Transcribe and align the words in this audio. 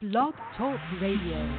Blog 0.00 0.32
Talk 0.56 0.80
Radio. 1.02 1.56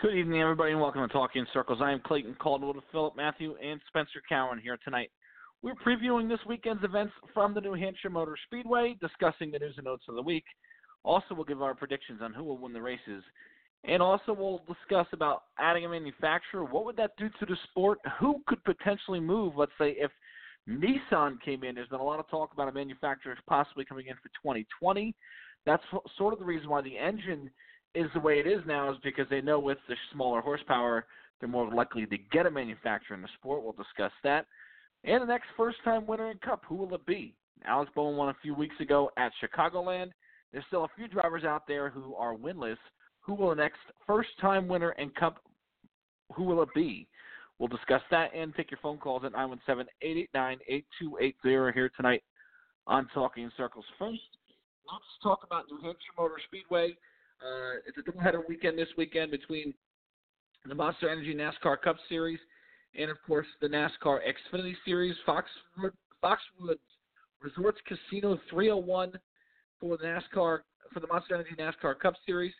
Good 0.00 0.14
evening, 0.14 0.40
everybody, 0.40 0.70
and 0.70 0.80
welcome 0.80 1.00
to 1.00 1.12
Talking 1.12 1.44
Circles. 1.52 1.80
I 1.82 1.90
am 1.90 2.00
Clayton 2.06 2.36
Caldwell 2.38 2.74
with 2.74 2.84
Philip 2.92 3.16
Matthew 3.16 3.56
and 3.60 3.80
Spencer 3.88 4.22
Cowan 4.28 4.60
here 4.60 4.78
tonight. 4.84 5.10
We're 5.62 5.74
previewing 5.74 6.28
this 6.28 6.38
weekend's 6.46 6.84
events 6.84 7.12
from 7.34 7.54
the 7.54 7.60
New 7.60 7.74
Hampshire 7.74 8.08
Motor 8.08 8.36
Speedway, 8.46 8.96
discussing 9.00 9.50
the 9.50 9.58
news 9.58 9.74
and 9.78 9.86
notes 9.86 10.04
of 10.08 10.14
the 10.14 10.22
week. 10.22 10.44
Also, 11.02 11.34
we'll 11.34 11.44
give 11.44 11.60
our 11.60 11.74
predictions 11.74 12.20
on 12.22 12.32
who 12.32 12.44
will 12.44 12.58
win 12.58 12.72
the 12.72 12.80
races. 12.80 13.24
And 13.82 14.00
also, 14.00 14.32
we'll 14.32 14.62
discuss 14.68 15.08
about 15.12 15.42
adding 15.58 15.86
a 15.86 15.88
manufacturer. 15.88 16.62
What 16.64 16.84
would 16.84 16.96
that 16.98 17.16
do 17.18 17.28
to 17.40 17.46
the 17.46 17.56
sport? 17.64 17.98
Who 18.20 18.44
could 18.46 18.62
potentially 18.62 19.18
move? 19.18 19.54
Let's 19.56 19.72
say 19.76 19.96
if 19.98 20.12
Nissan 20.68 21.40
came 21.42 21.64
in. 21.64 21.74
There's 21.74 21.88
been 21.88 22.00
a 22.00 22.04
lot 22.04 22.20
of 22.20 22.28
talk 22.28 22.52
about 22.52 22.68
a 22.68 22.72
manufacturer 22.72 23.36
possibly 23.48 23.84
coming 23.84 24.06
in 24.06 24.14
for 24.14 24.28
2020. 24.42 25.14
That's 25.66 25.82
sort 26.16 26.32
of 26.32 26.38
the 26.38 26.44
reason 26.44 26.68
why 26.68 26.82
the 26.82 26.96
engine 26.96 27.50
is 27.94 28.06
the 28.14 28.20
way 28.20 28.38
it 28.38 28.46
is 28.46 28.60
now, 28.66 28.90
is 28.90 28.96
because 29.04 29.26
they 29.28 29.40
know 29.40 29.58
with 29.58 29.78
the 29.88 29.96
smaller 30.12 30.40
horsepower, 30.40 31.04
they're 31.40 31.48
more 31.48 31.72
likely 31.72 32.06
to 32.06 32.18
get 32.30 32.46
a 32.46 32.50
manufacturer 32.50 33.16
in 33.16 33.22
the 33.22 33.28
sport. 33.38 33.62
We'll 33.62 33.72
discuss 33.72 34.12
that. 34.24 34.46
And 35.04 35.22
the 35.22 35.26
next 35.26 35.46
first 35.56 35.78
time 35.84 36.06
winner 36.06 36.30
in 36.30 36.38
Cup, 36.38 36.62
who 36.66 36.76
will 36.76 36.94
it 36.94 37.04
be? 37.06 37.34
Alex 37.64 37.90
Bowman 37.94 38.16
won 38.16 38.28
a 38.28 38.36
few 38.40 38.54
weeks 38.54 38.76
ago 38.80 39.10
at 39.16 39.32
Chicagoland. 39.42 40.10
There's 40.52 40.64
still 40.68 40.84
a 40.84 40.90
few 40.96 41.08
drivers 41.08 41.44
out 41.44 41.66
there 41.66 41.90
who 41.90 42.14
are 42.14 42.34
winless. 42.34 42.76
Who 43.20 43.34
will 43.34 43.50
the 43.50 43.56
next 43.56 43.78
first 44.06 44.30
time 44.40 44.68
winner 44.68 44.92
in 44.92 45.10
Cup? 45.10 45.38
Who 46.34 46.44
will 46.44 46.62
it 46.62 46.68
be? 46.74 47.08
We'll 47.62 47.68
discuss 47.68 48.02
that 48.10 48.34
and 48.34 48.52
take 48.56 48.72
your 48.72 48.80
phone 48.82 48.98
calls 48.98 49.22
at 49.24 49.32
917-889-8280 49.34 51.72
here 51.72 51.88
tonight 51.96 52.24
on 52.88 53.06
Talking 53.14 53.52
Circles. 53.56 53.84
First, 54.00 54.18
let's 54.90 55.04
talk 55.22 55.44
about 55.44 55.66
New 55.70 55.76
Hampshire 55.76 56.10
Motor 56.18 56.40
Speedway. 56.48 56.96
Uh, 57.40 57.76
it's 57.86 57.96
a 57.98 58.02
doubleheader 58.02 58.40
weekend 58.48 58.76
this 58.76 58.88
weekend 58.98 59.30
between 59.30 59.72
the 60.66 60.74
Monster 60.74 61.08
Energy 61.08 61.36
NASCAR 61.36 61.80
Cup 61.80 61.98
Series 62.08 62.40
and, 62.98 63.12
of 63.12 63.16
course, 63.24 63.46
the 63.60 63.68
NASCAR 63.68 64.18
Xfinity 64.26 64.74
Series. 64.84 65.14
Foxwood, 65.24 66.80
Resorts 67.40 67.78
Casino 67.86 68.40
301 68.50 69.12
for 69.78 69.96
the 69.98 70.02
NASCAR 70.02 70.62
for 70.92 70.98
the 70.98 71.06
Monster 71.06 71.36
Energy 71.36 71.54
NASCAR 71.56 71.96
Cup 72.00 72.14
Series. 72.26 72.54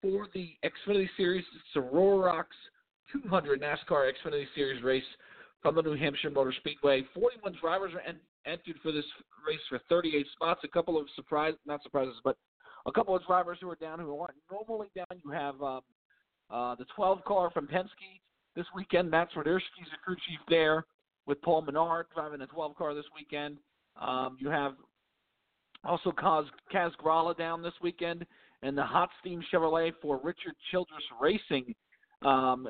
For 0.00 0.28
the 0.32 0.56
Xfinity 0.64 1.10
Series, 1.18 1.44
it's 1.54 1.76
Aurora 1.76 2.24
Rocks 2.24 2.56
200 3.12 3.60
NASCAR 3.60 4.10
Xfinity 4.10 4.46
Series 4.54 4.82
race 4.82 5.04
from 5.62 5.74
the 5.74 5.82
New 5.82 5.96
Hampshire 5.96 6.30
Motor 6.30 6.52
Speedway. 6.58 7.04
41 7.14 7.56
drivers 7.60 7.92
are 7.94 8.00
en- 8.00 8.20
entered 8.46 8.76
for 8.82 8.92
this 8.92 9.04
race 9.46 9.60
for 9.68 9.80
38 9.88 10.26
spots. 10.32 10.60
A 10.64 10.68
couple 10.68 10.98
of 10.98 11.06
surprise, 11.14 11.54
not 11.66 11.82
surprises, 11.82 12.14
but 12.24 12.36
a 12.86 12.92
couple 12.92 13.14
of 13.14 13.24
drivers 13.26 13.58
who 13.60 13.70
are 13.70 13.76
down 13.76 13.98
who 13.98 14.18
aren't 14.18 14.36
normally 14.50 14.88
down. 14.94 15.06
You 15.24 15.30
have 15.30 15.60
um, 15.62 15.80
uh, 16.50 16.74
the 16.76 16.86
12 16.94 17.24
car 17.24 17.50
from 17.50 17.66
Penske 17.66 18.20
this 18.54 18.66
weekend. 18.74 19.10
Matt 19.10 19.28
Swiderski's 19.34 19.90
the 19.90 19.98
crew 20.04 20.16
chief 20.28 20.38
there 20.48 20.84
with 21.26 21.40
Paul 21.42 21.62
Menard 21.62 22.06
driving 22.14 22.40
the 22.40 22.46
12 22.46 22.76
car 22.76 22.94
this 22.94 23.04
weekend. 23.14 23.58
Um, 24.00 24.36
you 24.40 24.48
have 24.48 24.74
also 25.84 26.10
Kaz, 26.12 26.44
Kaz 26.72 26.90
Grala 27.02 27.36
down 27.36 27.62
this 27.62 27.72
weekend, 27.82 28.24
and 28.62 28.76
the 28.76 28.84
Hot 28.84 29.08
Steam 29.20 29.42
Chevrolet 29.52 29.92
for 30.00 30.20
Richard 30.22 30.54
Childress 30.70 31.02
Racing 31.20 31.74
um, 32.22 32.68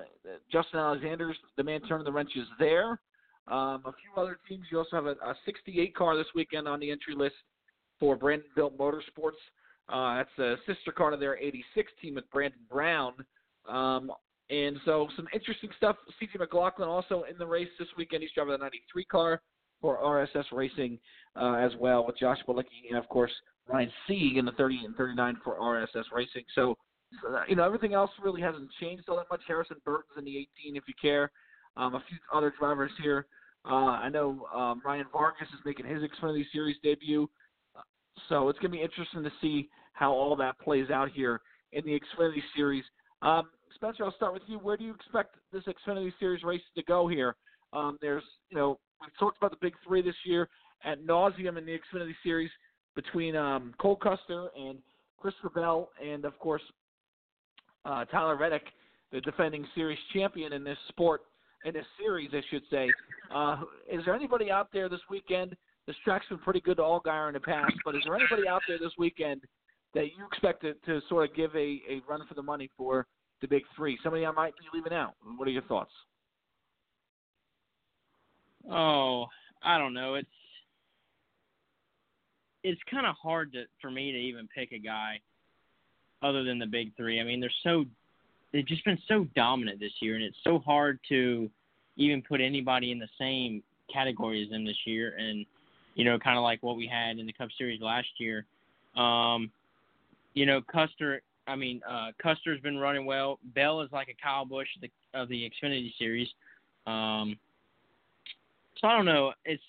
Justin 0.51 0.81
Alexander's 0.81 1.37
the 1.57 1.65
man 1.65 1.81
turning 1.83 2.05
the 2.05 2.13
wrenches 2.13 2.47
there. 2.59 3.01
Um, 3.49 3.83
a 3.87 3.93
few 3.93 4.21
other 4.21 4.39
teams. 4.49 4.65
You 4.73 4.79
also 4.79 4.97
have 4.97 5.07
a, 5.07 5.13
a 5.13 5.37
68 5.45 5.95
car 5.95 6.17
this 6.17 6.27
weekend 6.35 6.67
on 6.67 6.81
the 6.81 6.91
entry 6.91 7.15
list 7.15 7.37
for 8.01 8.17
Brandonbilt 8.17 8.77
Motorsports. 8.77 9.39
Uh, 9.89 10.17
that's 10.17 10.39
a 10.39 10.57
sister 10.67 10.91
car 10.91 11.11
to 11.11 11.17
their 11.17 11.39
86 11.39 11.93
team 12.03 12.17
with 12.17 12.29
Brandon 12.31 12.59
Brown. 12.69 13.13
Um, 13.69 14.11
and 14.51 14.79
so 14.85 15.09
some 15.17 15.27
interesting 15.33 15.71
stuff. 15.77 15.97
CJ 16.21 16.41
McLaughlin 16.41 16.89
also 16.89 17.25
in 17.31 17.39
the 17.39 17.47
race 17.47 17.69
this 17.79 17.89
weekend. 17.97 18.23
He's 18.23 18.33
driving 18.35 18.53
the 18.53 18.59
93 18.59 19.05
car 19.05 19.41
for 19.81 19.99
RSS 19.99 20.45
Racing 20.53 20.99
uh, 21.41 21.55
as 21.55 21.73
well 21.79 22.05
with 22.07 22.19
Josh 22.19 22.39
Bilicki 22.49 22.89
and, 22.89 22.99
of 22.99 23.09
course, 23.09 23.33
Ryan 23.69 23.91
Sieg 24.07 24.37
in 24.37 24.45
the 24.45 24.53
30 24.53 24.81
and 24.85 24.97
39 24.97 25.39
for 25.45 25.57
RSS 25.57 26.05
Racing. 26.13 26.45
So 26.55 26.77
uh, 27.29 27.43
you 27.49 27.57
know, 27.57 27.65
everything 27.65 27.95
else 27.95 28.11
really 28.23 28.41
hasn't 28.41 28.71
changed 28.81 29.09
all 29.09 29.17
that 29.17 29.27
much. 29.31 29.41
Harrison 29.47 29.77
Burton's 29.85 30.19
in 30.19 30.25
the 30.25 30.37
18, 30.65 30.77
if 30.77 30.85
you 30.87 30.95
care. 31.01 31.31
Um, 31.77 31.95
a 31.95 32.03
few 32.09 32.19
other 32.33 32.53
drivers 32.59 32.91
here. 33.03 33.27
Uh, 33.69 33.99
I 33.99 34.09
know 34.09 34.47
um, 34.55 34.81
Ryan 34.85 35.07
Vargas 35.13 35.49
is 35.49 35.61
making 35.65 35.87
his 35.87 36.03
Xfinity 36.03 36.45
Series 36.53 36.77
debut, 36.83 37.29
so 38.29 38.49
it's 38.49 38.59
going 38.61 38.71
to 38.71 38.79
be 38.79 38.83
interesting 38.83 39.23
to 39.25 39.33
see 39.41 39.69
how 39.93 40.13
all 40.13 40.37
that 40.37 40.59
plays 40.61 40.91
out 40.91 41.11
here 41.11 41.41
in 41.73 41.85
the 41.85 41.99
Xfinity 41.99 42.43
Series. 42.55 42.85
Um, 43.23 43.51
Spencer, 43.75 44.05
I'll 44.05 44.15
start 44.15 44.33
with 44.33 44.43
you. 44.47 44.59
Where 44.59 44.77
do 44.77 44.85
you 44.85 44.95
expect 44.95 45.37
this 45.53 45.65
Xfinity 45.65 46.13
Series 46.19 46.43
race 46.45 46.63
to 46.77 46.83
go 46.85 47.09
here? 47.09 47.37
Um, 47.73 47.99
there's, 48.01 48.23
you 48.51 48.57
know, 48.57 48.79
we've 49.01 49.17
talked 49.19 49.37
about 49.37 49.51
the 49.51 49.59
big 49.61 49.75
three 49.87 50.01
this 50.01 50.15
year 50.25 50.49
at 50.85 51.05
nauseum 51.05 51.59
in 51.59 51.67
the 51.67 51.79
Xfinity 51.79 52.15
Series 52.23 52.51
between 52.95 53.37
um, 53.37 53.75
Cole 53.79 53.97
Custer 53.97 54.49
and 54.59 54.79
Christopher 55.19 55.51
Bell, 55.51 55.91
and 56.03 56.25
of 56.25 56.39
course 56.39 56.63
uh, 57.87 58.05
Tyler 58.07 58.37
Reddick, 58.37 58.65
the 59.13 59.21
defending 59.21 59.67
series 59.75 59.99
champion 60.13 60.53
in 60.53 60.65
this 60.65 60.79
sport, 60.89 61.23
in 61.65 61.73
this 61.73 61.87
series, 61.99 62.31
I 62.33 62.43
should 62.51 62.63
say. 62.71 62.91
Uh, 63.35 63.63
is 63.91 64.05
there 64.05 64.15
anybody 64.15 64.51
out 64.51 64.69
there 64.73 64.89
this 64.89 65.01
weekend? 65.09 65.57
This 65.87 65.97
track's 66.05 66.27
been 66.29 66.39
pretty 66.39 66.61
good 66.61 66.79
to 66.79 66.83
Allgaier 66.83 67.29
in 67.29 67.35
the 67.35 67.41
past, 67.41 67.75
but 67.85 67.95
is 67.95 68.03
there 68.05 68.17
anybody 68.17 68.49
out 68.49 68.63
there 68.67 68.79
this 68.79 68.93
weekend 68.99 69.43
that 69.95 70.07
you 70.07 70.27
expect 70.27 70.63
to, 70.63 70.75
to 70.87 71.01
sort 71.09 71.29
of 71.29 71.37
give 71.37 71.55
a, 71.55 71.81
a 71.89 72.03
run 72.09 72.21
for 72.29 72.35
the 72.35 72.43
money 72.43 72.69
for 72.77 73.07
the 73.41 73.47
big 73.47 73.63
three? 73.77 73.97
Somebody 74.03 74.27
I 74.27 74.33
might 74.33 74.55
be 74.59 74.65
leaving 74.75 74.93
out. 74.93 75.15
What 75.37 75.47
are 75.47 75.53
your 75.53 75.63
thoughts? 75.63 75.93
Oh, 78.69 79.27
I 79.63 79.79
don't 79.79 79.95
know. 79.95 80.15
It's 80.15 80.29
it's 82.65 82.81
kind 82.91 83.07
of 83.07 83.15
hard 83.23 83.53
to 83.53 83.63
for 83.81 83.93
me 83.93 84.11
to 84.11 84.19
even 84.19 84.49
pick 84.53 84.73
a 84.73 84.79
guy 84.79 85.21
other 86.23 86.45
than 86.45 86.59
the 86.59 86.67
big 86.67 86.95
three. 86.97 87.21
I 87.21 87.25
mean, 87.25 87.41
they're 87.41 87.51
so 87.63 87.85
they've 88.53 88.67
just 88.67 88.85
been 88.85 88.99
so 89.09 89.27
dominant 89.35 89.81
this 89.81 89.93
year, 90.01 90.15
and 90.15 90.25
it's 90.25 90.37
so 90.45 90.59
hard 90.59 90.99
to 91.09 91.51
even 91.97 92.23
put 92.23 92.41
anybody 92.41 92.93
in 92.93 92.99
the 92.99 93.09
same 93.19 93.63
category 93.93 94.43
as 94.43 94.51
them 94.51 94.65
this 94.65 94.79
year. 94.85 95.15
And 95.19 95.45
you 95.95 96.05
know, 96.05 96.19
kind 96.19 96.37
of 96.37 96.43
like 96.43 96.63
what 96.63 96.77
we 96.77 96.87
had 96.87 97.19
in 97.19 97.27
the 97.27 97.33
Cup 97.33 97.49
Series 97.57 97.81
last 97.81 98.09
year. 98.19 98.45
Um, 98.97 99.51
you 100.35 100.47
know, 100.47 100.61
Custer. 100.61 101.23
I 101.49 101.55
mean, 101.55 101.81
uh, 101.89 102.09
Custer's 102.21 102.61
been 102.61 102.77
running 102.77 103.07
well. 103.07 103.39
Bell 103.55 103.81
is 103.81 103.91
like 103.93 104.09
a 104.09 104.23
Kyle 104.23 104.45
Busch 104.45 104.67
of 104.77 104.83
the, 104.83 104.91
of 105.19 105.29
the 105.29 105.49
Xfinity 105.49 105.93
Series. 105.97 106.27
Um, 106.89 107.39
so 108.81 108.89
I 108.89 108.97
don't 108.97 109.05
know. 109.05 109.33
It's 109.45 109.63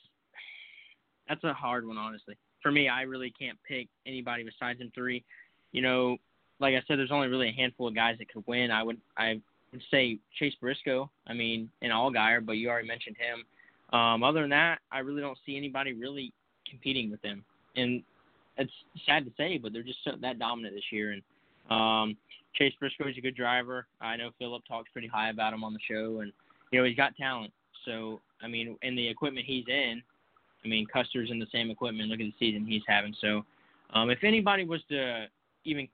that's 1.29 1.43
a 1.43 1.53
hard 1.53 1.87
one, 1.87 1.97
honestly. 1.97 2.35
For 2.61 2.71
me, 2.71 2.89
I 2.89 3.03
really 3.03 3.31
can't 3.37 3.57
pick 3.67 3.87
anybody 4.05 4.43
besides 4.43 4.79
them 4.79 4.91
three. 4.95 5.23
You 5.71 5.81
know, 5.81 6.17
like 6.59 6.73
I 6.73 6.81
said, 6.87 6.97
there's 6.97 7.11
only 7.11 7.27
really 7.27 7.49
a 7.49 7.53
handful 7.53 7.87
of 7.87 7.95
guys 7.95 8.17
that 8.19 8.31
could 8.31 8.43
win. 8.47 8.71
I 8.71 8.83
would 8.83 8.97
I 9.17 9.41
would 9.71 9.81
say 9.91 10.19
Chase 10.39 10.53
Briscoe. 10.59 11.09
I 11.27 11.33
mean, 11.33 11.69
and 11.81 11.91
Allgaier, 11.91 12.45
but 12.45 12.53
you 12.53 12.69
already 12.69 12.87
mentioned 12.87 13.15
him. 13.17 13.97
Um, 13.97 14.23
other 14.23 14.41
than 14.41 14.49
that, 14.51 14.79
I 14.91 14.99
really 14.99 15.21
don't 15.21 15.37
see 15.45 15.55
anybody 15.55 15.93
really 15.93 16.33
competing 16.69 17.09
with 17.09 17.21
them. 17.21 17.43
And 17.75 18.03
it's 18.57 18.71
sad 19.05 19.25
to 19.25 19.31
say, 19.37 19.57
but 19.57 19.71
they're 19.71 19.83
just 19.83 19.99
so, 20.03 20.11
that 20.21 20.39
dominant 20.39 20.75
this 20.75 20.83
year. 20.91 21.13
And 21.13 21.21
um, 21.69 22.17
Chase 22.55 22.73
Briscoe 22.79 23.07
is 23.07 23.17
a 23.17 23.21
good 23.21 23.35
driver. 23.35 23.85
I 24.01 24.17
know 24.17 24.31
Philip 24.39 24.63
talks 24.67 24.89
pretty 24.91 25.07
high 25.07 25.29
about 25.29 25.53
him 25.53 25.63
on 25.63 25.73
the 25.73 25.79
show, 25.87 26.21
and 26.21 26.31
you 26.71 26.79
know 26.79 26.85
he's 26.85 26.97
got 26.97 27.15
talent. 27.15 27.53
So 27.85 28.19
I 28.41 28.47
mean, 28.47 28.77
in 28.81 28.95
the 28.95 29.07
equipment 29.07 29.45
he's 29.45 29.65
in, 29.67 30.01
I 30.65 30.67
mean 30.67 30.85
Custer's 30.91 31.31
in 31.31 31.39
the 31.39 31.47
same 31.51 31.69
equipment. 31.69 32.09
Look 32.09 32.19
at 32.19 32.25
the 32.25 32.33
season 32.39 32.65
he's 32.65 32.83
having. 32.87 33.15
So 33.21 33.45
um, 33.93 34.09
if 34.09 34.23
anybody 34.23 34.65
was 34.65 34.81
to 34.89 35.27
even 35.65 35.87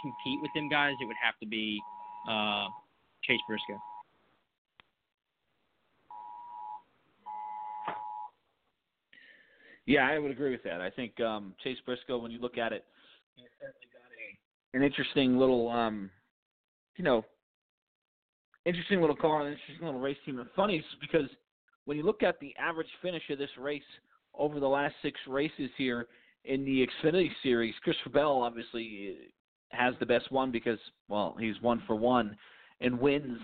compete 0.00 0.40
with 0.40 0.50
them 0.54 0.68
guys, 0.68 0.94
it 1.00 1.06
would 1.06 1.16
have 1.22 1.38
to 1.40 1.46
be 1.46 1.80
uh, 2.28 2.66
Chase 3.24 3.40
Briscoe. 3.48 3.80
Yeah, 9.86 10.08
I 10.08 10.18
would 10.18 10.30
agree 10.30 10.52
with 10.52 10.62
that. 10.62 10.80
I 10.80 10.90
think 10.90 11.20
um, 11.20 11.54
Chase 11.62 11.78
Briscoe, 11.84 12.18
when 12.18 12.30
you 12.30 12.38
look 12.38 12.56
at 12.56 12.72
it, 12.72 12.84
certainly 13.60 13.86
got 13.92 14.02
a, 14.12 14.76
an 14.76 14.84
interesting 14.84 15.36
little, 15.36 15.68
um, 15.68 16.08
you 16.96 17.04
know, 17.04 17.24
interesting 18.64 19.00
little 19.00 19.16
car, 19.16 19.42
an 19.42 19.52
interesting 19.52 19.84
little 19.84 20.00
race 20.00 20.16
team. 20.24 20.38
And 20.38 20.48
funny 20.54 20.76
is 20.76 20.84
because 21.00 21.28
when 21.84 21.96
you 21.96 22.04
look 22.04 22.22
at 22.22 22.38
the 22.40 22.54
average 22.58 22.86
finish 23.02 23.22
of 23.30 23.38
this 23.38 23.50
race 23.58 23.82
over 24.34 24.60
the 24.60 24.68
last 24.68 24.94
six 25.02 25.18
races 25.26 25.70
here 25.76 26.06
in 26.44 26.64
the 26.64 26.86
Xfinity 26.86 27.30
Series, 27.42 27.74
Christopher 27.82 28.10
Bell 28.10 28.40
obviously 28.42 29.16
has 29.72 29.94
the 30.00 30.06
best 30.06 30.30
one 30.30 30.50
because 30.50 30.78
well 31.08 31.36
he's 31.38 31.60
one 31.60 31.82
for 31.86 31.96
one 31.96 32.36
and 32.80 32.98
wins. 32.98 33.38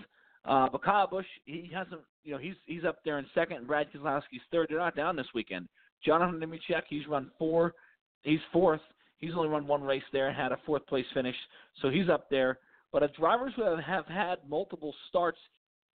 Uh, 0.45 0.67
but 0.71 0.83
Kyle 0.83 1.07
Busch 1.07 1.25
he 1.45 1.69
hasn't 1.73 2.01
you 2.23 2.31
know 2.31 2.37
he's 2.37 2.55
he's 2.65 2.85
up 2.85 2.99
there 3.03 3.19
in 3.19 3.25
second 3.33 3.67
Brad 3.67 3.87
Keselowski's 3.93 4.41
third. 4.51 4.67
They're 4.69 4.79
not 4.79 4.95
down 4.95 5.15
this 5.15 5.27
weekend. 5.33 5.67
John 6.05 6.21
Hunter 6.21 6.45
Nemechek, 6.45 6.83
he's 6.89 7.07
run 7.07 7.29
four. 7.37 7.73
He's 8.21 8.39
fourth. 8.53 8.81
He's 9.17 9.31
only 9.35 9.49
run 9.49 9.67
one 9.67 9.83
race 9.83 10.03
there 10.13 10.27
and 10.27 10.35
had 10.35 10.51
a 10.51 10.59
fourth 10.65 10.85
place 10.87 11.05
finish, 11.13 11.35
so 11.81 11.89
he's 11.89 12.09
up 12.09 12.29
there. 12.29 12.59
But 12.91 13.03
if 13.03 13.13
drivers 13.13 13.53
who 13.55 13.63
have, 13.63 13.79
have 13.79 14.05
had 14.05 14.37
multiple 14.47 14.95
starts 15.09 15.37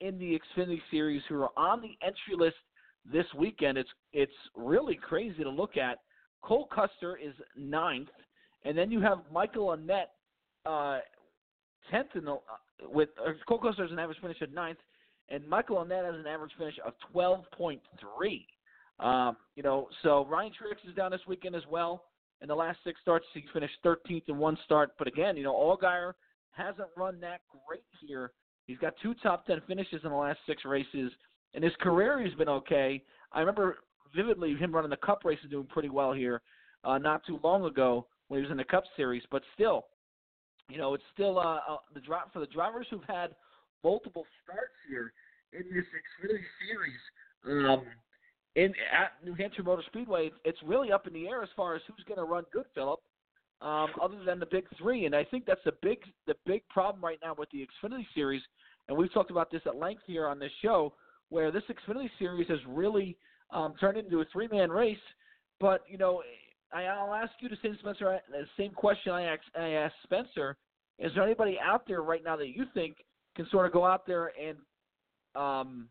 in 0.01 0.19
the 0.19 0.39
Xfinity 0.39 0.81
Series 0.91 1.23
who 1.29 1.41
are 1.41 1.57
on 1.57 1.81
the 1.81 1.97
entry 2.05 2.37
list 2.37 2.57
this 3.11 3.27
weekend, 3.37 3.79
it's 3.79 3.91
it's 4.13 4.33
really 4.57 4.97
crazy 4.97 5.43
to 5.43 5.51
look 5.51 5.77
at. 5.77 5.99
Cole 6.43 6.69
Custer 6.75 7.17
is 7.17 7.35
ninth, 7.57 8.09
and 8.65 8.77
then 8.77 8.91
you 8.91 9.01
have 9.01 9.19
Michael 9.33 9.69
Annett 9.69 10.07
uh, 10.67 10.99
tenth 11.91 12.09
in 12.15 12.25
the 12.25 12.33
uh, 12.33 12.39
with 12.89 13.11
uh, 13.21 13.33
Cole 13.49 13.59
Custer 13.59 13.83
has 13.83 13.93
an 13.93 13.99
average 13.99 14.19
finish 14.21 14.41
of 14.41 14.53
ninth, 14.53 14.79
and 15.29 15.47
Michael 15.47 15.77
Annett 15.77 16.05
has 16.05 16.19
an 16.19 16.27
average 16.27 16.53
finish 16.59 16.75
of 16.85 16.95
twelve 17.11 17.45
point 17.57 17.81
three. 18.01 18.47
Um, 19.01 19.37
you 19.57 19.63
know, 19.63 19.89
so 20.03 20.27
Ryan 20.27 20.53
Truex 20.53 20.89
is 20.89 20.95
down 20.95 21.11
this 21.11 21.21
weekend 21.27 21.57
as 21.57 21.63
well. 21.71 22.05
In 22.41 22.49
the 22.49 22.55
last 22.55 22.79
six 22.85 23.01
starts, 23.01 23.25
he 23.35 23.45
finished 23.53 23.75
13th 23.85 24.29
in 24.29 24.37
one 24.37 24.59
start. 24.65 24.91
But 24.99 25.09
again, 25.09 25.37
you 25.37 25.45
know, 25.45 25.55
Allgaier 25.55 26.13
hasn't 26.51 26.89
run 26.97 27.21
that 27.21 27.41
great 27.67 27.85
here. 28.01 28.33
He's 28.67 28.79
got 28.79 28.95
two 29.03 29.15
top 29.23 29.47
10 29.47 29.63
finishes 29.67 30.01
in 30.05 30.11
the 30.11 30.17
last 30.17 30.39
six 30.47 30.65
races, 30.65 31.13
and 31.55 31.65
his 31.65 31.73
career 31.81 32.23
has 32.23 32.35
been 32.35 32.49
okay. 32.49 33.03
I 33.33 33.41
remember 33.41 33.79
vividly 34.15 34.55
him 34.55 34.75
running 34.75 34.91
the 34.91 34.97
Cup 34.97 35.25
race 35.25 35.39
and 35.43 35.51
doing 35.51 35.67
pretty 35.67 35.89
well 35.89 36.13
here 36.13 36.43
uh, 36.85 36.99
not 36.99 37.25
too 37.27 37.41
long 37.43 37.65
ago 37.65 38.07
when 38.29 38.39
he 38.39 38.43
was 38.43 38.51
in 38.51 38.57
the 38.57 38.65
Cup 38.65 38.85
Series. 38.97 39.23
But 39.31 39.43
still, 39.55 39.87
you 40.73 40.79
know, 40.79 40.95
it's 40.95 41.05
still 41.13 41.39
uh, 41.39 41.61
uh, 41.69 41.77
the 41.93 42.01
drop 42.01 42.33
for 42.33 42.41
the 42.41 42.47
drivers 42.47 42.87
who've 42.91 43.05
had 43.07 43.35
multiple 43.85 44.25
starts 44.43 44.73
here 44.89 45.13
in 45.53 45.65
this 45.75 45.85
Xfinity 45.85 46.41
Series. 46.67 47.69
Um, 47.69 47.83
in 48.55 48.73
at 48.93 49.13
New 49.25 49.35
Hampshire 49.35 49.63
Motor 49.63 49.83
Speedway, 49.87 50.31
it's 50.45 50.59
really 50.65 50.91
up 50.91 51.07
in 51.07 51.13
the 51.13 51.29
air 51.29 51.43
as 51.43 51.51
far 51.55 51.75
as 51.75 51.83
who's 51.87 52.05
going 52.07 52.19
to 52.19 52.25
run 52.25 52.45
good, 52.53 52.65
Philip. 52.75 53.01
Um, 53.61 53.91
other 54.03 54.25
than 54.25 54.41
the 54.41 54.47
big 54.47 54.65
three, 54.77 55.07
and 55.07 55.15
I 55.15 55.25
think 55.25 55.47
that's 55.47 55.61
the 55.65 55.75
big 55.83 55.99
the 56.27 56.35
big 56.47 56.63
problem 56.69 57.05
right 57.05 57.19
now 57.23 57.35
with 57.39 57.49
the 57.51 57.65
Xfinity 57.65 58.07
Series, 58.15 58.43
and 58.89 58.97
we've 58.97 59.13
talked 59.13 59.31
about 59.31 59.51
this 59.53 59.63
at 59.67 59.77
length 59.77 60.03
here 60.07 60.27
on 60.27 60.39
this 60.39 60.51
show, 60.63 60.95
where 61.29 61.53
this 61.53 61.63
Xfinity 61.71 62.11
Series 62.19 62.49
has 62.49 62.59
really 62.67 63.17
um, 63.51 63.75
turned 63.79 63.99
into 63.99 64.21
a 64.21 64.25
three 64.33 64.49
man 64.49 64.71
race. 64.71 64.97
But 65.61 65.83
you 65.89 65.97
know, 65.97 66.23
I'll 66.73 67.15
ask 67.15 67.33
you 67.41 67.49
the 67.49 67.59
same 67.63 67.77
Spencer 67.81 68.19
the 68.31 68.45
same 68.57 68.73
question 68.73 69.13
I 69.13 69.23
asked, 69.23 69.51
I 69.59 69.69
asked 69.71 69.95
Spencer. 70.05 70.57
Is 70.99 71.13
there 71.15 71.25
anybody 71.25 71.59
out 71.63 71.87
there 71.87 72.03
right 72.03 72.23
now 72.25 72.37
that 72.37 72.49
you 72.49 72.65
think 72.75 72.97
can 73.37 73.47
sort 73.51 73.67
of 73.67 73.73
go 73.73 73.85
out 73.85 74.07
there 74.07 74.33
and 74.41 74.57
um, 75.35 75.89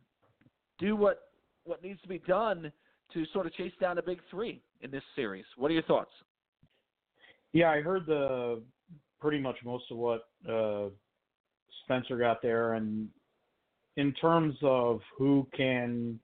do 0.79 0.95
what 0.95 1.19
what 1.63 1.83
needs 1.83 2.01
to 2.01 2.07
be 2.07 2.19
done 2.19 2.71
to 3.13 3.25
sort 3.33 3.45
of 3.45 3.53
chase 3.53 3.73
down 3.79 3.95
the 3.95 4.01
big 4.01 4.19
three 4.29 4.61
in 4.81 4.91
this 4.91 5.03
series. 5.15 5.45
What 5.57 5.69
are 5.69 5.73
your 5.73 5.83
thoughts? 5.83 6.11
Yeah, 7.53 7.69
I 7.69 7.81
heard 7.81 8.05
the 8.05 8.61
pretty 9.19 9.39
much 9.39 9.57
most 9.63 9.85
of 9.91 9.97
what 9.97 10.27
uh, 10.49 10.89
Spencer 11.83 12.17
got 12.17 12.41
there, 12.41 12.73
and 12.73 13.09
in 13.97 14.13
terms 14.13 14.55
of 14.63 15.01
who 15.17 15.47
can, 15.55 16.19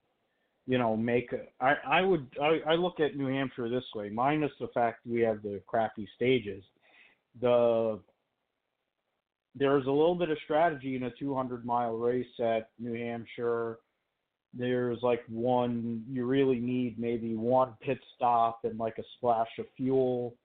you 0.67 0.77
know, 0.77 0.95
make. 0.95 1.33
I 1.59 1.75
I 1.87 2.01
would 2.01 2.27
I, 2.41 2.71
I 2.71 2.75
look 2.75 2.99
at 2.99 3.15
New 3.15 3.27
Hampshire 3.27 3.69
this 3.69 3.85
way, 3.95 4.09
minus 4.09 4.51
the 4.59 4.67
fact 4.73 4.99
we 5.05 5.21
have 5.21 5.41
the 5.41 5.61
crappy 5.65 6.07
stages. 6.15 6.63
The 7.41 7.99
there's 9.55 9.87
a 9.87 9.91
little 9.91 10.15
bit 10.15 10.29
of 10.29 10.37
strategy 10.43 10.95
in 10.95 11.03
a 11.03 11.11
200 11.11 11.65
mile 11.65 11.93
race 11.93 12.27
at 12.39 12.69
New 12.79 12.93
Hampshire 12.93 13.79
there's 14.53 14.99
like 15.01 15.23
one 15.29 16.03
you 16.09 16.25
really 16.25 16.59
need 16.59 16.97
maybe 16.97 17.35
one 17.35 17.73
pit 17.81 17.99
stop 18.15 18.59
and 18.63 18.79
like 18.79 18.97
a 18.97 19.03
splash 19.17 19.49
of 19.59 19.65
fuel 19.75 20.35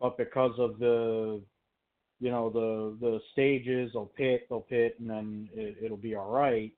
but 0.00 0.16
because 0.16 0.52
of 0.58 0.78
the 0.78 1.40
you 2.20 2.30
know 2.30 2.50
the 2.50 2.96
the 3.00 3.20
stages 3.32 3.90
they'll 3.92 4.12
pit 4.16 4.46
they'll 4.48 4.60
pit 4.60 4.96
and 5.00 5.10
then 5.10 5.48
it, 5.54 5.76
it'll 5.82 5.96
be 5.96 6.14
all 6.14 6.30
right 6.30 6.72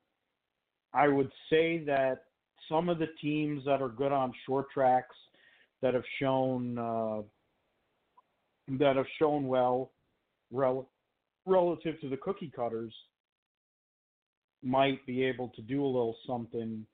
i 0.93 1.07
would 1.07 1.31
say 1.49 1.83
that 1.85 2.25
some 2.69 2.89
of 2.89 2.99
the 2.99 3.07
teams 3.21 3.63
that 3.65 3.81
are 3.81 3.89
good 3.89 4.11
on 4.11 4.33
short 4.45 4.67
tracks 4.71 5.15
that 5.81 5.93
have 5.93 6.03
shown 6.19 6.77
uh, 6.77 7.21
that 8.79 8.95
have 8.95 9.05
shown 9.19 9.47
well 9.47 9.91
rel- 10.51 10.89
relative 11.45 11.99
to 12.01 12.09
the 12.09 12.17
cookie 12.17 12.51
cutters 12.55 12.93
might 14.63 15.03
be 15.05 15.23
able 15.23 15.49
to 15.49 15.61
do 15.61 15.83
a 15.83 15.85
little 15.85 16.15
something 16.27 16.85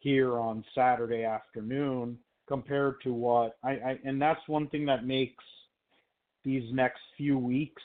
here 0.00 0.38
on 0.38 0.64
Saturday 0.74 1.24
afternoon 1.24 2.18
compared 2.46 3.00
to 3.02 3.12
what 3.12 3.56
I, 3.62 3.70
I 3.70 3.98
and 4.04 4.20
that's 4.20 4.40
one 4.46 4.68
thing 4.68 4.86
that 4.86 5.06
makes 5.06 5.44
these 6.44 6.64
next 6.72 7.00
few 7.16 7.38
weeks 7.38 7.82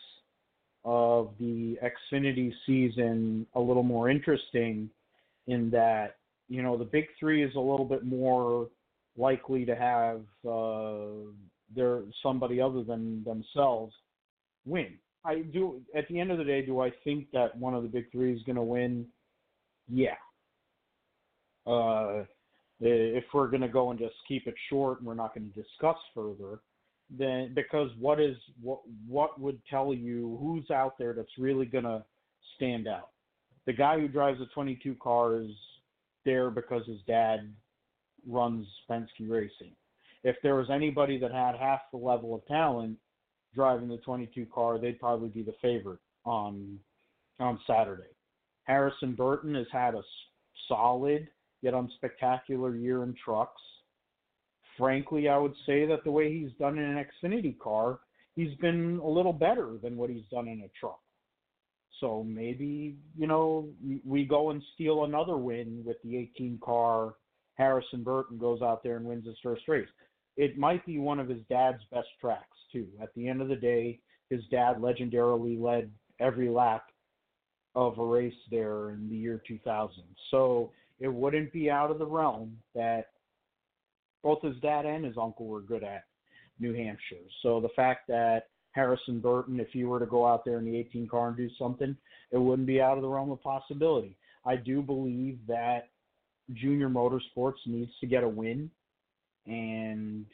of 0.86 1.32
the 1.40 1.78
Xfinity 1.84 2.52
season 2.66 3.48
a 3.56 3.60
little 3.60 3.84
more 3.84 4.10
interesting 4.10 4.90
in 5.48 5.70
that 5.72 6.18
you 6.54 6.62
know 6.62 6.78
the 6.78 6.86
big 6.86 7.08
three 7.20 7.44
is 7.44 7.56
a 7.56 7.60
little 7.60 7.86
bit 7.86 8.06
more 8.06 8.70
likely 9.18 9.66
to 9.66 9.76
have 9.76 10.22
uh, 10.48 11.32
their 11.76 12.02
somebody 12.22 12.62
other 12.62 12.84
than 12.84 13.24
themselves 13.24 13.92
win. 14.64 14.94
I 15.26 15.40
do. 15.40 15.82
At 15.96 16.08
the 16.10 16.20
end 16.20 16.30
of 16.30 16.38
the 16.38 16.44
day, 16.44 16.64
do 16.64 16.80
I 16.80 16.92
think 17.04 17.32
that 17.34 17.58
one 17.58 17.74
of 17.74 17.82
the 17.82 17.90
big 17.90 18.12
three 18.12 18.36
is 18.36 18.44
going 18.44 18.58
to 18.58 18.62
win? 18.62 19.08
Yeah. 19.92 20.16
Uh, 21.66 22.26
if 22.80 23.24
we're 23.34 23.48
going 23.48 23.62
to 23.62 23.68
go 23.68 23.90
and 23.90 24.00
just 24.00 24.16
keep 24.28 24.46
it 24.46 24.56
short 24.70 25.00
and 25.00 25.08
we're 25.08 25.16
not 25.16 25.34
going 25.34 25.52
to 25.52 25.60
discuss 25.60 25.98
further, 26.14 26.60
then 27.10 27.52
because 27.56 27.90
what 28.00 28.20
is 28.20 28.36
what 28.62 28.82
what 29.08 29.42
would 29.42 29.60
tell 29.68 29.92
you 29.92 30.38
who's 30.40 30.70
out 30.70 31.00
there 31.00 31.14
that's 31.14 31.40
really 31.40 31.66
going 31.66 31.86
to 31.86 32.04
stand 32.58 32.88
out? 32.88 33.10
The 33.66 33.74
guy 33.74 34.00
who 34.00 34.08
drives 34.08 34.40
a 34.40 34.46
22 34.54 34.96
car 35.02 35.38
is 35.42 35.50
there 36.26 36.50
because 36.50 36.86
his 36.86 37.02
dad 37.08 37.54
runs 38.28 38.68
Penske 38.90 39.28
Racing. 39.28 39.76
If 40.24 40.38
there 40.42 40.56
was 40.56 40.70
anybody 40.70 41.18
that 41.20 41.32
had 41.32 41.56
half 41.56 41.82
the 41.92 41.98
level 41.98 42.34
of 42.34 42.46
talent, 42.48 42.98
driving 43.54 43.90
the 43.90 43.98
22 43.98 44.46
car, 44.54 44.80
they'd 44.80 45.00
probably 45.00 45.30
be 45.30 45.44
the 45.44 45.56
favorite 45.62 46.00
on 46.26 46.80
on 47.40 47.60
Saturday. 47.68 48.16
Harrison 48.64 49.16
Burton 49.16 49.56
has 49.56 49.68
had 49.72 49.96
a 49.96 50.04
solid 50.68 51.28
yet 51.62 51.74
unspectacular 51.74 52.80
year 52.80 53.04
in 53.04 53.16
trucks. 53.24 53.62
Frankly, 54.78 55.30
I 55.30 55.38
would 55.38 55.56
say 55.66 55.86
that 55.86 56.04
the 56.04 56.12
way 56.12 56.32
he's 56.32 56.52
done 56.60 56.78
in 56.78 56.84
an 56.84 57.06
Xfinity 57.24 57.58
car, 57.60 58.00
he's 58.36 58.56
been 58.56 59.00
a 59.04 59.08
little 59.08 59.34
better 59.34 59.78
than 59.82 59.98
what 59.98 60.10
he's 60.10 60.26
done 60.32 60.48
in 60.48 60.62
a 60.62 60.70
truck. 60.80 61.00
So 62.04 62.24
maybe, 62.28 62.98
you 63.18 63.28
know, 63.28 63.70
we 64.06 64.26
go 64.26 64.50
and 64.50 64.62
steal 64.74 65.06
another 65.06 65.38
win 65.38 65.84
with 65.86 65.98
the 66.04 66.18
18 66.18 66.60
car. 66.64 67.16
Harrison 67.56 68.04
Burton 68.04 68.38
goes 68.38 68.62
out 68.62 68.84
there 68.84 68.98
and 68.98 69.06
wins 69.06 69.26
his 69.26 69.38
first 69.42 69.68
race 69.68 69.88
it 70.36 70.58
might 70.58 70.86
be 70.86 70.98
one 71.00 71.20
of 71.20 71.30
his 71.30 71.42
dad's 71.50 71.84
best 71.92 72.08
tracks 72.20 72.58
too. 72.72 72.88
At 73.02 73.14
the 73.16 73.28
end 73.28 73.42
of 73.42 73.48
the 73.48 73.56
day, 73.56 74.00
his 74.30 74.42
dad 74.50 74.78
legendarily 74.78 75.62
led 75.62 75.92
every 76.20 76.50
lap 76.50 76.86
of 77.76 77.98
a 78.00 78.06
race 78.06 78.34
there 78.50 78.92
in 78.92 79.10
the 79.10 79.16
year 79.16 79.42
2000. 79.48 80.04
So 80.32 80.72
it 81.00 81.08
wouldn't 81.08 81.52
be 81.52 81.70
out 81.70 81.92
of 81.92 82.00
the 82.00 82.06
realm 82.06 82.58
that 82.74 83.08
both 84.24 84.42
his 84.42 84.56
dad 84.62 84.86
and 84.86 85.06
his 85.06 85.18
uncle 85.22 85.48
were 85.48 85.62
good 85.62 85.84
at 85.84 86.06
New 86.60 86.74
Hampshire. 86.74 87.28
So 87.42 87.60
the 87.60 87.70
fact 87.76 88.08
that 88.08 88.48
Harrison 88.74 89.20
Burton, 89.20 89.60
if 89.60 89.74
you 89.74 89.88
were 89.88 90.00
to 90.00 90.06
go 90.06 90.26
out 90.28 90.46
there 90.46 90.58
in 90.60 90.66
the 90.66 90.78
18 90.78 91.08
car 91.08 91.30
and 91.30 91.38
do 91.38 91.50
something, 91.58 91.96
it 92.32 92.38
wouldn't 92.38 92.68
be 92.68 92.82
out 92.82 92.98
of 92.98 93.04
the 93.04 93.08
realm 93.08 93.32
of 93.32 93.42
possibility. 93.42 94.18
I 94.46 94.56
do 94.56 94.82
believe 94.82 95.40
that 95.48 95.90
Junior 96.54 96.90
Motorsports 96.90 97.66
needs 97.66 97.92
to 98.02 98.08
get 98.08 98.24
a 98.24 98.28
win 98.28 98.70
and 99.46 100.26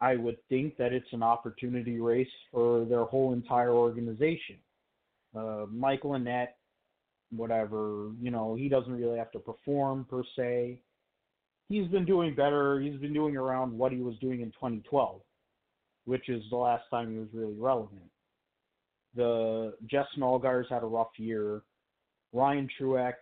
I 0.00 0.16
would 0.16 0.36
think 0.48 0.76
that 0.78 0.92
it's 0.92 1.12
an 1.12 1.22
opportunity 1.22 2.00
race 2.00 2.26
for 2.50 2.84
their 2.84 3.04
whole 3.04 3.32
entire 3.32 3.70
organization. 3.70 4.56
Uh, 5.34 5.66
Michael 5.70 6.10
Annett, 6.10 6.48
whatever, 7.30 8.10
you 8.20 8.30
know, 8.30 8.54
he 8.54 8.68
doesn't 8.68 8.92
really 8.92 9.16
have 9.16 9.30
to 9.32 9.38
perform 9.38 10.04
per 10.10 10.22
se. 10.36 10.80
He's 11.68 11.86
been 11.86 12.04
doing 12.04 12.34
better. 12.34 12.80
He's 12.80 13.00
been 13.00 13.14
doing 13.14 13.36
around 13.36 13.78
what 13.78 13.92
he 13.92 13.98
was 13.98 14.16
doing 14.18 14.40
in 14.40 14.48
2012, 14.48 15.20
which 16.04 16.28
is 16.28 16.42
the 16.50 16.56
last 16.56 16.84
time 16.90 17.12
he 17.12 17.18
was 17.18 17.28
really 17.32 17.54
relevant. 17.58 18.02
The 19.14 19.74
Justin 19.86 20.22
Allgaier's 20.22 20.66
had 20.70 20.82
a 20.82 20.86
rough 20.86 21.18
year. 21.18 21.62
Ryan 22.32 22.68
Truex 22.80 23.14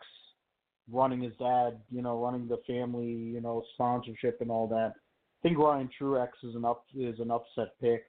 running 0.91 1.21
his 1.21 1.33
dad, 1.39 1.81
you 1.91 2.03
know, 2.03 2.23
running 2.23 2.49
the 2.49 2.61
family, 2.67 3.07
you 3.07 3.41
know, 3.41 3.63
sponsorship 3.75 4.41
and 4.41 4.51
all 4.51 4.67
that. 4.69 4.95
I 4.97 5.49
think 5.49 5.59
Ryan 5.59 5.89
Truex 6.01 6.29
is 6.43 6.55
an 6.55 6.65
up 6.65 6.85
is 6.97 7.19
an 7.19 7.31
upset 7.31 7.79
pick. 7.81 8.05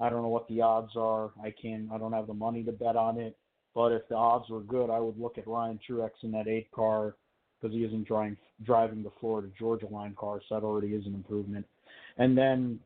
I 0.00 0.10
don't 0.10 0.22
know 0.22 0.28
what 0.28 0.48
the 0.48 0.60
odds 0.60 0.92
are. 0.96 1.30
I 1.42 1.54
can 1.60 1.88
I 1.92 1.98
don't 1.98 2.12
have 2.12 2.26
the 2.26 2.34
money 2.34 2.62
to 2.64 2.72
bet 2.72 2.96
on 2.96 3.18
it. 3.18 3.36
But 3.74 3.92
if 3.92 4.08
the 4.08 4.14
odds 4.16 4.48
were 4.48 4.62
good, 4.62 4.88
I 4.88 4.98
would 4.98 5.18
look 5.18 5.36
at 5.36 5.46
Ryan 5.46 5.78
Truex 5.88 6.10
in 6.22 6.32
that 6.32 6.48
eight 6.48 6.70
car 6.72 7.14
because 7.60 7.74
he 7.74 7.84
isn't 7.84 8.06
driving 8.06 8.36
driving 8.64 9.02
the 9.02 9.12
Florida 9.20 9.48
Georgia 9.58 9.86
line 9.86 10.14
car, 10.18 10.40
so 10.48 10.54
that 10.54 10.64
already 10.64 10.94
is 10.94 11.06
an 11.06 11.14
improvement. 11.14 11.66
And 12.18 12.36
then 12.36 12.80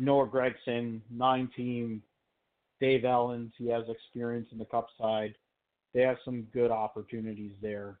Noah 0.00 0.26
Gragson, 0.26 1.02
nine 1.10 1.50
team, 1.54 2.02
Dave 2.80 3.02
Elenz, 3.02 3.52
he 3.58 3.68
has 3.68 3.84
experience 3.88 4.48
in 4.50 4.58
the 4.58 4.64
Cup 4.64 4.88
side. 4.98 5.34
They 5.92 6.00
have 6.00 6.16
some 6.24 6.46
good 6.54 6.70
opportunities 6.70 7.52
there. 7.60 7.98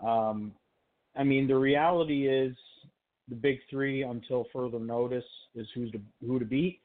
Um, 0.00 0.52
I 1.16 1.24
mean, 1.24 1.48
the 1.48 1.56
reality 1.56 2.28
is 2.28 2.56
the 3.28 3.34
big 3.34 3.58
three 3.68 4.02
until 4.02 4.46
further 4.52 4.78
notice 4.78 5.24
is 5.56 5.66
who's 5.74 5.90
to, 5.90 6.00
who 6.24 6.38
to 6.38 6.44
beat. 6.44 6.80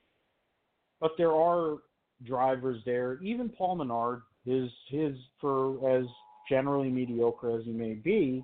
But 0.99 1.11
there 1.17 1.33
are 1.33 1.77
drivers 2.25 2.81
there. 2.85 3.19
Even 3.21 3.49
Paul 3.49 3.75
Menard, 3.75 4.23
his 4.45 4.71
his 4.89 5.15
for 5.39 5.77
as 5.87 6.05
generally 6.49 6.89
mediocre 6.89 7.55
as 7.57 7.65
he 7.65 7.71
may 7.71 7.93
be, 7.93 8.43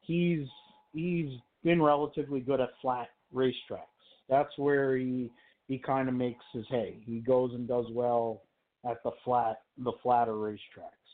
he's 0.00 0.46
he's 0.94 1.38
been 1.62 1.82
relatively 1.82 2.40
good 2.40 2.60
at 2.60 2.70
flat 2.80 3.08
racetracks. 3.34 3.99
That's 4.30 4.56
where 4.56 4.96
he 4.96 5.30
he 5.66 5.78
kind 5.78 6.08
of 6.08 6.14
makes 6.14 6.44
his 6.52 6.64
hay. 6.68 6.98
He 7.04 7.18
goes 7.18 7.52
and 7.52 7.68
does 7.68 7.86
well 7.90 8.42
at 8.88 9.02
the 9.02 9.10
flat 9.24 9.62
the 9.78 9.92
flatter 10.02 10.32
racetracks, 10.32 11.10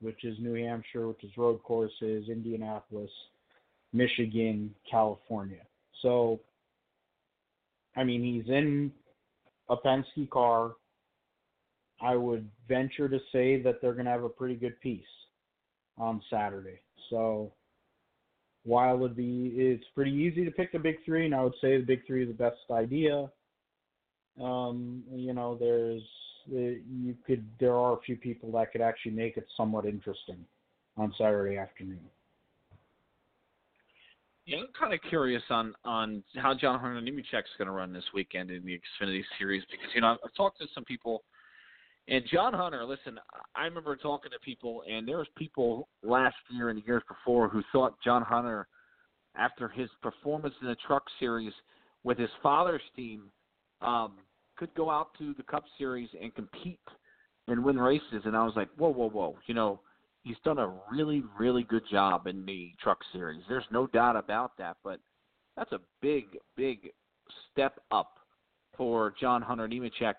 which 0.00 0.24
is 0.24 0.36
New 0.38 0.54
Hampshire, 0.54 1.08
which 1.08 1.24
is 1.24 1.30
road 1.36 1.62
courses, 1.62 2.28
Indianapolis, 2.28 3.10
Michigan, 3.92 4.74
California. 4.88 5.62
So 6.02 6.40
I 7.96 8.04
mean 8.04 8.22
he's 8.22 8.52
in 8.52 8.92
a 9.68 9.76
Penske 9.76 10.28
car. 10.30 10.72
I 12.02 12.16
would 12.16 12.48
venture 12.68 13.08
to 13.08 13.18
say 13.32 13.62
that 13.62 13.80
they're 13.80 13.94
going 13.94 14.04
to 14.04 14.10
have 14.10 14.24
a 14.24 14.28
pretty 14.28 14.56
good 14.56 14.78
piece 14.80 15.02
on 15.96 16.20
Saturday. 16.28 16.80
So 17.08 17.52
while 18.64 18.96
it'd 18.96 19.16
be 19.16 19.52
it's 19.56 19.84
pretty 19.94 20.12
easy 20.12 20.44
to 20.44 20.50
pick 20.50 20.72
the 20.72 20.78
big 20.78 20.96
three, 21.04 21.26
and 21.26 21.34
I 21.34 21.42
would 21.42 21.54
say 21.60 21.76
the 21.78 21.84
big 21.84 22.06
three 22.06 22.22
is 22.22 22.28
the 22.28 22.34
best 22.34 22.56
idea. 22.70 23.30
Um, 24.42 25.04
you 25.12 25.32
know, 25.32 25.56
there's 25.58 26.02
you 26.46 27.14
could 27.26 27.44
there 27.60 27.74
are 27.74 27.94
a 27.94 28.00
few 28.00 28.16
people 28.16 28.50
that 28.52 28.72
could 28.72 28.80
actually 28.80 29.12
make 29.12 29.36
it 29.36 29.46
somewhat 29.56 29.86
interesting 29.86 30.44
on 30.96 31.12
Saturday 31.18 31.56
afternoon. 31.56 32.00
Yeah, 34.46 34.58
I'm 34.58 34.66
kind 34.78 34.92
of 34.92 35.00
curious 35.08 35.42
on 35.50 35.74
on 35.84 36.22
how 36.36 36.54
John 36.54 36.78
Hunter 36.78 37.00
Nemechek's 37.00 37.48
going 37.56 37.66
to 37.66 37.72
run 37.72 37.92
this 37.92 38.04
weekend 38.12 38.50
in 38.50 38.64
the 38.64 38.78
Xfinity 38.78 39.22
Series 39.38 39.62
because 39.70 39.88
you 39.94 40.00
know 40.00 40.16
I've 40.22 40.34
talked 40.36 40.58
to 40.58 40.66
some 40.74 40.84
people, 40.84 41.22
and 42.08 42.24
John 42.32 42.52
Hunter. 42.52 42.84
Listen, 42.84 43.18
I 43.54 43.64
remember 43.64 43.96
talking 43.96 44.30
to 44.32 44.38
people, 44.44 44.82
and 44.90 45.06
there 45.06 45.18
was 45.18 45.26
people 45.36 45.88
last 46.02 46.36
year 46.50 46.68
and 46.68 46.80
the 46.80 46.86
years 46.86 47.02
before 47.08 47.48
who 47.48 47.62
thought 47.72 47.94
John 48.02 48.22
Hunter, 48.22 48.66
after 49.36 49.68
his 49.68 49.88
performance 50.02 50.54
in 50.60 50.68
the 50.68 50.76
Truck 50.86 51.04
Series 51.18 51.52
with 52.04 52.18
his 52.18 52.30
father's 52.42 52.82
team, 52.94 53.24
um, 53.80 54.12
could 54.56 54.72
go 54.74 54.90
out 54.90 55.08
to 55.18 55.34
the 55.34 55.42
Cup 55.42 55.64
Series 55.78 56.08
and 56.20 56.34
compete 56.34 56.78
and 57.48 57.64
win 57.64 57.78
races. 57.78 58.22
And 58.24 58.36
I 58.36 58.44
was 58.44 58.54
like, 58.54 58.68
whoa, 58.76 58.92
whoa, 58.92 59.08
whoa, 59.08 59.36
you 59.46 59.54
know 59.54 59.80
he's 60.24 60.36
done 60.44 60.58
a 60.58 60.74
really, 60.90 61.22
really 61.38 61.62
good 61.62 61.84
job 61.90 62.26
in 62.26 62.44
the 62.44 62.72
Truck 62.82 62.98
Series. 63.12 63.42
There's 63.48 63.64
no 63.70 63.86
doubt 63.86 64.16
about 64.16 64.56
that. 64.58 64.78
But 64.82 64.98
that's 65.56 65.72
a 65.72 65.80
big, 66.00 66.24
big 66.56 66.90
step 67.52 67.78
up 67.92 68.18
for 68.76 69.14
John 69.20 69.42
Hunter 69.42 69.68
Nemechek. 69.68 70.14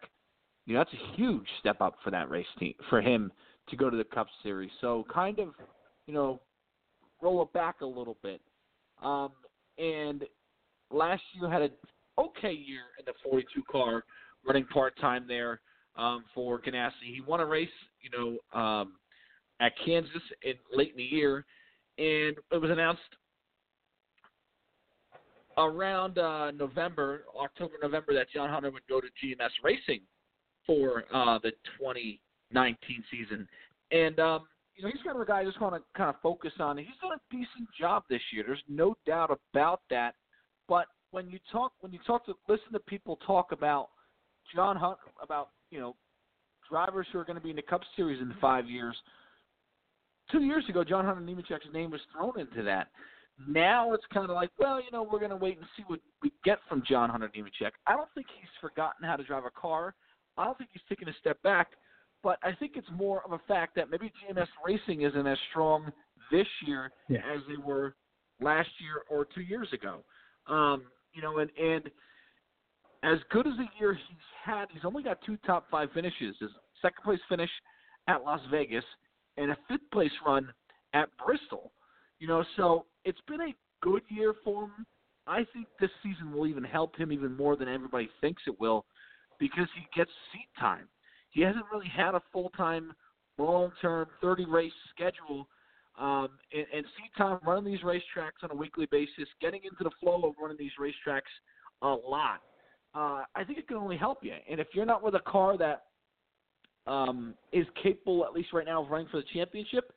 You 0.65 0.73
know, 0.73 0.79
that's 0.79 0.93
a 0.93 1.15
huge 1.15 1.45
step 1.59 1.79
up 1.79 1.95
for 2.03 2.11
that 2.11 2.29
race 2.29 2.45
team 2.59 2.73
for 2.89 3.01
him 3.01 3.31
to 3.69 3.75
go 3.75 3.89
to 3.89 3.97
the 3.97 4.03
Cup 4.03 4.27
Series. 4.43 4.71
So 4.81 5.05
kind 5.13 5.39
of, 5.39 5.49
you 6.07 6.13
know, 6.13 6.41
roll 7.21 7.41
it 7.43 7.53
back 7.53 7.81
a 7.81 7.85
little 7.85 8.17
bit. 8.23 8.41
Um, 9.01 9.29
and 9.77 10.23
last 10.91 11.21
year 11.33 11.49
had 11.49 11.61
an 11.61 11.71
okay 12.17 12.51
year 12.51 12.81
in 12.99 13.05
the 13.05 13.13
42 13.23 13.61
car, 13.71 14.03
running 14.45 14.65
part 14.65 14.97
time 14.99 15.25
there 15.27 15.61
um, 15.97 16.23
for 16.33 16.59
Ganassi. 16.59 17.13
He 17.13 17.21
won 17.21 17.39
a 17.39 17.45
race, 17.45 17.69
you 18.01 18.09
know, 18.17 18.59
um, 18.59 18.93
at 19.59 19.73
Kansas 19.85 20.11
in 20.43 20.53
late 20.73 20.91
in 20.91 20.97
the 20.97 21.03
year, 21.03 21.45
and 21.97 22.35
it 22.51 22.61
was 22.61 22.71
announced 22.71 23.01
around 25.57 26.17
uh, 26.17 26.51
November, 26.51 27.23
October, 27.39 27.75
November, 27.81 28.13
that 28.13 28.27
John 28.33 28.49
Hunter 28.49 28.71
would 28.71 28.85
go 28.89 28.99
to 28.99 29.07
GMS 29.07 29.51
Racing 29.63 30.01
for 30.65 31.03
uh, 31.13 31.39
the 31.39 31.51
2019 31.79 33.03
season, 33.11 33.47
and 33.91 34.19
um, 34.19 34.47
you 34.75 34.83
know 34.83 34.89
he's 34.91 35.01
kind 35.03 35.15
of 35.15 35.21
a 35.21 35.25
guy 35.25 35.39
I 35.39 35.45
just 35.45 35.61
want 35.61 35.75
to 35.75 35.81
kind 35.97 36.09
of 36.09 36.15
focus 36.21 36.53
on. 36.59 36.77
He's 36.77 36.87
done 37.01 37.13
a 37.13 37.21
decent 37.35 37.67
job 37.79 38.03
this 38.09 38.21
year. 38.33 38.43
There's 38.45 38.63
no 38.69 38.95
doubt 39.05 39.37
about 39.53 39.81
that. 39.89 40.15
But 40.67 40.87
when 41.11 41.29
you 41.29 41.39
talk, 41.51 41.73
when 41.81 41.91
you 41.91 41.99
talk 42.05 42.25
to 42.25 42.33
listen 42.47 42.71
to 42.73 42.79
people 42.79 43.19
talk 43.27 43.51
about 43.51 43.89
John 44.53 44.75
Hunt, 44.75 44.97
about 45.21 45.49
you 45.69 45.79
know 45.79 45.95
drivers 46.69 47.07
who 47.11 47.19
are 47.19 47.25
going 47.25 47.37
to 47.37 47.43
be 47.43 47.51
in 47.51 47.55
the 47.55 47.61
Cup 47.61 47.81
Series 47.95 48.21
in 48.21 48.33
five 48.41 48.69
years 48.69 48.95
two 50.31 50.43
years 50.43 50.63
ago, 50.69 50.83
John 50.83 51.05
Hunter 51.05 51.21
Nemechek's 51.21 51.71
name 51.73 51.91
was 51.91 52.01
thrown 52.11 52.39
into 52.39 52.63
that. 52.63 52.87
Now 53.47 53.93
it's 53.93 54.05
kind 54.13 54.29
of 54.29 54.35
like, 54.35 54.49
well, 54.57 54.79
you 54.79 54.91
know, 54.91 55.03
we're 55.03 55.19
going 55.19 55.31
to 55.31 55.37
wait 55.37 55.57
and 55.57 55.65
see 55.75 55.83
what 55.87 55.99
we 56.23 56.31
get 56.43 56.59
from 56.69 56.83
John 56.87 57.09
Hunter 57.09 57.29
Nemechek. 57.35 57.71
I 57.85 57.95
don't 57.95 58.07
think 58.15 58.27
he's 58.39 58.49
forgotten 58.61 59.05
how 59.05 59.15
to 59.15 59.23
drive 59.23 59.43
a 59.45 59.49
car. 59.59 59.93
I 60.37 60.45
don't 60.45 60.57
think 60.57 60.69
he's 60.73 60.81
taken 60.89 61.07
a 61.09 61.13
step 61.19 61.41
back, 61.43 61.69
but 62.23 62.37
I 62.43 62.53
think 62.53 62.73
it's 62.75 62.87
more 62.93 63.21
of 63.25 63.31
a 63.31 63.39
fact 63.47 63.75
that 63.75 63.89
maybe 63.89 64.11
GMS 64.29 64.47
Racing 64.65 65.01
isn't 65.01 65.27
as 65.27 65.37
strong 65.51 65.91
this 66.31 66.47
year 66.65 66.91
yeah. 67.09 67.19
as 67.19 67.41
they 67.47 67.57
were 67.63 67.95
last 68.41 68.69
year 68.79 69.03
or 69.09 69.25
two 69.33 69.41
years 69.41 69.67
ago. 69.73 70.03
Um, 70.47 70.83
you 71.13 71.21
know, 71.21 71.37
and 71.37 71.49
and 71.57 71.83
as 73.03 73.19
good 73.31 73.47
as 73.47 73.53
a 73.53 73.69
year 73.79 73.93
he's 73.93 74.17
had, 74.43 74.65
he's 74.71 74.83
only 74.83 75.03
got 75.03 75.19
two 75.25 75.37
top 75.45 75.67
five 75.69 75.89
finishes. 75.93 76.35
His 76.39 76.49
second 76.81 77.03
place 77.03 77.19
finish 77.29 77.49
at 78.07 78.23
Las 78.23 78.41
Vegas 78.51 78.83
and 79.37 79.51
a 79.51 79.57
fifth 79.67 79.89
place 79.91 80.11
run 80.25 80.51
at 80.93 81.09
Bristol. 81.23 81.71
You 82.19 82.27
know, 82.27 82.43
so 82.57 82.85
it's 83.03 83.21
been 83.27 83.41
a 83.41 83.53
good 83.81 84.01
year 84.09 84.33
for 84.43 84.63
him. 84.63 84.85
I 85.27 85.45
think 85.53 85.67
this 85.79 85.89
season 86.03 86.31
will 86.31 86.47
even 86.47 86.63
help 86.63 86.95
him 86.95 87.11
even 87.11 87.35
more 87.35 87.55
than 87.55 87.67
everybody 87.67 88.09
thinks 88.21 88.43
it 88.47 88.59
will 88.59 88.85
because 89.39 89.67
he 89.75 89.85
gets 89.95 90.11
seat 90.31 90.47
time. 90.59 90.87
He 91.29 91.41
hasn't 91.41 91.65
really 91.71 91.89
had 91.89 92.15
a 92.15 92.21
full 92.31 92.49
time, 92.51 92.93
long 93.37 93.71
term, 93.81 94.07
30 94.21 94.45
race 94.45 94.71
schedule 94.93 95.47
um, 95.99 96.29
and, 96.53 96.65
and 96.73 96.85
seat 96.97 97.11
time 97.17 97.39
running 97.45 97.65
these 97.65 97.81
racetracks 97.81 98.43
on 98.43 98.51
a 98.51 98.55
weekly 98.55 98.87
basis, 98.91 99.27
getting 99.41 99.61
into 99.63 99.83
the 99.83 99.91
flow 99.99 100.21
of 100.23 100.35
running 100.41 100.57
these 100.57 100.71
racetracks 100.79 101.21
a 101.81 101.87
lot. 101.87 102.41
Uh, 102.93 103.23
I 103.35 103.43
think 103.45 103.59
it 103.59 103.67
can 103.67 103.77
only 103.77 103.97
help 103.97 104.19
you. 104.21 104.33
And 104.49 104.59
if 104.59 104.67
you're 104.73 104.85
not 104.85 105.03
with 105.03 105.15
a 105.15 105.19
car 105.19 105.57
that 105.57 105.83
um, 106.87 107.33
is 107.51 107.65
capable, 107.81 108.25
at 108.25 108.33
least 108.33 108.53
right 108.53 108.65
now, 108.65 108.83
of 108.83 108.89
running 108.89 109.07
for 109.09 109.17
the 109.17 109.25
championship, 109.33 109.91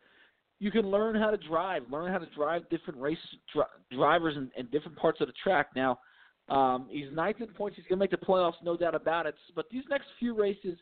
you 0.61 0.71
can 0.71 0.83
learn 0.83 1.15
how 1.15 1.31
to 1.31 1.37
drive, 1.37 1.83
learn 1.91 2.11
how 2.11 2.19
to 2.19 2.27
drive 2.35 2.69
different 2.71 3.01
race 3.01 3.19
dri- 3.53 3.63
drivers 3.97 4.37
in, 4.37 4.51
in 4.57 4.67
different 4.67 4.97
parts 4.97 5.21
of 5.21 5.29
the 5.29 5.33
track. 5.43 5.69
Now, 5.77 6.01
um, 6.49 6.87
he's 6.91 7.13
ninth 7.13 7.41
in 7.41 7.49
points. 7.49 7.77
He's 7.77 7.85
going 7.87 7.99
to 7.99 8.03
make 8.03 8.11
the 8.11 8.17
playoffs, 8.27 8.55
no 8.63 8.77
doubt 8.77 8.95
about 8.95 9.27
it. 9.27 9.35
But 9.55 9.67
these 9.71 9.85
next 9.91 10.07
few 10.19 10.35
races, 10.35 10.79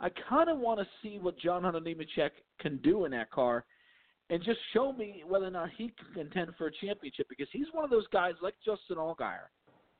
I 0.00 0.08
kind 0.28 0.48
of 0.48 0.58
want 0.58 0.80
to 0.80 0.86
see 1.02 1.18
what 1.18 1.38
John 1.38 1.64
Hunter 1.64 1.80
Nemechek 1.80 2.30
can 2.60 2.78
do 2.78 3.04
in 3.04 3.12
that 3.12 3.30
car, 3.30 3.64
and 4.30 4.42
just 4.42 4.58
show 4.72 4.92
me 4.92 5.22
whether 5.26 5.46
or 5.46 5.50
not 5.50 5.68
he 5.76 5.92
can 6.14 6.24
contend 6.24 6.52
for 6.56 6.68
a 6.68 6.72
championship. 6.80 7.26
Because 7.28 7.48
he's 7.52 7.66
one 7.72 7.84
of 7.84 7.90
those 7.90 8.06
guys 8.12 8.34
like 8.42 8.54
Justin 8.64 8.96
Allgaier, 8.96 9.50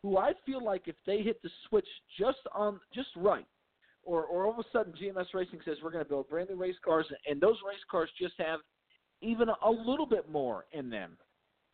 who 0.03 0.17
I 0.17 0.33
feel 0.47 0.65
like 0.65 0.83
if 0.87 0.97
they 1.07 1.19
hit 1.19 1.43
the 1.43 1.51
switch 1.69 1.87
just 2.19 2.39
on 2.55 2.81
just 2.95 3.11
right, 3.17 3.47
or 4.03 4.25
or 4.25 4.47
all 4.47 4.53
of 4.53 4.59
a 4.59 4.65
sudden 4.73 4.95
GMS 4.95 5.27
Racing 5.35 5.61
says 5.65 5.77
we're 5.83 5.93
going 5.93 6.05
to 6.05 6.09
build 6.09 6.29
brand 6.29 6.49
new 6.49 6.57
race 6.57 6.77
cars, 6.83 7.07
and 7.29 7.41
those 7.41 7.57
race 7.69 7.85
cars 7.91 8.09
just 8.19 8.35
have 8.39 8.61
even 9.21 9.49
a 9.49 9.71
little 9.71 10.07
bit 10.07 10.31
more 10.31 10.65
in 10.73 10.89
them. 10.89 11.17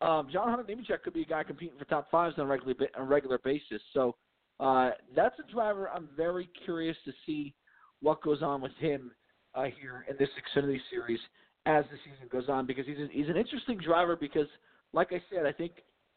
Um, 0.01 0.29
John 0.31 0.49
Hunter 0.49 0.63
Nemechek 0.63 1.03
could 1.03 1.13
be 1.13 1.23
a 1.23 1.25
guy 1.25 1.43
competing 1.43 1.77
for 1.77 1.85
top 1.85 2.09
fives 2.09 2.35
on 2.37 2.45
a 2.45 2.47
regular 2.47 2.73
on 2.95 3.01
a 3.03 3.05
regular 3.05 3.37
basis. 3.43 3.81
So 3.93 4.15
uh, 4.59 4.91
that's 5.15 5.35
a 5.39 5.51
driver 5.51 5.89
I'm 5.89 6.09
very 6.15 6.49
curious 6.63 6.95
to 7.05 7.11
see 7.25 7.53
what 8.01 8.21
goes 8.21 8.41
on 8.41 8.61
with 8.61 8.71
him 8.79 9.11
uh, 9.55 9.65
here 9.79 10.05
in 10.09 10.15
this 10.17 10.29
Xfinity 10.55 10.79
Series 10.89 11.19
as 11.65 11.85
the 11.91 11.97
season 11.97 12.27
goes 12.31 12.49
on 12.49 12.65
because 12.65 12.85
he's 12.85 12.97
a, 12.97 13.07
he's 13.11 13.27
an 13.27 13.35
interesting 13.35 13.77
driver 13.77 14.15
because, 14.15 14.47
like 14.93 15.11
I 15.11 15.21
said, 15.33 15.45
I 15.45 15.51
think 15.51 15.73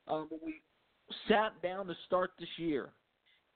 um, 0.08 0.28
when 0.30 0.40
we 0.44 0.60
sat 1.28 1.60
down 1.62 1.86
to 1.86 1.94
start 2.06 2.30
this 2.38 2.48
year 2.56 2.90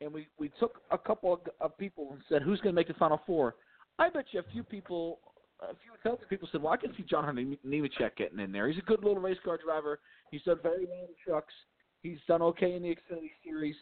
and 0.00 0.12
we 0.12 0.26
we 0.38 0.50
took 0.60 0.82
a 0.90 0.98
couple 0.98 1.32
of, 1.32 1.40
of 1.60 1.76
people 1.78 2.08
and 2.12 2.20
said 2.28 2.42
who's 2.42 2.60
going 2.60 2.74
to 2.74 2.76
make 2.76 2.88
the 2.88 2.94
final 2.94 3.20
four. 3.26 3.54
I 3.98 4.10
bet 4.10 4.26
you 4.32 4.40
a 4.40 4.52
few 4.52 4.62
people, 4.62 5.20
a 5.60 5.74
few 5.82 5.92
intelligent 5.94 6.28
people 6.28 6.48
said, 6.52 6.62
"Well, 6.62 6.72
I 6.72 6.76
can 6.76 6.94
see 6.96 7.02
John 7.02 7.56
Nemechek 7.66 8.16
getting 8.16 8.40
in 8.40 8.52
there. 8.52 8.68
He's 8.68 8.78
a 8.78 8.86
good 8.86 9.02
little 9.02 9.22
race 9.22 9.38
car 9.44 9.58
driver. 9.62 10.00
He's 10.30 10.42
done 10.42 10.58
very 10.62 10.86
well 10.86 11.06
in 11.08 11.14
trucks. 11.24 11.54
He's 12.02 12.18
done 12.28 12.42
okay 12.42 12.74
in 12.74 12.82
the 12.82 12.90
Xfinity 12.90 13.30
Series. 13.44 13.76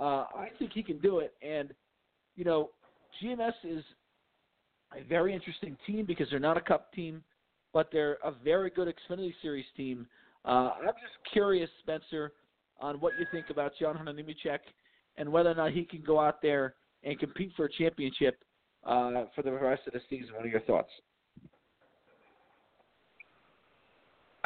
Uh, 0.00 0.24
I 0.34 0.48
think 0.58 0.72
he 0.72 0.82
can 0.82 0.98
do 0.98 1.18
it. 1.18 1.34
And 1.42 1.74
you 2.36 2.44
know, 2.44 2.70
GMS 3.22 3.52
is 3.64 3.84
a 4.96 5.02
very 5.08 5.34
interesting 5.34 5.76
team 5.86 6.06
because 6.06 6.28
they're 6.30 6.40
not 6.40 6.56
a 6.56 6.60
Cup 6.62 6.92
team. 6.92 7.22
but 7.74 7.90
they're 7.92 8.16
a 8.24 8.32
very 8.42 8.70
good 8.70 8.88
Xfinity 8.88 9.34
Series 9.42 9.66
team. 9.76 10.06
Uh, 10.44 10.70
I'm 10.78 10.86
just 10.86 11.32
curious, 11.32 11.68
Spencer, 11.80 12.32
on 12.80 12.96
what 13.00 13.12
you 13.18 13.26
think 13.30 13.50
about 13.50 13.72
John 13.78 13.96
Nemechek 13.96 14.60
and 15.16 15.30
whether 15.30 15.50
or 15.50 15.54
not 15.54 15.72
he 15.72 15.84
can 15.84 16.02
go 16.02 16.18
out 16.18 16.40
there 16.40 16.74
and 17.04 17.18
compete 17.18 17.52
for 17.56 17.66
a 17.66 17.72
championship 17.72 18.42
uh, 18.84 19.24
for 19.34 19.42
the 19.42 19.52
rest 19.52 19.82
of 19.86 19.92
the 19.92 20.00
season. 20.08 20.34
What 20.34 20.46
are 20.46 20.48
your 20.48 20.60
thoughts? 20.62 20.90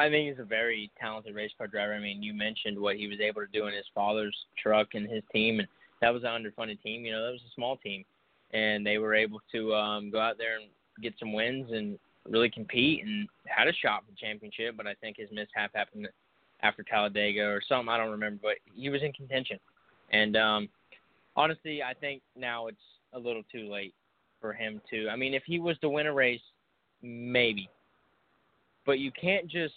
I 0.03 0.09
think 0.09 0.29
he's 0.29 0.39
a 0.39 0.45
very 0.45 0.91
talented 0.99 1.33
race 1.33 1.51
car 1.57 1.67
driver. 1.67 1.93
I 1.93 1.99
mean, 1.99 2.21
you 2.21 2.33
mentioned 2.33 2.77
what 2.77 2.97
he 2.97 3.07
was 3.07 3.19
able 3.21 3.39
to 3.39 3.47
do 3.47 3.67
in 3.67 3.73
his 3.73 3.85
father's 3.95 4.35
truck 4.61 4.89
and 4.95 5.09
his 5.09 5.23
team, 5.31 5.59
and 5.59 5.67
that 6.01 6.13
was 6.13 6.23
an 6.23 6.29
underfunded 6.29 6.81
team. 6.81 7.05
You 7.05 7.13
know, 7.13 7.25
that 7.25 7.31
was 7.31 7.41
a 7.41 7.55
small 7.55 7.77
team, 7.77 8.03
and 8.51 8.85
they 8.85 8.97
were 8.97 9.15
able 9.15 9.39
to 9.53 9.73
um, 9.73 10.11
go 10.11 10.19
out 10.19 10.37
there 10.37 10.57
and 10.57 10.65
get 11.01 11.13
some 11.17 11.31
wins 11.31 11.71
and 11.71 11.97
really 12.29 12.49
compete 12.49 13.05
and 13.05 13.29
had 13.45 13.69
a 13.69 13.73
shot 13.73 14.03
for 14.05 14.11
the 14.11 14.17
championship. 14.17 14.75
But 14.75 14.87
I 14.87 14.93
think 14.95 15.15
his 15.15 15.29
mishap 15.31 15.71
happened 15.73 16.09
after 16.61 16.83
Talladega 16.83 17.45
or 17.45 17.61
something. 17.67 17.87
I 17.87 17.97
don't 17.97 18.11
remember, 18.11 18.39
but 18.41 18.55
he 18.75 18.89
was 18.89 19.03
in 19.03 19.13
contention. 19.13 19.57
And 20.11 20.35
um, 20.35 20.69
honestly, 21.37 21.81
I 21.81 21.93
think 21.93 22.21
now 22.35 22.67
it's 22.67 22.77
a 23.13 23.19
little 23.19 23.43
too 23.49 23.71
late 23.71 23.93
for 24.41 24.51
him 24.51 24.81
to. 24.89 25.07
I 25.07 25.15
mean, 25.15 25.33
if 25.33 25.43
he 25.45 25.59
was 25.59 25.77
to 25.79 25.87
win 25.87 26.07
a 26.07 26.13
race, 26.13 26.41
maybe. 27.01 27.69
But 28.85 28.99
you 28.99 29.09
can't 29.11 29.47
just. 29.47 29.73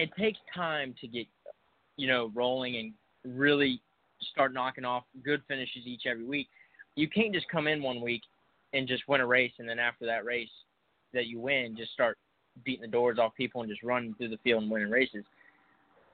It 0.00 0.10
takes 0.18 0.38
time 0.54 0.94
to 1.02 1.06
get, 1.06 1.26
you 1.96 2.08
know, 2.08 2.30
rolling 2.34 2.76
and 2.76 3.36
really 3.36 3.82
start 4.32 4.54
knocking 4.54 4.86
off 4.86 5.04
good 5.22 5.42
finishes 5.46 5.86
each 5.86 6.02
every 6.06 6.24
week. 6.24 6.48
You 6.96 7.06
can't 7.06 7.34
just 7.34 7.48
come 7.48 7.68
in 7.68 7.82
one 7.82 8.00
week 8.00 8.22
and 8.72 8.88
just 8.88 9.02
win 9.08 9.20
a 9.20 9.26
race, 9.26 9.52
and 9.58 9.68
then 9.68 9.78
after 9.78 10.06
that 10.06 10.24
race 10.24 10.48
that 11.12 11.26
you 11.26 11.38
win, 11.38 11.76
just 11.76 11.92
start 11.92 12.16
beating 12.64 12.80
the 12.80 12.88
doors 12.88 13.18
off 13.18 13.34
people 13.34 13.60
and 13.60 13.70
just 13.70 13.82
running 13.82 14.14
through 14.14 14.30
the 14.30 14.38
field 14.38 14.62
and 14.62 14.70
winning 14.70 14.90
races. 14.90 15.24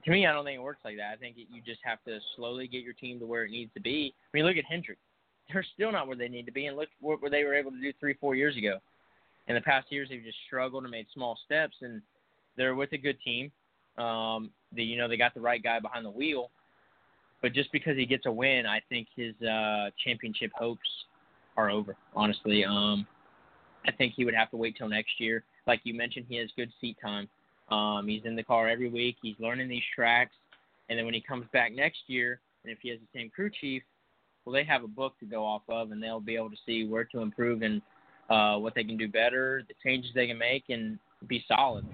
To 0.05 0.11
me, 0.11 0.27
I 0.27 0.33
don't 0.33 0.45
think 0.45 0.59
it 0.59 0.63
works 0.63 0.85
like 0.85 0.97
that. 0.97 1.13
I 1.13 1.17
think 1.17 1.37
it, 1.37 1.47
you 1.53 1.63
just 1.65 1.81
have 1.85 2.03
to 2.07 2.19
slowly 2.35 2.67
get 2.67 2.83
your 2.83 2.93
team 2.93 3.21
to 3.21 3.27
where 3.27 3.45
it 3.45 3.53
needs 3.53 3.73
to 3.75 3.81
be. 3.81 4.13
I 4.17 4.37
mean, 4.37 4.47
look 4.47 4.57
at 4.57 4.65
Hendrick; 4.65 4.99
they're 5.53 5.67
still 5.75 5.93
not 5.93 6.09
where 6.09 6.17
they 6.17 6.29
need 6.29 6.47
to 6.47 6.53
be, 6.53 6.67
and 6.67 6.77
look 6.77 6.89
what 7.01 7.31
they 7.31 7.45
were 7.45 7.55
able 7.55 7.71
to 7.71 7.81
do 7.81 7.93
three, 8.01 8.15
four 8.15 8.35
years 8.35 8.57
ago. 8.57 8.79
In 9.47 9.55
the 9.55 9.61
past 9.61 9.93
years, 9.93 10.09
they've 10.09 10.25
just 10.25 10.39
struggled 10.47 10.83
and 10.83 10.91
made 10.91 11.07
small 11.15 11.39
steps, 11.45 11.77
and 11.83 12.03
they're 12.57 12.75
with 12.75 12.93
a 12.93 12.99
good 12.99 13.19
team. 13.25 13.53
Um, 13.99 14.51
the 14.75 14.83
you 14.83 14.99
know 14.99 15.09
they 15.09 15.17
got 15.17 15.35
the 15.35 15.41
right 15.41 15.63
guy 15.63 15.81
behind 15.81 16.05
the 16.05 16.11
wheel, 16.11 16.51
but 17.43 17.53
just 17.53 17.73
because 17.73 17.97
he 17.97 18.07
gets 18.07 18.27
a 18.27 18.33
win, 18.33 18.67
I 18.67 18.81
think 18.89 19.09
his 19.15 19.35
uh, 19.43 19.91
championship 20.05 20.51
hopes 20.55 20.89
are 21.57 21.71
over. 21.71 21.97
Honestly, 22.15 22.65
um, 22.65 23.07
I 23.87 23.93
think 23.93 24.15
he 24.15 24.25
would 24.25 24.35
have 24.35 24.51
to 24.51 24.57
wait 24.57 24.77
till 24.77 24.89
next 24.89 25.19
year. 25.19 25.45
Like 25.67 25.81
you 25.85 25.95
mentioned, 25.95 26.27
he 26.29 26.37
has 26.37 26.49
good 26.57 26.71
seat 26.81 26.97
time. 27.03 27.29
Um, 27.71 28.07
he's 28.07 28.23
in 28.25 28.37
the 28.37 28.43
car 28.43 28.69
every 28.69 28.89
week. 28.89 29.17
He's 29.23 29.37
learning 29.39 29.69
these 29.69 29.83
tracks, 29.95 30.35
and 30.89 30.99
then 30.99 31.05
when 31.05 31.15
he 31.15 31.21
comes 31.21 31.47
back 31.53 31.73
next 31.73 32.01
year, 32.07 32.41
and 32.63 32.73
if 32.73 32.79
he 32.83 32.91
has 32.91 32.99
the 33.01 33.19
same 33.19 33.31
crew 33.31 33.51
chief, 33.61 33.83
well, 34.45 34.53
they 34.53 34.65
have 34.65 34.85
a 34.85 34.89
book 34.89 35.19
to 35.21 35.27
go 35.27 35.45
off 35.45 35.63
of, 35.69 35.91
and 35.91 36.03
they'll 36.03 36.21
be 36.21 36.37
able 36.37 36.51
to 36.51 36.57
see 36.65 36.87
where 36.87 37.05
to 37.05 37.21
improve 37.21 37.63
and 37.63 37.83
uh, 38.31 38.57
what 38.57 38.75
they 38.75 38.85
can 38.85 38.97
do 38.97 39.09
better, 39.09 39.63
the 39.69 39.75
changes 39.85 40.11
they 40.15 40.27
can 40.27 40.39
make, 40.39 40.65
and 40.69 40.99
be 41.27 41.45
solid. 41.49 41.85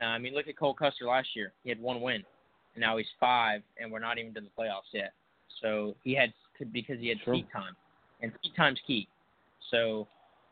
Uh, 0.00 0.06
I 0.06 0.18
mean, 0.18 0.34
look 0.34 0.48
at 0.48 0.56
Cole 0.56 0.74
Custer 0.74 1.04
last 1.06 1.28
year. 1.34 1.52
He 1.62 1.68
had 1.68 1.80
one 1.80 2.00
win, 2.00 2.24
and 2.74 2.80
now 2.80 2.96
he's 2.96 3.06
five, 3.18 3.62
and 3.78 3.90
we're 3.90 3.98
not 3.98 4.18
even 4.18 4.32
to 4.34 4.40
the 4.40 4.48
playoffs 4.58 4.92
yet. 4.92 5.12
So 5.60 5.94
he 6.04 6.14
had 6.14 6.32
because 6.72 6.98
he 6.98 7.08
had 7.08 7.18
True. 7.20 7.36
seat 7.36 7.46
time, 7.52 7.76
and 8.22 8.32
seat 8.42 8.52
time's 8.56 8.80
key. 8.86 9.08
So 9.70 10.06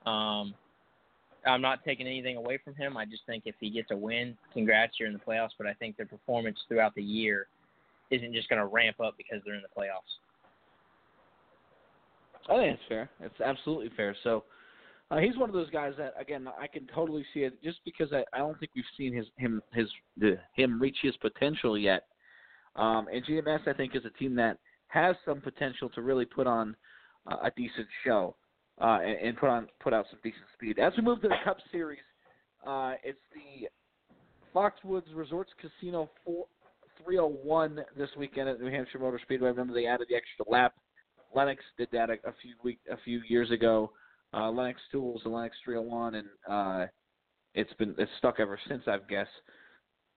um, 0.06 0.54
I'm 1.46 1.60
not 1.60 1.84
taking 1.84 2.06
anything 2.06 2.36
away 2.36 2.58
from 2.62 2.74
him. 2.74 2.96
I 2.96 3.04
just 3.04 3.22
think 3.26 3.44
if 3.46 3.54
he 3.60 3.70
gets 3.70 3.90
a 3.90 3.96
win, 3.96 4.36
congrats, 4.52 4.94
you're 4.98 5.08
in 5.08 5.14
the 5.14 5.20
playoffs. 5.20 5.50
But 5.56 5.66
I 5.66 5.74
think 5.74 5.96
their 5.96 6.06
performance 6.06 6.58
throughout 6.68 6.94
the 6.94 7.02
year 7.02 7.46
isn't 8.10 8.32
just 8.32 8.48
going 8.48 8.60
to 8.60 8.66
ramp 8.66 9.00
up 9.00 9.14
because 9.16 9.42
they're 9.44 9.54
in 9.54 9.62
the 9.62 9.80
playoffs. 9.80 10.16
I 12.48 12.56
think 12.56 12.74
it's 12.74 12.88
fair. 12.88 13.10
It's 13.20 13.40
absolutely 13.40 13.90
fair. 13.96 14.16
So 14.24 14.44
uh, 15.10 15.18
he's 15.18 15.36
one 15.36 15.48
of 15.48 15.54
those 15.54 15.70
guys 15.70 15.94
that 15.98 16.14
again 16.20 16.46
I 16.60 16.66
can 16.66 16.86
totally 16.94 17.24
see 17.32 17.40
it 17.40 17.62
just 17.62 17.78
because 17.84 18.12
I, 18.12 18.24
I 18.32 18.38
don't 18.38 18.58
think 18.58 18.72
we've 18.74 18.84
seen 18.96 19.14
his 19.14 19.26
him 19.36 19.62
his 19.72 19.88
the, 20.16 20.38
him 20.54 20.80
reach 20.80 20.98
his 21.02 21.16
potential 21.16 21.78
yet. 21.78 22.04
Um, 22.76 23.08
and 23.12 23.24
GMS 23.24 23.66
I 23.66 23.72
think 23.72 23.96
is 23.96 24.04
a 24.04 24.18
team 24.18 24.34
that 24.36 24.58
has 24.88 25.16
some 25.24 25.40
potential 25.40 25.88
to 25.90 26.02
really 26.02 26.24
put 26.24 26.46
on 26.46 26.76
uh, 27.26 27.36
a 27.42 27.50
decent 27.56 27.86
show 28.04 28.36
uh, 28.80 28.98
and, 29.02 29.28
and 29.28 29.36
put 29.36 29.48
on 29.48 29.68
put 29.80 29.92
out 29.92 30.06
some 30.10 30.20
decent 30.22 30.44
speed. 30.54 30.78
As 30.78 30.92
we 30.96 31.02
move 31.02 31.20
to 31.22 31.28
the 31.28 31.36
Cup 31.44 31.58
Series, 31.72 32.00
uh, 32.66 32.94
it's 33.02 33.18
the 33.34 33.68
Foxwoods 34.54 35.14
Resorts 35.14 35.52
Casino 35.60 36.10
4, 36.24 36.46
301 37.04 37.80
this 37.96 38.08
weekend 38.16 38.48
at 38.48 38.60
New 38.60 38.70
Hampshire 38.70 38.98
Motor 38.98 39.20
Speedway. 39.22 39.48
Remember 39.48 39.72
they 39.72 39.86
added 39.86 40.06
the 40.08 40.16
extra 40.16 40.44
lap. 40.48 40.74
Lenox 41.34 41.62
did 41.76 41.88
that 41.92 42.10
a, 42.10 42.14
a 42.26 42.32
few 42.42 42.54
week 42.62 42.78
a 42.90 42.96
few 43.04 43.22
years 43.28 43.50
ago. 43.50 43.92
Uh, 44.34 44.50
Lenox 44.50 44.80
Tools 44.92 45.22
and 45.24 45.32
Lenox 45.32 45.56
301, 45.64 46.14
and 46.16 46.28
uh, 46.48 46.86
it's 47.54 47.72
been 47.74 47.94
it's 47.98 48.10
stuck 48.18 48.40
ever 48.40 48.58
since, 48.68 48.82
I 48.86 48.98
guess. 49.08 49.26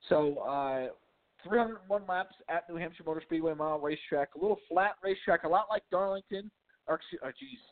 So 0.09 0.39
uh, 0.39 0.87
301 1.47 2.03
laps 2.07 2.35
at 2.49 2.69
New 2.69 2.75
Hampshire 2.75 3.03
Motor 3.05 3.21
Speedway 3.25 3.53
Mile 3.53 3.79
Racetrack, 3.79 4.35
a 4.35 4.39
little 4.39 4.59
flat 4.69 4.95
racetrack, 5.03 5.43
a 5.43 5.47
lot 5.47 5.67
like 5.69 5.83
Darlington, 5.91 6.51
or 6.87 6.95
excuse, 6.95 7.21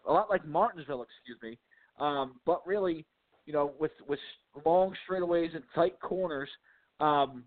oh, 0.06 0.12
a 0.12 0.13
lot 0.13 0.30
like 0.30 0.47
Martinsville, 0.47 1.04
excuse 1.04 1.38
me. 1.41 1.58
Um, 1.99 2.39
but 2.45 2.65
really, 2.65 3.06
you 3.45 3.54
know, 3.54 3.73
with 3.80 3.91
with 4.08 4.19
long 4.65 4.93
straightaways 5.10 5.56
and 5.56 5.63
tight 5.75 5.99
corners. 6.02 6.49
Um, 6.99 7.43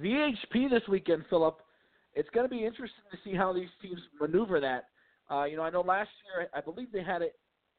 VHP 0.00 0.70
this 0.70 0.82
weekend, 0.88 1.24
Philip. 1.30 1.58
It's 2.14 2.28
going 2.30 2.48
to 2.48 2.50
be 2.50 2.64
interesting 2.64 3.04
to 3.10 3.18
see 3.24 3.36
how 3.36 3.52
these 3.52 3.68
teams 3.82 4.00
maneuver 4.20 4.60
that. 4.60 4.84
Uh, 5.30 5.44
you 5.44 5.56
know, 5.56 5.62
I 5.62 5.70
know 5.70 5.82
last 5.82 6.08
year, 6.24 6.48
I 6.54 6.60
believe 6.60 6.90
they 6.92 7.02
had 7.02 7.20
it 7.20 7.34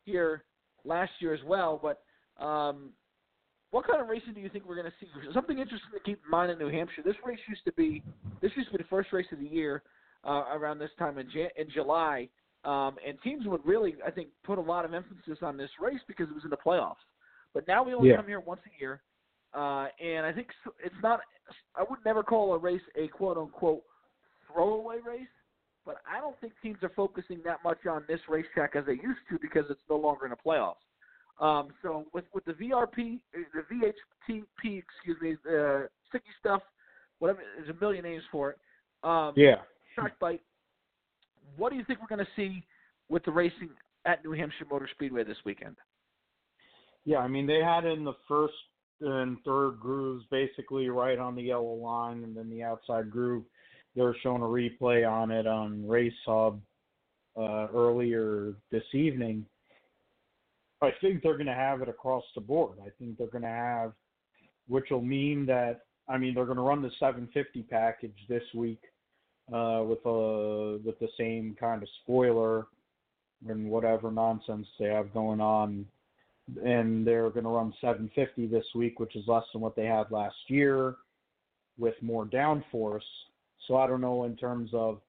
here 0.08 0.46
last 0.86 1.12
year 1.20 1.34
as 1.34 1.44
well. 1.46 1.80
But 1.82 2.02
um, 2.44 2.92
what 3.72 3.86
kind 3.86 4.02
of 4.02 4.08
racing 4.08 4.34
do 4.34 4.40
you 4.40 4.50
think 4.50 4.66
we're 4.68 4.82
going 4.82 4.88
to 4.88 4.94
see? 5.00 5.08
Something 5.34 5.60
interesting 5.60 5.92
to 5.94 6.00
keep 6.00 6.20
in 6.24 6.32
mind 6.32 6.50
in 6.52 6.58
New 6.58 6.70
Hampshire. 6.70 7.04
This 7.06 7.16
race 7.24 7.40
used 7.48 7.66
to 7.66 7.74
be 7.74 8.02
this 8.42 8.52
used 8.56 8.72
to 8.72 8.78
be 8.78 8.84
the 8.84 8.90
first 8.90 9.12
race 9.12 9.28
of 9.32 9.40
the 9.40 9.46
year 9.46 9.84
uh, 10.24 10.46
around 10.54 10.80
this 10.80 10.92
time 10.98 11.18
in 11.18 11.30
Jan- 11.30 11.50
in 11.58 11.70
July, 11.70 12.30
um, 12.64 12.96
and 13.06 13.22
teams 13.24 13.46
would 13.46 13.66
really, 13.66 13.96
I 14.06 14.12
think, 14.12 14.30
put 14.44 14.58
a 14.58 14.62
lot 14.62 14.86
of 14.86 14.94
emphasis 14.94 15.40
on 15.42 15.58
this 15.58 15.70
race 15.80 16.00
because 16.08 16.30
it 16.30 16.34
was 16.34 16.44
in 16.44 16.50
the 16.50 16.58
playoffs. 16.58 16.96
But 17.54 17.68
now 17.68 17.84
we 17.84 17.94
only 17.94 18.10
Yeah. 18.10 18.18
come 18.18 18.28
here 18.28 18.40
once 18.40 18.62
a 18.66 18.80
year, 18.80 19.02
uh, 19.54 19.88
and 20.00 20.26
I 20.26 20.32
think 20.32 20.48
it's 20.84 21.02
not. 21.04 21.20
I 21.76 21.84
would 21.84 22.04
never 22.06 22.24
call 22.24 22.54
a 22.54 22.58
race 22.58 22.82
a 22.96 23.08
quote 23.10 23.38
unquote 23.38 23.84
throwaway 24.48 25.00
race, 25.00 25.28
but 25.88 26.02
I 26.06 26.20
don't 26.20 26.40
think 26.42 26.52
teams 26.62 26.78
are 26.84 26.92
focusing 26.96 27.40
that 27.46 27.64
much 27.64 27.86
on 27.90 28.04
this 28.10 28.20
racetrack 28.28 28.76
as 28.76 28.86
they 28.86 28.94
used 28.94 29.22
to 29.32 29.40
because 29.42 29.64
it's 29.70 29.82
no 29.90 29.96
longer 29.96 30.26
in 30.26 30.32
the 30.32 30.38
playoffs. 30.46 30.76
Um, 31.40 31.70
so 31.82 32.06
with 32.14 32.26
with 32.34 32.44
the 32.46 32.54
VRP, 32.54 33.20
uh, 33.34 33.40
the 33.54 33.64
VHTP, 33.74 34.84
excuse 34.84 35.18
me, 35.22 35.38
the 35.44 35.88
sticky 36.10 36.26
stuff, 36.40 36.62
whatever. 37.20 37.40
There's 37.56 37.70
a 37.70 37.80
million 37.80 38.04
names 38.04 38.24
for 38.32 38.52
it. 38.52 38.60
Um, 39.04 39.34
Yeah. 39.36 39.62
Shark 39.96 40.20
bite. 40.20 40.42
What 41.56 41.72
do 41.72 41.78
you 41.78 41.86
think 41.86 42.00
we're 42.02 42.16
going 42.16 42.26
to 42.26 42.32
see 42.36 42.64
with 43.10 43.24
the 43.24 43.32
racing 43.32 43.70
at 44.06 44.24
New 44.24 44.34
Hampshire 44.34 44.66
Motor 44.70 44.90
Speedway 44.94 45.24
this 45.24 45.38
weekend? 45.46 45.78
Yeah, 47.06 47.20
I 47.20 47.28
mean 47.28 47.48
they 47.48 47.62
had 47.64 47.86
in 47.86 48.04
the 48.04 48.14
first 48.28 48.54
and 49.00 49.38
third 49.46 49.80
grooves 49.80 50.26
basically 50.30 50.90
right 50.90 51.18
on 51.18 51.36
the 51.36 51.44
yellow 51.44 51.76
line, 51.76 52.24
and 52.24 52.36
then 52.36 52.50
the 52.50 52.64
outside 52.64 53.10
groove. 53.10 53.44
They 53.98 54.04
were 54.04 54.16
showing 54.22 54.44
a 54.44 54.46
replay 54.46 55.10
on 55.10 55.32
it 55.32 55.48
on 55.48 55.86
Race 55.88 56.14
Hub 56.26 56.62
uh, 57.36 57.68
earlier 57.74 58.54
this 58.72 58.84
evening. 58.94 59.46
I 60.82 60.92
think 61.02 61.24
they're 61.24 61.34
going 61.34 61.48
to 61.48 61.54
have 61.56 61.82
it 61.82 61.90
across 61.90 62.24
the 62.36 62.42
board. 62.42 62.78
I 62.86 62.90
think 63.00 63.18
they're 63.18 63.28
going 63.28 63.42
to 63.42 63.48
have, 63.48 63.94
which 64.68 64.92
will 64.92 65.02
mean 65.02 65.48
that 65.48 65.82
I 66.08 66.18
mean 66.20 66.36
they're 66.36 66.46
going 66.46 66.58
to 66.58 66.64
run 66.64 66.84
the 66.84 66.92
750 67.00 67.64
package 67.64 68.16
this 68.30 68.44
week 68.54 68.82
uh, 69.52 69.84
with 69.84 70.06
a 70.06 70.78
with 70.86 71.00
the 71.00 71.10
same 71.18 71.58
kind 71.60 71.82
of 71.82 71.90
spoiler 72.04 72.68
and 73.50 73.68
whatever 73.70 74.12
nonsense 74.12 74.68
they 74.80 74.86
have 74.86 75.12
going 75.12 75.42
on 75.42 75.88
and 76.64 77.06
they're 77.06 77.30
going 77.30 77.44
to 77.44 77.50
run 77.50 77.74
750 77.82 78.48
this 78.48 78.66
week, 78.74 79.00
which 79.00 79.16
is 79.16 79.28
less 79.28 79.44
than 79.52 79.62
what 79.62 79.76
they 79.76 79.86
had 79.86 80.10
last 80.12 80.36
year, 80.48 80.96
with 81.78 81.96
more 82.02 82.26
downforce. 82.26 83.02
So 83.68 83.78
I 83.78 83.88
don't 83.88 84.02
know 84.02 84.24
in 84.24 84.36
terms 84.36 84.72
of. 84.74 85.00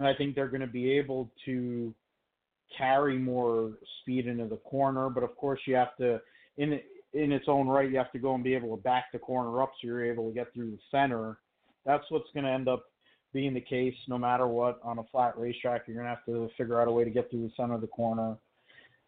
I 0.00 0.14
think 0.14 0.36
they're 0.36 0.48
going 0.48 0.60
to 0.60 0.68
be 0.68 0.92
able 0.92 1.28
to 1.44 1.92
carry 2.76 3.18
more 3.18 3.72
speed 4.00 4.28
into 4.28 4.46
the 4.46 4.58
corner, 4.58 5.10
but 5.10 5.24
of 5.24 5.36
course 5.36 5.58
you 5.66 5.74
have 5.74 5.96
to, 5.96 6.20
in 6.56 6.78
in 7.14 7.32
its 7.32 7.46
own 7.48 7.66
right, 7.66 7.90
you 7.90 7.98
have 7.98 8.12
to 8.12 8.18
go 8.20 8.34
and 8.34 8.44
be 8.44 8.54
able 8.54 8.76
to 8.76 8.82
back 8.82 9.06
the 9.12 9.18
corner 9.18 9.60
up 9.60 9.72
so 9.72 9.88
you're 9.88 10.04
able 10.04 10.28
to 10.28 10.34
get 10.34 10.52
through 10.54 10.70
the 10.70 10.78
center. 10.90 11.38
That's 11.84 12.04
what's 12.10 12.28
going 12.32 12.44
to 12.44 12.52
end 12.52 12.68
up 12.68 12.84
being 13.32 13.54
the 13.54 13.60
case 13.60 13.94
no 14.06 14.18
matter 14.18 14.46
what 14.46 14.78
on 14.84 14.98
a 14.98 15.04
flat 15.10 15.36
racetrack. 15.36 15.82
You're 15.86 15.96
going 15.96 16.06
to 16.06 16.10
have 16.10 16.24
to 16.26 16.48
figure 16.56 16.80
out 16.80 16.86
a 16.86 16.92
way 16.92 17.02
to 17.02 17.10
get 17.10 17.28
through 17.30 17.42
the 17.42 17.52
center 17.56 17.74
of 17.74 17.80
the 17.80 17.88
corner 17.88 18.36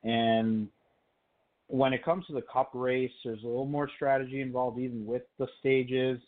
and 0.03 0.69
when 1.69 1.93
it 1.93 2.05
comes 2.05 2.27
to 2.27 2.33
the 2.33 2.43
Cup 2.43 2.71
race, 2.75 3.13
there's 3.25 3.43
a 3.43 3.47
little 3.47 3.67
more 3.67 3.89
strategy 3.95 4.41
involved, 4.41 4.79
even 4.79 5.07
with 5.07 5.23
the 5.39 5.47
stages. 5.61 6.21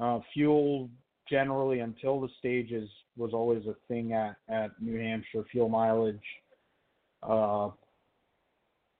Uh, 0.00 0.20
fuel 0.32 0.88
generally 1.28 1.80
until 1.80 2.20
the 2.20 2.28
stages 2.38 2.88
was 3.16 3.32
always 3.32 3.64
a 3.66 3.74
thing 3.88 4.12
at 4.12 4.36
at 4.48 4.70
New 4.80 4.98
Hampshire. 4.98 5.44
Fuel 5.50 5.68
mileage, 5.68 6.16
uh, 7.22 7.70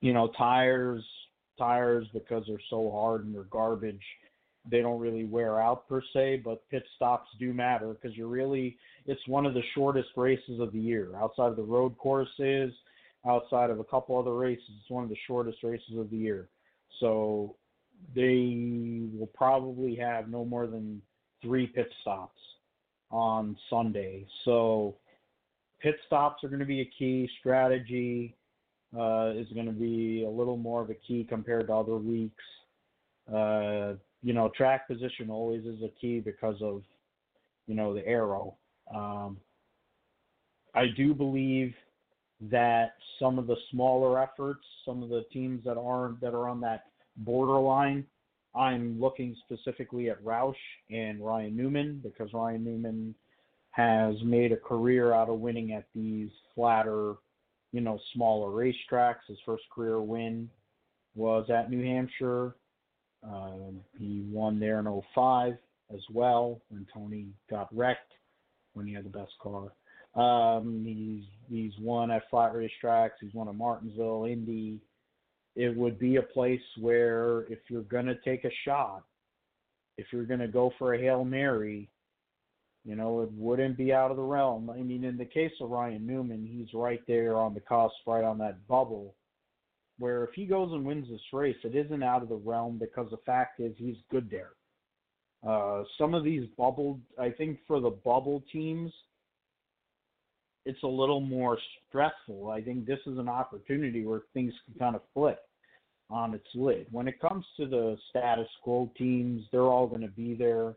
you 0.01 0.13
know, 0.13 0.31
tires 0.37 1.05
tires 1.59 2.07
because 2.13 2.45
they're 2.47 2.61
so 2.71 2.91
hard 2.91 3.25
and 3.25 3.35
they're 3.35 3.43
garbage. 3.45 4.03
They 4.71 4.81
don't 4.81 5.01
really 5.01 5.25
wear 5.25 5.61
out 5.61 5.89
per 5.89 6.03
se, 6.13 6.43
but 6.45 6.69
pit 6.71 6.85
stops 6.97 7.29
do 7.39 7.53
matter 7.53 7.95
because 7.95 8.17
you're 8.17 8.29
really 8.29 8.77
it's 9.07 9.27
one 9.27 9.47
of 9.47 9.55
the 9.55 9.63
shortest 9.75 10.11
races 10.17 10.61
of 10.61 10.73
the 10.73 10.79
year 10.79 11.15
outside 11.17 11.49
of 11.49 11.57
the 11.57 11.63
road 11.63 11.97
courses, 11.99 12.73
outside 13.27 13.71
of 13.71 13.81
a 13.81 13.85
couple 13.85 14.19
other 14.19 14.35
races. 14.35 14.65
It's 14.81 14.91
one 14.91 15.05
of 15.05 15.11
the 15.11 15.17
shortest 15.27 15.59
races 15.63 15.97
of 15.97 16.11
the 16.11 16.17
year. 16.17 16.49
So 17.01 17.57
they 18.15 19.09
will 19.17 19.31
probably 19.35 19.95
have 19.97 20.29
no 20.29 20.45
more 20.45 20.67
than 20.67 21.03
three 21.43 21.67
pit 21.67 21.91
stops 22.01 22.41
on 23.11 23.57
Sunday. 23.71 24.27
So 24.45 24.97
pit 25.81 25.97
stops 26.07 26.43
are 26.45 26.49
going 26.49 26.61
to 26.61 26.67
be 26.67 26.81
a 26.81 26.91
key. 26.99 27.29
Strategy 27.41 28.37
uh, 28.99 29.33
is 29.37 29.47
going 29.53 29.67
to 29.67 29.73
be 29.73 30.25
a 30.25 30.31
little 30.31 30.57
more 30.57 30.83
of 30.83 30.91
a 30.91 30.95
key 30.95 31.27
compared 31.29 31.69
to 31.69 31.75
other 31.75 31.97
weeks. 31.97 32.45
Uh, 33.33 33.95
you 34.23 34.33
know, 34.33 34.51
track 34.57 34.89
position 34.89 35.31
always 35.31 35.65
is 35.65 35.83
a 35.83 35.91
key 36.01 36.21
because 36.21 36.57
of, 36.63 36.83
you 37.67 37.75
know, 37.75 37.95
the 37.95 38.07
aero. 38.07 38.57
Um, 38.95 39.37
I 40.75 40.87
do 40.97 41.15
believe 41.15 41.75
that 42.41 42.95
some 43.19 43.39
of 43.39 43.47
the 43.47 43.57
smaller 43.71 44.23
efforts, 44.23 44.65
some 44.85 45.03
of 45.03 45.09
the 45.09 45.25
teams 45.33 45.65
that 45.65 45.77
aren't 45.77 46.21
that 46.21 46.35
are 46.35 46.49
on 46.49 46.61
that 46.63 46.85
borderline, 47.19 48.05
I'm 48.55 49.01
looking 49.01 49.37
specifically 49.45 50.11
at 50.11 50.23
Roush 50.25 50.55
and 50.91 51.25
Ryan 51.25 51.57
Newman 51.57 52.01
because 52.03 52.33
Ryan 52.33 52.65
Newman 52.65 53.15
has 53.71 54.17
made 54.25 54.53
a 54.53 54.57
career 54.57 55.13
out 55.13 55.29
of 55.29 55.39
winning 55.39 55.73
at 55.73 55.87
these 55.95 56.31
flatter, 56.55 57.15
you 57.73 57.81
know, 57.81 57.99
smaller 58.15 58.51
racetracks. 58.51 59.27
His 59.29 59.39
first 59.47 59.65
career 59.73 60.01
win 60.01 60.51
was 61.15 61.49
at 61.51 61.71
New 61.71 61.85
Hampshire. 61.85 62.57
Um, 63.23 63.81
he 63.99 64.25
won 64.31 64.59
there 64.59 64.79
in 64.79 65.03
05 65.15 65.57
as 65.93 66.01
well 66.13 66.61
when 66.69 66.87
Tony 66.93 67.27
got 67.51 67.69
wrecked 67.77 68.13
when 68.75 68.87
he 68.87 68.95
had 68.95 69.05
the 69.05 69.11
best 69.11 69.33
car. 69.43 69.73
Um, 70.15 70.85
he's 70.85 71.25
he's 71.49 71.73
won 71.81 72.11
at 72.11 72.29
flat 72.31 72.55
racetracks. 72.55 73.19
He's 73.21 73.35
won 73.35 73.49
at 73.49 73.55
Martinsville, 73.55 74.25
Indy. 74.25 74.81
It 75.59 75.77
would 75.77 75.99
be 75.99 76.17
a 76.17 76.23
place 76.23 76.63
where 76.79 77.41
if 77.51 77.59
you're 77.69 77.83
gonna 77.83 78.15
take 78.25 78.45
a 78.45 78.51
shot, 78.65 79.03
if 79.97 80.07
you're 80.13 80.25
gonna 80.25 80.47
go 80.47 80.73
for 80.79 80.95
a 80.95 80.99
hail 81.01 81.25
mary, 81.25 81.91
you 82.85 82.95
know, 82.95 83.23
it 83.23 83.33
wouldn't 83.33 83.77
be 83.77 83.93
out 83.93 84.13
of 84.13 84.17
the 84.17 84.23
realm. 84.23 84.71
I 84.71 84.77
mean, 84.77 85.03
in 85.03 85.17
the 85.17 85.25
case 85.25 85.51
of 85.61 85.71
Ryan 85.71 86.07
Newman, 86.07 86.47
he's 86.47 86.73
right 86.73 87.01
there 87.09 87.37
on 87.39 87.55
the 87.55 87.61
cusp, 87.61 87.97
right 88.07 88.23
on 88.23 88.39
that 88.39 88.69
bubble, 88.69 89.17
where 89.99 90.23
if 90.23 90.31
he 90.33 90.47
goes 90.47 90.71
and 90.71 90.85
wins 90.85 91.09
this 91.11 91.21
race, 91.33 91.57
it 91.65 91.75
isn't 91.75 92.05
out 92.05 92.23
of 92.23 92.29
the 92.29 92.37
realm 92.37 92.79
because 92.79 93.11
the 93.11 93.19
fact 93.27 93.59
is 93.59 93.75
he's 93.79 93.97
good 94.13 94.31
there. 94.31 94.53
Uh, 95.45 95.83
some 95.99 96.15
of 96.15 96.23
these 96.23 96.47
bubble, 96.57 97.01
I 97.19 97.31
think 97.31 97.59
for 97.67 97.81
the 97.81 97.91
bubble 97.91 98.45
teams, 98.53 98.93
it's 100.65 100.85
a 100.85 100.87
little 100.87 101.21
more 101.21 101.59
stressful. 101.89 102.49
I 102.49 102.61
think 102.61 102.87
this 102.87 103.01
is 103.09 103.19
an 103.19 103.29
opportunity 103.29 104.05
where 104.05 104.23
things 104.35 104.55
can 104.65 104.79
kind 104.79 104.95
of 104.95 105.03
flip 105.13 105.41
on 106.11 106.35
its 106.35 106.47
lid. 106.55 106.87
When 106.91 107.09
it 107.09 107.21
comes 107.21 107.45
to 107.59 107.67
the 107.67 107.97
status 108.11 108.49
quo 108.63 108.91
teams, 108.97 109.45
they're 109.53 109.63
all 109.63 109.87
going 109.87 110.03
to 110.03 110.09
be 110.09 110.35
there. 110.35 110.75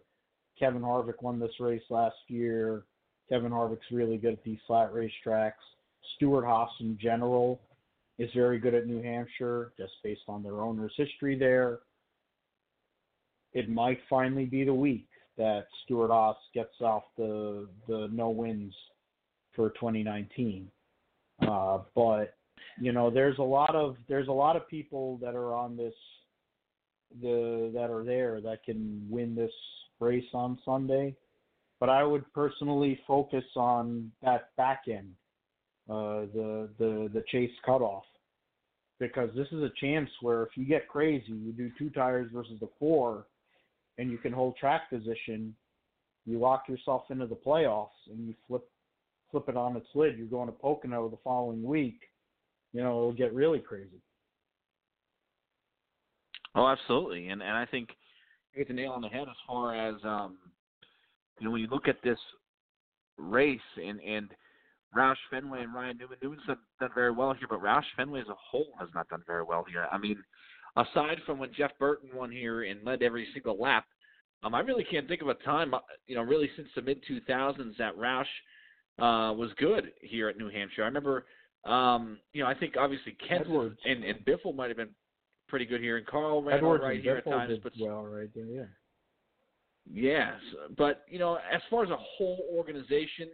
Kevin 0.60 0.82
Harvick 0.82 1.22
won 1.22 1.39
this 1.39 1.60
race 1.60 1.82
last 1.89 2.15
year. 2.28 2.84
Kevin 3.30 3.52
Harvick's 3.52 3.91
really 3.91 4.17
good 4.17 4.34
at 4.34 4.44
these 4.44 4.60
flat 4.67 4.91
racetracks. 4.94 5.54
Stewart 6.15 6.44
Haas 6.44 6.70
in 6.82 6.98
general 7.02 7.62
is 8.20 8.30
very 8.36 8.60
good 8.60 8.76
at 8.76 8.88
New 8.88 9.02
Hampshire, 9.02 9.72
just 9.78 9.94
based 10.04 10.22
on 10.28 10.44
their 10.44 10.62
owner's 10.62 10.94
history 10.98 11.38
there. 11.38 11.80
It 13.54 13.70
might 13.70 14.00
finally 14.10 14.46
be 14.46 14.63
the 14.63 14.74
week 14.74 15.08
that 15.38 15.65
Stewart 15.84 16.12
Haas 16.12 16.38
gets 16.54 16.80
off 16.82 17.04
the 17.17 17.67
the 17.88 18.10
no 18.12 18.30
wins 18.30 18.74
for 19.56 19.70
2019. 19.72 20.70
Uh, 21.41 21.80
but 21.96 22.36
you 22.80 22.91
know, 22.91 23.10
there's 23.10 23.38
a 23.38 23.43
lot 23.43 23.76
of 23.76 23.95
there's 24.08 24.28
a 24.28 24.32
lot 24.32 24.56
of 24.56 24.67
people 24.67 25.17
that 25.21 25.36
are 25.36 25.54
on 25.54 25.78
this 25.78 25.93
the 27.21 27.71
that 27.74 27.89
are 27.89 28.04
there 28.04 28.41
that 28.41 28.63
can 28.63 29.06
win 29.10 29.36
this 29.36 29.52
race 30.00 30.26
on 30.34 30.58
Sunday. 30.65 31.15
But 31.80 31.89
I 31.89 32.04
would 32.04 32.32
personally 32.34 33.00
focus 33.08 33.43
on 33.56 34.12
that 34.21 34.56
back 34.56 34.84
end, 34.88 35.13
uh, 35.89 36.28
the 36.34 36.69
the 36.78 37.10
the 37.13 37.24
chase 37.32 37.52
cutoff, 37.65 38.04
because 39.00 39.30
this 39.36 39.47
is 39.52 39.63
a 39.63 39.71
chance 39.80 40.10
where 40.21 40.43
if 40.43 40.50
you 40.56 40.65
get 40.65 40.88
crazy, 40.88 41.32
you 41.32 41.52
do 41.52 41.71
two 41.80 41.89
tires 41.89 42.30
versus 42.32 42.60
the 42.60 42.69
four, 42.78 43.26
and 43.97 44.12
you 44.12 44.19
can 44.19 44.32
hold 44.32 44.56
track 44.58 44.91
position, 44.91 45.56
you 46.26 46.38
lock 46.38 46.69
yourself 46.69 47.04
into 47.10 47.26
the 47.26 47.36
playoffs, 47.36 47.89
and 48.12 48.28
you 48.28 48.36
flip 48.47 48.69
flip 49.32 49.45
it 49.50 49.58
on 49.58 49.76
its 49.76 49.88
lid. 49.95 50.17
You're 50.17 50.28
going 50.28 50.50
to 50.50 50.54
Pocono 50.54 51.10
the 51.10 51.17
following 51.24 51.63
week. 51.63 52.00
You 52.73 52.81
know, 52.81 52.97
it'll 52.97 53.13
get 53.13 53.34
really 53.34 53.60
crazy. 53.60 54.01
Oh, 56.55 56.67
absolutely, 56.67 57.29
and 57.29 57.41
and 57.41 57.51
I 57.51 57.65
think 57.65 57.89
you 58.53 58.60
hit 58.60 58.67
the 58.67 58.73
nail 58.73 58.91
on 58.91 59.01
the 59.01 59.07
head 59.07 59.27
as 59.29 59.36
far 59.47 59.75
as 59.75 59.95
um, 60.03 60.38
you 61.39 61.45
know 61.45 61.51
when 61.51 61.62
you 61.62 61.67
look 61.67 61.88
at 61.88 62.01
this 62.03 62.19
race 63.17 63.60
and 63.77 63.99
and 64.01 64.29
Roush 64.95 65.15
Fenway 65.29 65.63
and 65.63 65.73
Ryan 65.73 65.97
Newman. 65.97 66.17
Newman's 66.21 66.45
done, 66.45 66.57
done 66.79 66.89
very 66.93 67.12
well 67.12 67.34
here, 67.34 67.47
but 67.49 67.62
Roush 67.62 67.84
Fenway 67.95 68.21
as 68.21 68.27
a 68.27 68.36
whole 68.36 68.73
has 68.79 68.89
not 68.93 69.07
done 69.10 69.23
very 69.25 69.43
well 69.43 69.65
here. 69.69 69.88
I 69.91 69.97
mean, 69.97 70.17
aside 70.75 71.17
from 71.25 71.39
when 71.39 71.53
Jeff 71.53 71.71
Burton 71.79 72.10
won 72.13 72.31
here 72.31 72.63
and 72.63 72.84
led 72.84 73.01
every 73.01 73.27
single 73.34 73.57
lap, 73.57 73.86
um, 74.43 74.55
I 74.55 74.60
really 74.60 74.84
can't 74.84 75.07
think 75.07 75.21
of 75.21 75.29
a 75.29 75.36
time, 75.36 75.73
uh, 75.73 75.79
you 76.07 76.15
know, 76.15 76.23
really 76.23 76.49
since 76.55 76.67
the 76.75 76.81
mid 76.81 77.01
2000s 77.05 77.77
that 77.77 77.97
Roush 77.97 78.23
uh, 78.99 79.34
was 79.34 79.51
good 79.57 79.91
here 80.01 80.29
at 80.29 80.38
New 80.38 80.49
Hampshire. 80.49 80.84
I 80.84 80.88
remember, 80.88 81.25
um, 81.65 82.19
you 82.34 82.43
know, 82.43 82.50
I 82.50 82.54
think 82.54 82.76
obviously 82.78 83.15
Kent 83.28 83.43
Edwards. 83.45 83.78
and 83.86 84.04
and 84.04 84.26
Biffle 84.26 84.56
might 84.56 84.69
have 84.69 84.78
been 84.78 84.89
pretty 85.47 85.65
good 85.65 85.82
here, 85.82 85.97
and 85.97 86.06
Carl 86.06 86.41
ran 86.41 86.58
Edwards 86.58 86.82
all 86.82 86.88
right 86.88 86.95
and 86.95 87.04
here 87.04 87.17
at 87.17 87.26
Biffle 87.26 87.32
times, 87.32 87.50
did 87.50 87.63
but 87.63 87.74
well 87.80 88.06
right 88.06 88.30
there, 88.34 88.45
yeah. 88.45 88.63
Yes, 89.91 90.39
but 90.78 91.04
you 91.10 91.19
know, 91.19 91.36
as 91.36 91.62
far 91.69 91.84
as 91.84 91.89
a 91.89 91.97
whole 91.97 92.45
organization, 92.54 93.30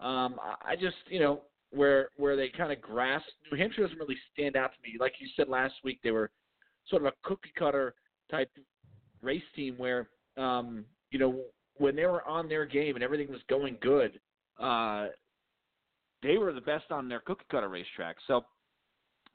um, 0.00 0.36
I 0.42 0.72
I 0.72 0.76
just 0.76 0.96
you 1.08 1.20
know 1.20 1.42
where 1.70 2.10
where 2.16 2.36
they 2.36 2.48
kind 2.48 2.72
of 2.72 2.80
grasp 2.80 3.26
New 3.50 3.58
Hampshire 3.58 3.82
doesn't 3.82 3.98
really 3.98 4.18
stand 4.32 4.56
out 4.56 4.72
to 4.72 4.78
me. 4.82 4.96
Like 4.98 5.14
you 5.18 5.28
said 5.36 5.48
last 5.48 5.74
week, 5.84 6.00
they 6.02 6.10
were 6.10 6.30
sort 6.88 7.02
of 7.02 7.06
a 7.06 7.28
cookie 7.28 7.52
cutter 7.58 7.94
type 8.30 8.50
race 9.22 9.42
team 9.54 9.74
where 9.78 10.08
um, 10.36 10.84
you 11.10 11.18
know 11.18 11.40
when 11.78 11.96
they 11.96 12.06
were 12.06 12.26
on 12.28 12.48
their 12.48 12.66
game 12.66 12.94
and 12.94 13.02
everything 13.02 13.28
was 13.28 13.40
going 13.48 13.78
good, 13.80 14.20
uh, 14.60 15.06
they 16.22 16.38
were 16.38 16.52
the 16.52 16.60
best 16.60 16.90
on 16.90 17.08
their 17.08 17.20
cookie 17.20 17.44
cutter 17.50 17.68
racetrack. 17.68 18.16
So 18.26 18.44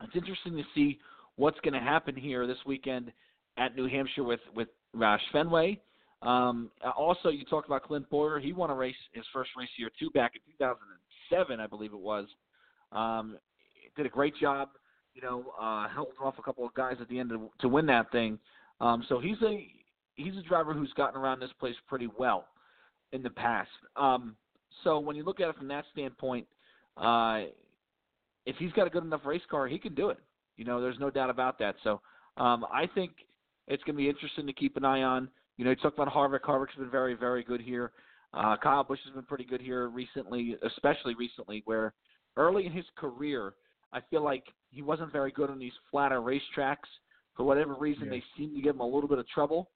it's 0.01 0.15
interesting 0.15 0.55
to 0.57 0.63
see 0.73 0.99
what's 1.35 1.59
going 1.61 1.73
to 1.73 1.79
happen 1.79 2.15
here 2.15 2.47
this 2.47 2.57
weekend 2.65 3.11
at 3.57 3.75
New 3.75 3.87
Hampshire 3.87 4.23
with 4.23 4.39
with 4.55 4.69
Roush 4.95 5.19
Fenway. 5.31 5.79
Um, 6.23 6.71
also, 6.97 7.29
you 7.29 7.45
talked 7.45 7.67
about 7.67 7.83
Clint 7.83 8.09
Bowyer. 8.09 8.39
He 8.39 8.51
won 8.51 8.69
a 8.69 8.75
race, 8.75 8.95
his 9.13 9.25
first 9.31 9.51
race 9.57 9.69
year 9.77 9.89
two 9.99 10.09
back 10.11 10.31
in 10.35 10.41
2007, 10.53 11.59
I 11.59 11.67
believe 11.67 11.93
it 11.93 11.99
was. 11.99 12.25
Um, 12.91 13.37
did 13.95 14.05
a 14.05 14.09
great 14.09 14.35
job, 14.39 14.69
you 15.13 15.21
know, 15.21 15.53
uh, 15.59 15.87
held 15.89 16.09
off 16.23 16.35
a 16.39 16.41
couple 16.41 16.65
of 16.65 16.73
guys 16.73 16.97
at 17.01 17.09
the 17.09 17.19
end 17.19 17.29
to, 17.29 17.49
to 17.59 17.67
win 17.67 17.85
that 17.87 18.11
thing. 18.11 18.39
Um, 18.79 19.03
so 19.09 19.19
he's 19.19 19.37
a 19.43 19.67
he's 20.15 20.35
a 20.37 20.41
driver 20.47 20.73
who's 20.73 20.93
gotten 20.93 21.19
around 21.19 21.39
this 21.39 21.51
place 21.59 21.75
pretty 21.87 22.07
well 22.17 22.45
in 23.11 23.21
the 23.21 23.29
past. 23.29 23.69
Um, 23.95 24.35
so 24.83 24.99
when 24.99 25.15
you 25.15 25.23
look 25.23 25.39
at 25.39 25.49
it 25.49 25.55
from 25.55 25.67
that 25.69 25.85
standpoint, 25.91 26.47
uh, 26.97 27.43
if 28.45 28.55
he's 28.57 28.71
got 28.71 28.87
a 28.87 28.89
good 28.89 29.03
enough 29.03 29.25
race 29.25 29.41
car, 29.49 29.67
he 29.67 29.77
can 29.77 29.93
do 29.93 30.09
it. 30.09 30.17
You 30.55 30.65
know, 30.65 30.81
there's 30.81 30.99
no 30.99 31.09
doubt 31.09 31.29
about 31.29 31.59
that. 31.59 31.75
So 31.83 32.01
um, 32.37 32.65
I 32.71 32.87
think 32.93 33.11
it's 33.67 33.83
going 33.83 33.95
to 33.95 34.01
be 34.01 34.09
interesting 34.09 34.47
to 34.47 34.53
keep 34.53 34.77
an 34.77 34.85
eye 34.85 35.03
on. 35.03 35.29
You 35.57 35.65
know, 35.65 35.71
you 35.71 35.75
talk 35.77 35.93
about 35.93 36.07
Harvick. 36.07 36.41
Harvick's 36.41 36.75
been 36.75 36.89
very, 36.89 37.13
very 37.13 37.43
good 37.43 37.61
here. 37.61 37.91
Uh, 38.33 38.55
Kyle 38.61 38.83
Busch 38.83 38.99
has 39.05 39.13
been 39.13 39.23
pretty 39.23 39.45
good 39.45 39.61
here 39.61 39.87
recently, 39.87 40.55
especially 40.63 41.15
recently, 41.15 41.61
where 41.65 41.93
early 42.35 42.65
in 42.65 42.71
his 42.71 42.85
career, 42.95 43.53
I 43.93 44.01
feel 44.09 44.23
like 44.23 44.43
he 44.71 44.81
wasn't 44.81 45.11
very 45.11 45.31
good 45.31 45.49
on 45.49 45.59
these 45.59 45.71
flatter 45.89 46.19
racetracks. 46.19 46.87
For 47.35 47.43
whatever 47.43 47.75
reason, 47.75 48.05
Yeah. 48.05 48.11
they 48.11 48.23
seem 48.35 48.55
to 48.55 48.61
give 48.61 48.75
him 48.75 48.81
a 48.81 48.85
little 48.85 49.07
bit 49.07 49.19
of 49.19 49.27
trouble, 49.29 49.69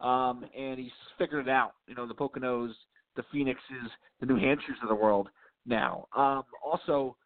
um, 0.00 0.44
and 0.54 0.78
he's 0.78 0.92
figured 1.16 1.48
it 1.48 1.50
out. 1.50 1.74
You 1.86 1.94
know, 1.94 2.06
the 2.06 2.14
Poconos, 2.14 2.74
the 3.14 3.22
Phoenixes, 3.32 3.90
the 4.20 4.26
New 4.26 4.36
Hampshires 4.36 4.78
of 4.82 4.88
the 4.88 4.94
world 4.94 5.30
now. 5.66 6.06
Um, 6.16 6.44
also, 6.64 7.16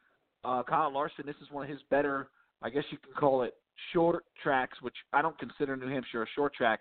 uh, 0.44 0.62
Kyle 0.62 0.92
Larson, 0.92 1.26
this 1.26 1.36
is 1.42 1.50
one 1.50 1.64
of 1.64 1.70
his 1.70 1.80
better, 1.90 2.28
I 2.62 2.70
guess 2.70 2.84
you 2.90 2.98
can 2.98 3.12
call 3.14 3.42
it, 3.42 3.54
short 3.92 4.24
tracks, 4.42 4.76
which 4.82 4.94
I 5.12 5.22
don't 5.22 5.38
consider 5.38 5.76
New 5.76 5.88
Hampshire 5.88 6.22
a 6.22 6.26
short 6.34 6.54
track, 6.54 6.80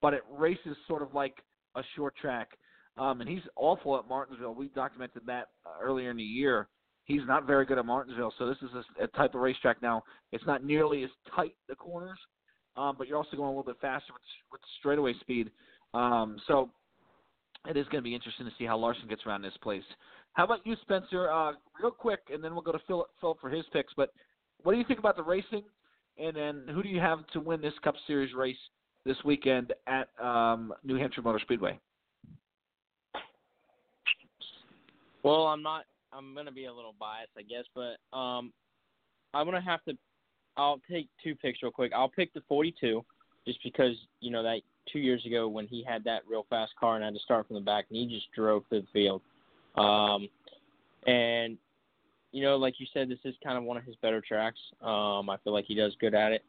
but 0.00 0.14
it 0.14 0.22
races 0.30 0.76
sort 0.86 1.02
of 1.02 1.14
like 1.14 1.34
a 1.74 1.82
short 1.96 2.16
track. 2.16 2.48
Um, 2.96 3.20
and 3.20 3.30
he's 3.30 3.42
awful 3.56 3.96
at 3.96 4.08
Martinsville. 4.08 4.54
We 4.54 4.68
documented 4.68 5.22
that 5.26 5.48
uh, 5.64 5.82
earlier 5.82 6.10
in 6.10 6.16
the 6.16 6.22
year. 6.22 6.68
He's 7.04 7.22
not 7.26 7.46
very 7.46 7.64
good 7.64 7.78
at 7.78 7.86
Martinsville, 7.86 8.34
so 8.38 8.46
this 8.46 8.58
is 8.62 8.70
a, 8.74 9.04
a 9.04 9.06
type 9.08 9.34
of 9.34 9.40
racetrack 9.40 9.80
now. 9.80 10.02
It's 10.32 10.44
not 10.46 10.64
nearly 10.64 11.04
as 11.04 11.10
tight 11.34 11.54
the 11.68 11.74
corners, 11.74 12.18
um, 12.76 12.96
but 12.98 13.08
you're 13.08 13.16
also 13.16 13.36
going 13.36 13.46
a 13.46 13.50
little 13.50 13.62
bit 13.62 13.80
faster 13.80 14.12
with, 14.12 14.22
with 14.52 14.60
straightaway 14.78 15.14
speed. 15.20 15.50
Um, 15.94 16.38
so 16.46 16.70
it 17.66 17.76
is 17.76 17.86
going 17.86 18.02
to 18.02 18.08
be 18.08 18.14
interesting 18.14 18.46
to 18.46 18.52
see 18.58 18.64
how 18.64 18.76
Larson 18.76 19.08
gets 19.08 19.22
around 19.26 19.42
this 19.42 19.56
place. 19.62 19.82
How 20.34 20.44
about 20.44 20.64
you, 20.64 20.76
Spencer? 20.82 21.30
Uh, 21.30 21.52
real 21.82 21.90
quick, 21.90 22.20
and 22.32 22.42
then 22.42 22.52
we'll 22.52 22.62
go 22.62 22.72
to 22.72 22.80
Phil, 22.86 23.06
Phil 23.20 23.36
for 23.40 23.50
his 23.50 23.64
picks. 23.72 23.92
But 23.96 24.10
what 24.62 24.72
do 24.72 24.78
you 24.78 24.84
think 24.84 24.98
about 24.98 25.16
the 25.16 25.22
racing? 25.22 25.64
And 26.18 26.36
then 26.36 26.64
who 26.72 26.82
do 26.82 26.88
you 26.88 27.00
have 27.00 27.26
to 27.32 27.40
win 27.40 27.60
this 27.60 27.74
Cup 27.82 27.94
Series 28.06 28.34
race 28.34 28.56
this 29.04 29.16
weekend 29.24 29.72
at 29.86 30.08
um, 30.22 30.72
New 30.84 30.96
Hampshire 30.96 31.22
Motor 31.22 31.38
Speedway? 31.40 31.78
Well, 35.22 35.46
I'm 35.46 35.62
not. 35.62 35.84
I'm 36.12 36.34
gonna 36.34 36.52
be 36.52 36.64
a 36.66 36.72
little 36.72 36.94
biased, 36.98 37.32
I 37.36 37.42
guess, 37.42 37.64
but 37.74 38.16
um, 38.16 38.52
I'm 39.34 39.46
gonna 39.46 39.60
have 39.60 39.84
to. 39.84 39.96
I'll 40.56 40.80
take 40.90 41.08
two 41.22 41.34
picks 41.34 41.62
real 41.62 41.70
quick. 41.70 41.92
I'll 41.94 42.08
pick 42.08 42.32
the 42.34 42.42
42, 42.48 43.04
just 43.46 43.58
because 43.62 43.94
you 44.20 44.30
know 44.30 44.42
that 44.42 44.60
two 44.92 44.98
years 44.98 45.24
ago 45.26 45.48
when 45.48 45.66
he 45.66 45.84
had 45.86 46.02
that 46.04 46.22
real 46.28 46.46
fast 46.48 46.72
car 46.80 46.96
and 46.96 47.04
had 47.04 47.14
to 47.14 47.20
start 47.20 47.46
from 47.46 47.54
the 47.54 47.60
back, 47.60 47.86
and 47.90 47.98
he 47.98 48.06
just 48.06 48.26
drove 48.34 48.64
through 48.68 48.82
the 48.82 48.86
field. 48.92 49.22
Um, 49.78 50.28
and 51.06 51.56
you 52.32 52.42
know, 52.42 52.56
like 52.56 52.74
you 52.78 52.86
said, 52.92 53.08
this 53.08 53.18
is 53.24 53.34
kind 53.42 53.56
of 53.56 53.64
one 53.64 53.76
of 53.76 53.84
his 53.84 53.96
better 53.96 54.20
tracks. 54.20 54.58
Um, 54.82 55.30
I 55.30 55.36
feel 55.42 55.52
like 55.52 55.64
he 55.66 55.74
does 55.74 55.96
good 56.00 56.14
at 56.14 56.32
it, 56.32 56.44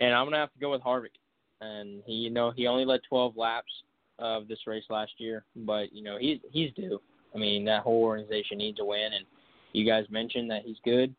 and 0.00 0.14
I'm 0.14 0.26
gonna 0.26 0.38
have 0.38 0.52
to 0.52 0.60
go 0.60 0.70
with 0.70 0.82
Harvick. 0.82 1.16
And 1.60 2.02
he, 2.04 2.12
you 2.12 2.30
know, 2.30 2.50
he 2.50 2.66
only 2.66 2.84
led 2.84 3.00
12 3.08 3.34
laps 3.34 3.72
of 4.18 4.46
this 4.46 4.58
race 4.66 4.84
last 4.90 5.12
year, 5.18 5.44
but 5.56 5.92
you 5.92 6.02
know, 6.02 6.18
he's 6.18 6.38
he's 6.50 6.72
due. 6.74 7.00
I 7.34 7.38
mean, 7.38 7.64
that 7.64 7.82
whole 7.82 8.02
organization 8.02 8.58
needs 8.58 8.78
a 8.80 8.84
win, 8.84 9.12
and 9.14 9.24
you 9.72 9.86
guys 9.86 10.04
mentioned 10.10 10.50
that 10.50 10.62
he's 10.64 10.76
good. 10.84 11.14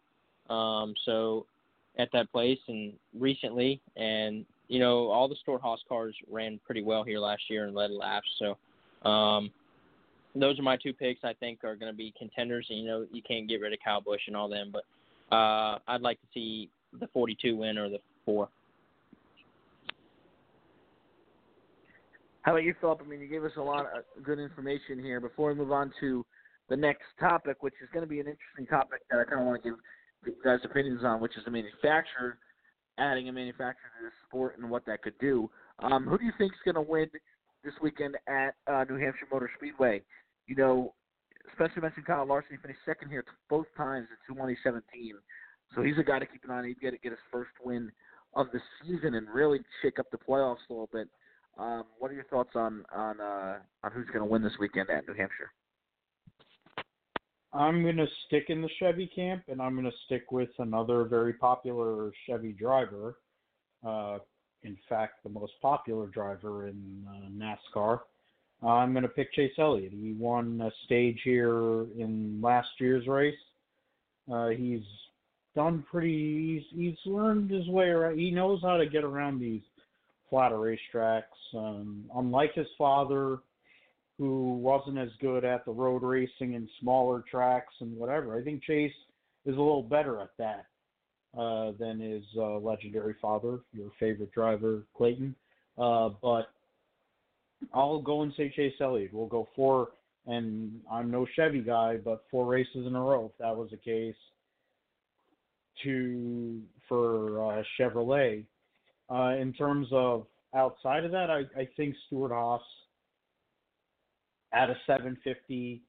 Um, 0.49 0.93
so 1.05 1.45
at 1.97 2.10
that 2.13 2.31
place 2.31 2.60
and 2.67 2.93
recently, 3.17 3.81
and 3.95 4.45
you 4.67 4.79
know, 4.79 5.07
all 5.07 5.27
the 5.27 5.36
Stewart-Haas 5.41 5.79
cars 5.88 6.15
ran 6.29 6.60
pretty 6.65 6.83
well 6.83 7.03
here 7.03 7.19
last 7.19 7.43
year 7.49 7.65
and 7.65 7.75
led 7.75 7.91
laps. 7.91 8.27
So 8.39 9.10
um, 9.10 9.51
those 10.41 10.60
are 10.60 10.63
my 10.63 10.78
two 10.78 10.93
picks. 10.93 11.23
I 11.23 11.34
think 11.34 11.63
are 11.63 11.76
going 11.76 11.91
to 11.91 11.97
be 11.97 12.13
contenders. 12.17 12.65
And, 12.69 12.80
you 12.80 12.88
know, 12.88 13.06
you 13.12 13.21
can't 13.21 13.47
get 13.47 13.62
rid 13.62 13.73
of 13.73 13.80
Kyle 13.84 14.02
Busch 14.02 14.21
and 14.28 14.36
all 14.36 14.50
them, 14.50 14.71
but 14.71 14.84
uh, 15.36 15.80
I'd 15.88 16.02
like 16.02 16.19
to 16.21 16.28
see 16.34 16.69
the 17.00 17.08
42 17.08 17.56
win 17.56 17.78
or 17.78 17.89
the 17.89 18.00
four. 18.26 18.50
How 22.41 22.54
about 22.54 22.63
you, 22.63 22.73
Philip? 22.80 23.02
I 23.04 23.08
mean, 23.08 23.19
you 23.19 23.28
gave 23.28 23.43
us 23.43 23.52
a 23.58 23.62
lot 23.62 23.86
of 23.88 24.23
good 24.23 24.39
information 24.39 25.00
here. 25.00 25.19
Before 25.19 25.50
we 25.50 25.56
move 25.56 25.71
on 25.71 25.91
to 26.00 26.26
the 26.69 26.78
next 26.78 27.04
topic, 27.19 27.62
which 27.62 27.73
is 27.84 27.89
going 27.93 28.06
to 28.06 28.10
be 28.10 28.21
an 28.21 28.28
interesting 28.28 28.67
topic 28.69 29.02
that 29.12 29.19
I 29.19 29.26
kind 29.26 29.41
of 29.41 29.47
want 29.47 29.62
to 29.62 29.69
give 29.69 29.78
you 30.26 30.34
guys 30.43 30.60
opinions 30.63 31.02
on, 31.04 31.19
which 31.19 31.36
is 31.38 31.43
the 31.43 31.52
manufacturer 31.52 32.38
adding 32.97 33.30
a 33.30 33.32
manufacturer 33.32 33.91
to 34.00 34.06
the 34.06 34.12
sport 34.28 34.58
and 34.58 34.69
what 34.69 34.86
that 34.86 35.02
could 35.02 35.17
do. 35.19 35.50
Um, 35.80 36.06
who 36.06 36.17
do 36.17 36.26
you 36.26 36.32
think 36.38 36.54
is 36.54 36.60
going 36.65 36.76
to 36.76 36.89
win 36.89 37.08
this 37.63 37.73
weekend 37.82 38.15
at 38.28 38.56
uh, 38.67 38.86
New 38.89 38.97
Hampshire 38.97 39.28
Motor 39.32 39.50
Speedway? 39.58 40.02
You 40.47 40.55
know, 40.55 40.93
Spencer 41.53 41.81
mentioned 41.81 42.05
Kyle 42.05 42.25
Larson. 42.25 42.51
He 42.51 42.57
finished 42.57 42.79
second 42.86 43.10
here 43.10 43.23
both 43.49 43.67
times 43.75 44.07
in 44.29 44.36
2017. 44.36 45.13
So 45.75 45.81
he's 45.81 45.97
a 45.97 46.03
guy 46.03 46.19
to 46.19 46.25
keep 46.25 46.43
an 46.45 46.51
eye 46.51 46.57
on. 46.60 46.65
He'd 46.65 46.79
get, 46.79 47.01
get 47.01 47.12
his 47.12 47.19
first 47.31 47.51
win 47.63 47.91
of 48.36 48.47
the 48.51 48.60
season 48.81 49.15
and 49.15 49.27
really 49.29 49.60
shake 49.81 49.99
up 49.99 50.10
the 50.12 50.17
playoffs 50.17 50.57
a 50.69 50.73
little 50.73 50.89
bit. 50.91 51.10
Um, 51.57 51.86
what 51.97 52.12
are 52.12 52.13
your 52.13 52.23
thoughts 52.25 52.51
on 52.55 52.86
on 52.95 53.19
uh, 53.19 53.57
on 53.83 53.91
who's 53.91 54.05
going 54.07 54.19
to 54.19 54.25
win 54.25 54.43
this 54.43 54.53
weekend 54.60 54.89
at 54.89 55.07
New 55.07 55.15
Hampshire? 55.15 55.51
I'm 57.51 57.81
going 57.81 57.97
to 57.97 58.05
stick 58.27 58.45
in 58.49 58.62
the 58.62 58.69
Chevy 58.77 59.07
camp, 59.07 59.43
and 59.47 59.62
I'm 59.62 59.73
going 59.73 59.89
to 59.89 59.97
stick 60.05 60.31
with 60.31 60.49
another 60.60 61.05
very 61.05 61.33
popular 61.33 62.12
Chevy 62.27 62.51
driver. 62.51 63.17
Uh, 63.86 64.19
in 64.63 64.77
fact, 64.88 65.23
the 65.23 65.29
most 65.29 65.53
popular 65.62 66.07
driver 66.07 66.67
in 66.67 67.05
uh, 67.10 67.29
NASCAR. 67.29 68.01
Uh, 68.63 68.67
I'm 68.67 68.91
going 68.91 69.04
to 69.04 69.10
pick 69.10 69.34
Chase 69.34 69.54
Elliott. 69.58 69.91
He 69.91 70.13
won 70.17 70.62
a 70.62 70.72
stage 70.86 71.20
here 71.24 71.84
in 71.98 72.39
last 72.41 72.70
year's 72.80 73.08
race. 73.08 73.36
Uh, 74.32 74.50
he's 74.50 74.82
done 75.56 75.86
pretty. 75.89 76.63
He's, 76.72 76.80
he's 76.80 77.12
learned 77.12 77.52
his 77.52 77.67
way 77.67 77.86
around. 77.86 78.17
He 78.17 78.32
knows 78.32 78.62
how 78.62 78.78
to 78.78 78.86
get 78.88 79.04
around 79.04 79.39
these 79.39 79.62
flatter 80.30 80.56
racetracks. 80.56 81.24
Um, 81.56 82.06
unlike 82.15 82.54
his 82.56 82.67
father, 82.78 83.39
who 84.17 84.56
wasn't 84.56 84.98
as 84.98 85.10
good 85.22 85.46
at 85.46 85.63
the 85.65 85.72
road 85.72 86.04
racing 86.04 86.56
and 86.56 86.67
smaller 86.80 87.24
tracks 87.30 87.74
and 87.82 87.96
whatever. 87.96 88.36
I 88.36 88.43
think 88.43 88.63
Chase 88.63 88.91
is 89.46 89.56
a 89.56 89.60
little 89.60 89.84
better 89.84 90.20
at 90.20 90.32
that 90.39 90.65
uh, 91.38 91.74
than 91.80 92.00
his 92.00 92.24
uh, 92.36 92.58
legendary 92.58 93.15
father, 93.22 93.60
your 93.72 93.91
favorite 94.00 94.32
driver, 94.32 94.84
Clayton. 94.96 95.36
Uh, 95.78 96.10
but 96.22 96.50
I'll 97.74 98.02
go 98.02 98.22
and 98.22 98.34
say 98.38 98.52
Chase 98.56 98.74
Elliott. 98.82 99.13
We'll 99.13 99.28
go 99.28 99.48
four, 99.56 99.89
and 100.26 100.80
I'm 100.91 101.12
no 101.12 101.26
Chevy 101.36 101.62
guy, 101.62 101.98
but 101.98 102.24
four 102.30 102.46
races 102.46 102.86
in 102.86 102.96
a 102.96 103.02
row, 103.02 103.32
if 103.32 103.38
that 103.39 103.56
was 103.56 103.70
the 103.72 103.78
case, 103.78 104.15
to 105.84 106.62
for 106.88 107.60
uh, 107.60 107.63
Chevrolet. 107.80 108.46
Uh, 109.10 109.36
in 109.39 109.54
terms 109.54 109.88
of 109.91 110.28
outside 110.56 111.06
of 111.06 111.12
that, 111.12 111.30
I, 111.30 111.39
I 111.60 111.67
think 111.78 111.96
Stewart-Haas– 112.08 112.62
at 114.54 114.70
a 114.70 114.76
750 114.86 115.82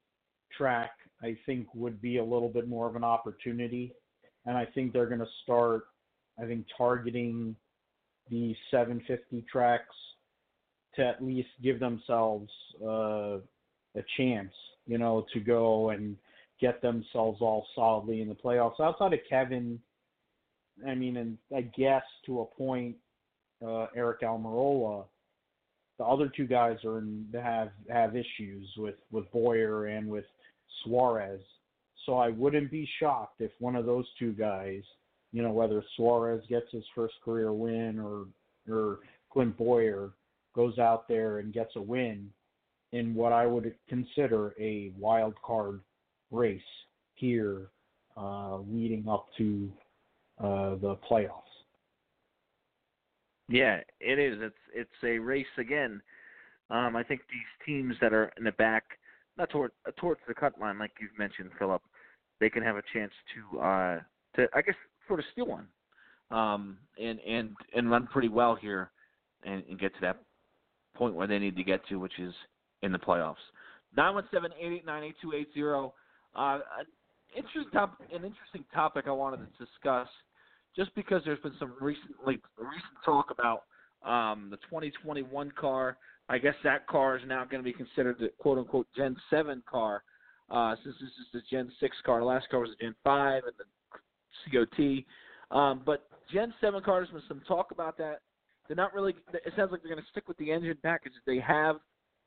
track, 0.55 0.91
I 1.21 1.37
think 1.45 1.67
would 1.73 2.01
be 2.01 2.17
a 2.17 2.23
little 2.23 2.49
bit 2.49 2.67
more 2.67 2.87
of 2.87 2.95
an 2.95 3.03
opportunity. 3.03 3.93
And 4.45 4.57
I 4.57 4.65
think 4.65 4.93
they're 4.93 5.07
going 5.07 5.19
to 5.19 5.27
start, 5.43 5.83
I 6.41 6.45
think, 6.45 6.65
targeting 6.77 7.55
the 8.29 8.55
750 8.71 9.45
tracks 9.51 9.95
to 10.99 11.07
at 11.07 11.23
least 11.23 11.49
give 11.63 11.79
themselves 11.79 12.49
uh, 12.83 13.37
a 13.95 14.03
chance, 14.17 14.53
you 14.85 14.97
know, 14.97 15.25
to 15.33 15.39
go 15.39 15.89
and 15.89 16.15
get 16.61 16.81
themselves 16.81 17.41
all 17.41 17.65
solidly 17.75 18.21
in 18.21 18.29
the 18.29 18.35
playoffs. 18.35 18.79
Outside 18.79 19.13
of 19.13 19.19
Kevin, 19.29 19.79
I 20.87 20.95
mean, 20.95 21.17
and 21.17 21.37
I 21.55 21.61
guess 21.61 22.03
to 22.25 22.41
a 22.41 22.45
point, 22.45 22.95
uh, 23.61 23.87
Aric 23.97 24.21
Almirola 24.23 25.05
the 25.99 26.05
other 26.05 26.31
two 26.35 26.47
guys 26.47 26.77
are 26.85 26.99
in, 26.99 27.25
have 27.33 27.69
have 27.89 28.15
issues 28.15 28.67
with 28.77 28.95
with 29.11 29.29
Bowyer 29.31 29.87
and 29.87 30.09
with 30.09 30.23
Suarez. 30.83 31.41
So 32.05 32.15
I 32.15 32.29
wouldn't 32.29 32.71
be 32.71 32.89
shocked 32.99 33.41
if 33.41 33.51
one 33.59 33.75
of 33.75 33.85
those 33.85 34.05
two 34.17 34.31
guys, 34.31 34.81
you 35.33 35.43
know, 35.43 35.51
whether 35.51 35.83
Suarez 35.95 36.41
gets 36.49 36.71
his 36.71 36.85
first 36.95 37.15
career 37.23 37.51
win 37.51 37.99
or 37.99 38.25
or 38.73 38.99
Clint 39.31 39.57
Bowyer 39.57 40.11
goes 40.59 40.77
out 40.77 41.07
there 41.07 41.37
and 41.37 41.53
gets 41.53 41.77
a 41.77 41.81
win 41.81 42.29
in 42.91 43.15
what 43.15 43.31
I 43.31 43.45
would 43.45 43.73
consider 43.87 44.53
a 44.59 44.91
wild 44.99 45.35
card 45.41 45.79
race 46.31 46.61
here 47.15 47.67
uh, 48.17 48.57
leading 48.57 49.07
up 49.07 49.27
to 49.37 49.71
uh, 50.37 50.75
the 50.81 50.97
playoffs. 51.09 51.43
Yeah, 53.47 53.79
it 54.01 54.19
is. 54.19 54.37
It's 54.41 54.63
it's 54.75 55.03
a 55.03 55.17
race 55.17 55.55
again. 55.57 56.01
Um, 56.69 56.97
I 56.97 57.03
think 57.03 57.21
these 57.29 57.65
teams 57.65 57.95
that 58.01 58.13
are 58.13 58.29
in 58.37 58.43
the 58.43 58.51
back, 58.51 58.83
not 59.37 59.49
toward 59.49 59.71
uh, 59.87 59.91
towards 59.95 60.19
the 60.27 60.33
cut 60.33 60.59
line, 60.59 60.77
like 60.77 60.91
you've 60.99 61.17
mentioned, 61.17 61.51
Philip, 61.57 61.81
they 62.41 62.49
can 62.49 62.63
have 62.63 62.75
a 62.75 62.83
chance 62.93 63.13
to 63.33 63.59
uh, 63.61 63.99
to 64.35 64.49
I 64.53 64.61
guess 64.61 64.75
sort 65.07 65.19
of 65.19 65.25
steal 65.31 65.47
one, 65.47 65.67
um, 66.31 66.79
and 67.01 67.17
and 67.21 67.55
and 67.73 67.89
run 67.89 68.07
pretty 68.07 68.27
well 68.27 68.55
here, 68.55 68.91
and, 69.45 69.63
and 69.69 69.79
get 69.79 69.93
to 69.95 70.01
that 70.01 70.17
point 70.95 71.15
where 71.15 71.27
they 71.27 71.39
need 71.39 71.55
to 71.55 71.63
get 71.63 71.85
to, 71.87 71.99
which 71.99 72.17
is 72.19 72.33
in 72.81 72.91
the 72.91 72.99
playoffs. 72.99 73.35
Nine 73.95 74.15
one 74.15 74.23
seven 74.31 74.51
eight 74.59 74.71
eight 74.71 74.85
nine 74.85 75.03
eight 75.03 75.15
two 75.21 75.33
eight 75.33 75.49
zero. 75.53 75.93
Uh, 76.35 76.59
interesting 77.35 77.71
top, 77.71 77.99
an 78.11 78.23
interesting 78.23 78.63
topic 78.73 79.05
I 79.07 79.11
wanted 79.11 79.37
to 79.37 79.65
discuss 79.65 80.07
just 80.75 80.93
because 80.95 81.21
there's 81.25 81.39
been 81.39 81.55
some 81.59 81.73
recently 81.81 82.39
recent 82.57 82.97
talk 83.03 83.31
about 83.31 83.63
um, 84.03 84.49
the 84.49 84.57
2021 84.57 85.51
car. 85.59 85.97
I 86.29 86.37
guess 86.37 86.53
that 86.63 86.87
car 86.87 87.17
is 87.17 87.23
now 87.27 87.43
going 87.43 87.63
to 87.63 87.63
be 87.63 87.73
considered 87.73 88.17
the 88.19 88.29
quote 88.39 88.59
unquote 88.59 88.87
Gen 88.95 89.15
7 89.29 89.63
car. 89.69 90.03
Uh, 90.49 90.75
since 90.83 90.95
this 90.99 91.09
is 91.09 91.27
the 91.33 91.41
Gen 91.49 91.71
6 91.79 91.97
car, 92.05 92.19
the 92.19 92.25
last 92.25 92.49
car 92.49 92.59
was 92.59 92.69
a 92.79 92.83
Gen 92.83 92.95
5 93.03 93.43
and 93.45 93.53
the 93.57 94.67
COT. 94.67 95.57
Um, 95.57 95.81
but 95.85 96.07
Gen 96.31 96.53
7 96.61 96.81
cars, 96.83 97.07
there's 97.11 97.23
been 97.23 97.37
some 97.37 97.45
talk 97.47 97.71
about 97.71 97.97
that. 97.97 98.21
They're 98.69 98.77
not 98.77 98.93
really. 98.93 99.15
It 99.33 99.51
sounds 99.57 99.71
like 99.71 99.81
they're 99.81 99.91
going 99.91 100.01
to 100.01 100.09
stick 100.11 100.27
with 100.27 100.37
the 100.37 100.51
engine 100.51 100.77
package 100.81 101.13
they 101.25 101.39
have 101.39 101.77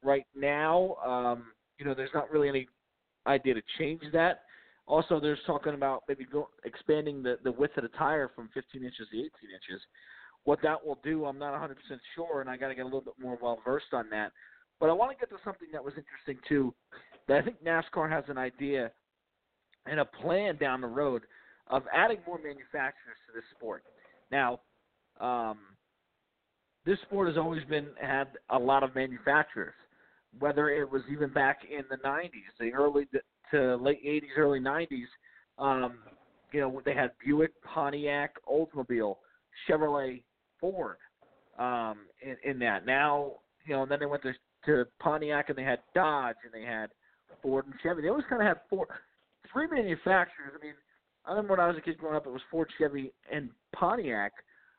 right 0.02 0.26
now. 0.36 0.96
Um, 1.06 1.44
you 1.78 1.86
know, 1.86 1.94
there's 1.94 2.10
not 2.12 2.30
really 2.30 2.48
any 2.48 2.68
idea 3.26 3.54
to 3.54 3.62
change 3.78 4.02
that 4.12 4.42
Also, 4.86 5.20
there's 5.20 5.38
talking 5.46 5.74
about 5.74 6.02
maybe 6.08 6.24
go, 6.24 6.48
expanding 6.64 7.22
the, 7.22 7.38
the 7.44 7.52
width 7.52 7.76
of 7.76 7.84
the 7.84 7.88
tire 7.90 8.30
from 8.34 8.50
15 8.52 8.82
inches 8.82 9.06
to 9.12 9.16
18 9.16 9.26
inches. 9.54 9.80
What 10.44 10.58
that 10.64 10.84
will 10.84 10.98
do, 11.04 11.24
I'm 11.24 11.38
not 11.38 11.54
100% 11.54 11.76
sure, 12.16 12.40
and 12.40 12.50
I 12.50 12.56
got 12.56 12.68
to 12.68 12.74
get 12.74 12.82
a 12.82 12.84
little 12.84 13.00
bit 13.00 13.14
more 13.20 13.38
well 13.40 13.60
versed 13.64 13.92
on 13.92 14.10
that. 14.10 14.32
But 14.80 14.90
I 14.90 14.92
want 14.92 15.12
to 15.12 15.16
get 15.16 15.30
to 15.30 15.36
something 15.44 15.68
that 15.72 15.84
was 15.84 15.94
interesting 15.96 16.42
too. 16.48 16.74
That 17.28 17.38
I 17.38 17.42
think 17.42 17.62
NASCAR 17.64 18.10
has 18.10 18.24
an 18.26 18.38
idea 18.38 18.90
and 19.86 20.00
a 20.00 20.04
plan 20.04 20.56
down 20.56 20.80
the 20.80 20.88
road 20.88 21.22
of 21.68 21.84
adding 21.94 22.18
more 22.26 22.38
manufacturers 22.38 23.16
to 23.28 23.32
this 23.32 23.44
sport. 23.56 23.84
Now, 24.32 24.58
um, 25.20 25.58
this 26.84 26.98
sport 27.02 27.28
has 27.28 27.36
always 27.36 27.64
been 27.64 27.88
had 28.00 28.28
a 28.50 28.58
lot 28.58 28.82
of 28.82 28.94
manufacturers. 28.94 29.74
Whether 30.38 30.70
it 30.70 30.90
was 30.90 31.02
even 31.10 31.32
back 31.32 31.60
in 31.70 31.84
the 31.90 31.96
'90s, 31.96 32.30
the 32.58 32.72
early 32.72 33.06
to 33.50 33.76
late 33.76 34.04
'80s, 34.04 34.36
early 34.36 34.60
'90s, 34.60 35.04
um, 35.58 35.98
you 36.52 36.60
know 36.60 36.80
they 36.84 36.94
had 36.94 37.12
Buick, 37.24 37.52
Pontiac, 37.62 38.36
Oldsmobile, 38.50 39.16
Chevrolet, 39.68 40.22
Ford 40.58 40.96
um, 41.58 42.06
in, 42.22 42.36
in 42.50 42.58
that. 42.60 42.86
Now, 42.86 43.32
you 43.66 43.74
know, 43.74 43.86
then 43.86 44.00
they 44.00 44.06
went 44.06 44.22
to, 44.22 44.32
to 44.66 44.86
Pontiac 45.00 45.48
and 45.48 45.58
they 45.58 45.64
had 45.64 45.80
Dodge 45.94 46.36
and 46.44 46.52
they 46.52 46.66
had 46.66 46.90
Ford 47.42 47.66
and 47.66 47.74
Chevy. 47.82 48.02
They 48.02 48.08
always 48.08 48.24
kind 48.28 48.40
of 48.40 48.48
had 48.48 48.60
four, 48.70 48.86
three 49.52 49.66
manufacturers. 49.70 50.52
I 50.58 50.64
mean, 50.64 50.74
I 51.26 51.30
remember 51.30 51.52
when 51.52 51.60
I 51.60 51.68
was 51.68 51.76
a 51.76 51.80
kid 51.80 51.98
growing 51.98 52.16
up, 52.16 52.26
it 52.26 52.32
was 52.32 52.42
Ford, 52.50 52.68
Chevy, 52.78 53.12
and 53.30 53.50
Pontiac. 53.74 54.32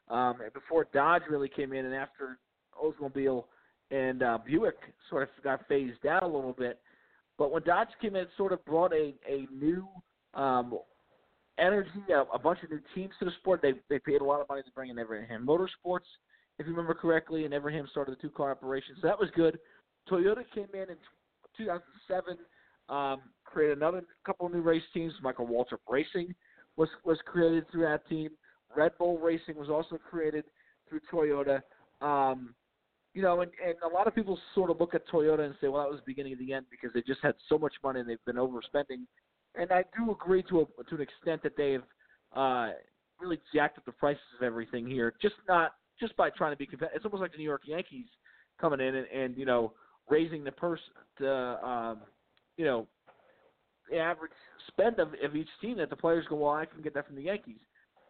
Um, 0.09 0.37
before 0.53 0.87
Dodge 0.93 1.23
really 1.29 1.49
came 1.49 1.73
in, 1.73 1.85
and 1.85 1.95
after 1.95 2.37
Oldsmobile 2.81 3.45
and 3.91 4.23
uh, 4.23 4.37
Buick 4.45 4.75
sort 5.09 5.23
of 5.23 5.29
got 5.43 5.67
phased 5.67 6.05
out 6.05 6.23
a 6.23 6.27
little 6.27 6.53
bit. 6.53 6.79
But 7.37 7.51
when 7.51 7.63
Dodge 7.63 7.87
came 8.01 8.15
in, 8.15 8.23
it 8.23 8.29
sort 8.37 8.53
of 8.53 8.63
brought 8.65 8.93
a 8.93 9.13
a 9.27 9.47
new 9.51 9.87
um, 10.33 10.77
energy, 11.57 11.89
a, 12.09 12.21
a 12.33 12.39
bunch 12.39 12.59
of 12.63 12.69
new 12.69 12.81
teams 12.95 13.13
to 13.19 13.25
the 13.25 13.31
sport. 13.39 13.61
They 13.61 13.73
they 13.89 13.99
paid 13.99 14.21
a 14.21 14.23
lot 14.23 14.41
of 14.41 14.49
money 14.49 14.61
to 14.63 14.71
bring 14.71 14.89
in 14.89 14.97
Evernham 14.97 15.45
Motorsports, 15.45 16.07
if 16.59 16.67
you 16.67 16.71
remember 16.73 16.93
correctly, 16.93 17.45
and 17.45 17.53
Evernham 17.53 17.89
started 17.89 18.17
the 18.17 18.21
two 18.21 18.29
car 18.29 18.51
operation, 18.51 18.95
so 19.01 19.07
that 19.07 19.19
was 19.19 19.29
good. 19.35 19.59
Toyota 20.09 20.43
came 20.53 20.67
in 20.73 20.89
in 20.89 20.97
2007, 21.57 22.37
um, 22.89 23.21
created 23.45 23.77
another 23.77 24.03
couple 24.25 24.45
of 24.45 24.53
new 24.53 24.61
race 24.61 24.83
teams. 24.93 25.13
Michael 25.21 25.47
Waltrip 25.47 25.79
Racing 25.89 26.33
was 26.75 26.89
was 27.03 27.17
created 27.25 27.65
through 27.71 27.83
that 27.83 28.07
team. 28.07 28.29
Red 28.75 28.91
Bull 28.97 29.17
Racing 29.17 29.55
was 29.55 29.69
also 29.69 29.97
created 29.97 30.45
through 30.89 31.01
Toyota. 31.11 31.61
Um, 32.05 32.53
you 33.13 33.21
know, 33.21 33.41
and, 33.41 33.51
and 33.63 33.75
a 33.83 33.93
lot 33.93 34.07
of 34.07 34.15
people 34.15 34.39
sort 34.55 34.71
of 34.71 34.79
look 34.79 34.95
at 34.95 35.07
Toyota 35.07 35.41
and 35.41 35.53
say, 35.61 35.67
well, 35.67 35.83
that 35.83 35.89
was 35.89 35.99
the 35.99 36.11
beginning 36.11 36.33
of 36.33 36.39
the 36.39 36.51
end 36.51 36.65
because 36.71 36.91
they 36.93 37.01
just 37.01 37.21
had 37.21 37.35
so 37.47 37.57
much 37.57 37.73
money 37.83 37.99
and 37.99 38.09
they've 38.09 38.25
been 38.25 38.37
overspending. 38.37 39.05
And 39.55 39.71
I 39.71 39.83
do 39.95 40.11
agree 40.11 40.43
to 40.49 40.61
a, 40.61 40.83
to 40.83 40.95
an 40.95 41.01
extent 41.01 41.43
that 41.43 41.55
they've 41.55 41.83
uh, 42.35 42.71
really 43.21 43.39
jacked 43.53 43.77
up 43.77 43.85
the 43.85 43.91
prices 43.91 44.21
of 44.39 44.43
everything 44.43 44.87
here, 44.87 45.13
just 45.21 45.35
not 45.47 45.73
just 45.99 46.15
by 46.17 46.29
trying 46.31 46.51
to 46.51 46.57
be 46.57 46.65
competitive. 46.65 46.95
It's 46.95 47.05
almost 47.05 47.21
like 47.21 47.31
the 47.31 47.37
New 47.37 47.43
York 47.43 47.61
Yankees 47.65 48.07
coming 48.59 48.79
in 48.79 48.95
and, 48.95 49.07
and 49.07 49.37
you 49.37 49.45
know 49.45 49.73
raising 50.09 50.43
the 50.43 50.51
purse 50.51 50.79
to 51.19 51.65
um, 51.65 51.99
you 52.57 52.65
know 52.65 52.87
the 53.89 53.97
average 53.97 54.31
spend 54.67 54.99
of, 54.99 55.09
of 55.23 55.35
each 55.35 55.47
team 55.61 55.77
that 55.77 55.89
the 55.89 55.95
players 55.95 56.25
go, 56.29 56.35
well, 56.37 56.51
I 56.51 56.65
can 56.65 56.81
get 56.81 56.93
that 56.93 57.05
from 57.05 57.15
the 57.15 57.23
Yankees. 57.23 57.59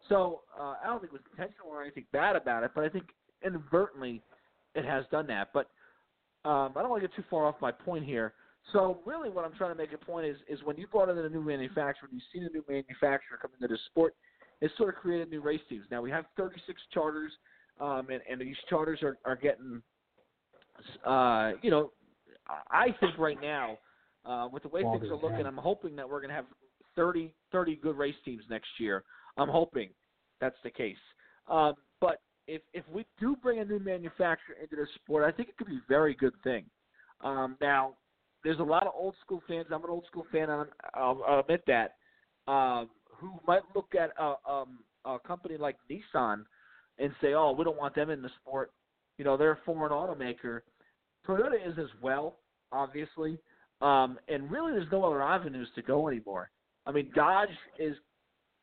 So 0.08 0.42
uh, 0.58 0.74
I 0.82 0.86
don't 0.86 1.00
think 1.00 1.12
it 1.12 1.20
was 1.20 1.22
intentional 1.32 1.68
or 1.68 1.82
anything 1.82 2.04
bad 2.12 2.36
about 2.36 2.62
it, 2.62 2.72
but 2.74 2.84
I 2.84 2.88
think 2.88 3.04
inadvertently 3.44 4.22
it 4.74 4.84
has 4.84 5.04
done 5.10 5.26
that. 5.28 5.50
But 5.52 5.70
um, 6.44 6.72
I 6.76 6.80
don't 6.80 6.90
want 6.90 7.02
to 7.02 7.08
get 7.08 7.16
too 7.16 7.24
far 7.30 7.46
off 7.46 7.54
my 7.60 7.72
point 7.72 8.04
here. 8.04 8.34
So 8.72 8.98
really, 9.04 9.28
what 9.28 9.44
I'm 9.44 9.52
trying 9.54 9.72
to 9.72 9.76
make 9.76 9.92
a 9.92 9.98
point 9.98 10.26
is 10.26 10.36
is 10.48 10.58
when 10.64 10.76
you 10.76 10.86
brought 10.86 11.08
in 11.08 11.18
a 11.18 11.28
new 11.28 11.42
manufacturer, 11.42 12.08
when 12.08 12.14
you've 12.14 12.22
seen 12.32 12.44
a 12.44 12.50
new 12.50 12.64
manufacturer 12.68 13.38
come 13.40 13.50
into 13.54 13.68
the 13.68 13.78
sport, 13.90 14.14
it 14.60 14.70
sort 14.76 14.88
of 14.88 14.94
created 14.96 15.30
new 15.30 15.40
race 15.42 15.60
teams. 15.68 15.84
Now 15.90 16.00
we 16.00 16.10
have 16.10 16.24
36 16.36 16.80
charters, 16.92 17.32
um, 17.80 18.08
and, 18.10 18.20
and 18.30 18.40
these 18.40 18.56
charters 18.68 19.02
are 19.02 19.18
are 19.24 19.36
getting, 19.36 19.82
uh, 21.04 21.52
you 21.62 21.70
know, 21.70 21.92
I 22.70 22.88
think 23.00 23.18
right 23.18 23.40
now, 23.40 23.78
uh, 24.24 24.48
with 24.50 24.62
the 24.62 24.68
way 24.70 24.82
things 24.82 25.10
are 25.10 25.16
looking, 25.16 25.46
I'm 25.46 25.56
hoping 25.56 25.94
that 25.96 26.08
we're 26.08 26.20
going 26.20 26.30
to 26.30 26.36
have 26.36 26.46
30 26.96 27.34
30 27.52 27.76
good 27.76 27.96
race 27.96 28.14
teams 28.24 28.42
next 28.48 28.68
year. 28.78 29.04
I'm 29.36 29.48
hoping 29.48 29.90
that's 30.40 30.56
the 30.62 30.70
case. 30.70 30.96
Um, 31.48 31.74
but 32.00 32.20
if 32.46 32.62
if 32.72 32.84
we 32.92 33.06
do 33.18 33.36
bring 33.42 33.58
a 33.60 33.64
new 33.64 33.78
manufacturer 33.78 34.56
into 34.62 34.76
the 34.76 34.86
sport, 34.94 35.24
I 35.24 35.34
think 35.34 35.48
it 35.48 35.56
could 35.56 35.68
be 35.68 35.76
a 35.76 35.88
very 35.88 36.14
good 36.14 36.34
thing. 36.42 36.64
Um, 37.22 37.56
now, 37.60 37.94
there's 38.42 38.58
a 38.58 38.64
lot 38.64 38.86
of 38.86 38.92
old 38.94 39.14
school 39.24 39.42
fans. 39.48 39.66
I'm 39.70 39.84
an 39.84 39.90
old 39.90 40.04
school 40.06 40.26
fan. 40.30 40.50
I'll, 40.50 41.22
I'll 41.26 41.40
admit 41.40 41.64
that. 41.66 41.94
Um, 42.50 42.90
who 43.08 43.32
might 43.46 43.62
look 43.74 43.94
at 43.94 44.10
a, 44.18 44.34
um, 44.50 44.80
a 45.04 45.18
company 45.18 45.56
like 45.56 45.76
Nissan 45.90 46.44
and 46.98 47.12
say, 47.20 47.32
"Oh, 47.32 47.52
we 47.52 47.64
don't 47.64 47.78
want 47.78 47.94
them 47.94 48.10
in 48.10 48.20
the 48.20 48.30
sport." 48.40 48.72
You 49.18 49.24
know, 49.24 49.36
they're 49.36 49.52
a 49.52 49.58
foreign 49.64 49.92
automaker. 49.92 50.60
Toyota 51.26 51.54
is 51.66 51.78
as 51.78 51.88
well, 52.02 52.36
obviously. 52.72 53.38
Um, 53.80 54.18
and 54.28 54.50
really, 54.50 54.72
there's 54.72 54.90
no 54.92 55.04
other 55.04 55.22
avenues 55.22 55.68
to 55.74 55.82
go 55.82 56.08
anymore. 56.08 56.50
I 56.86 56.92
mean, 56.92 57.10
Dodge 57.14 57.48
is 57.78 57.96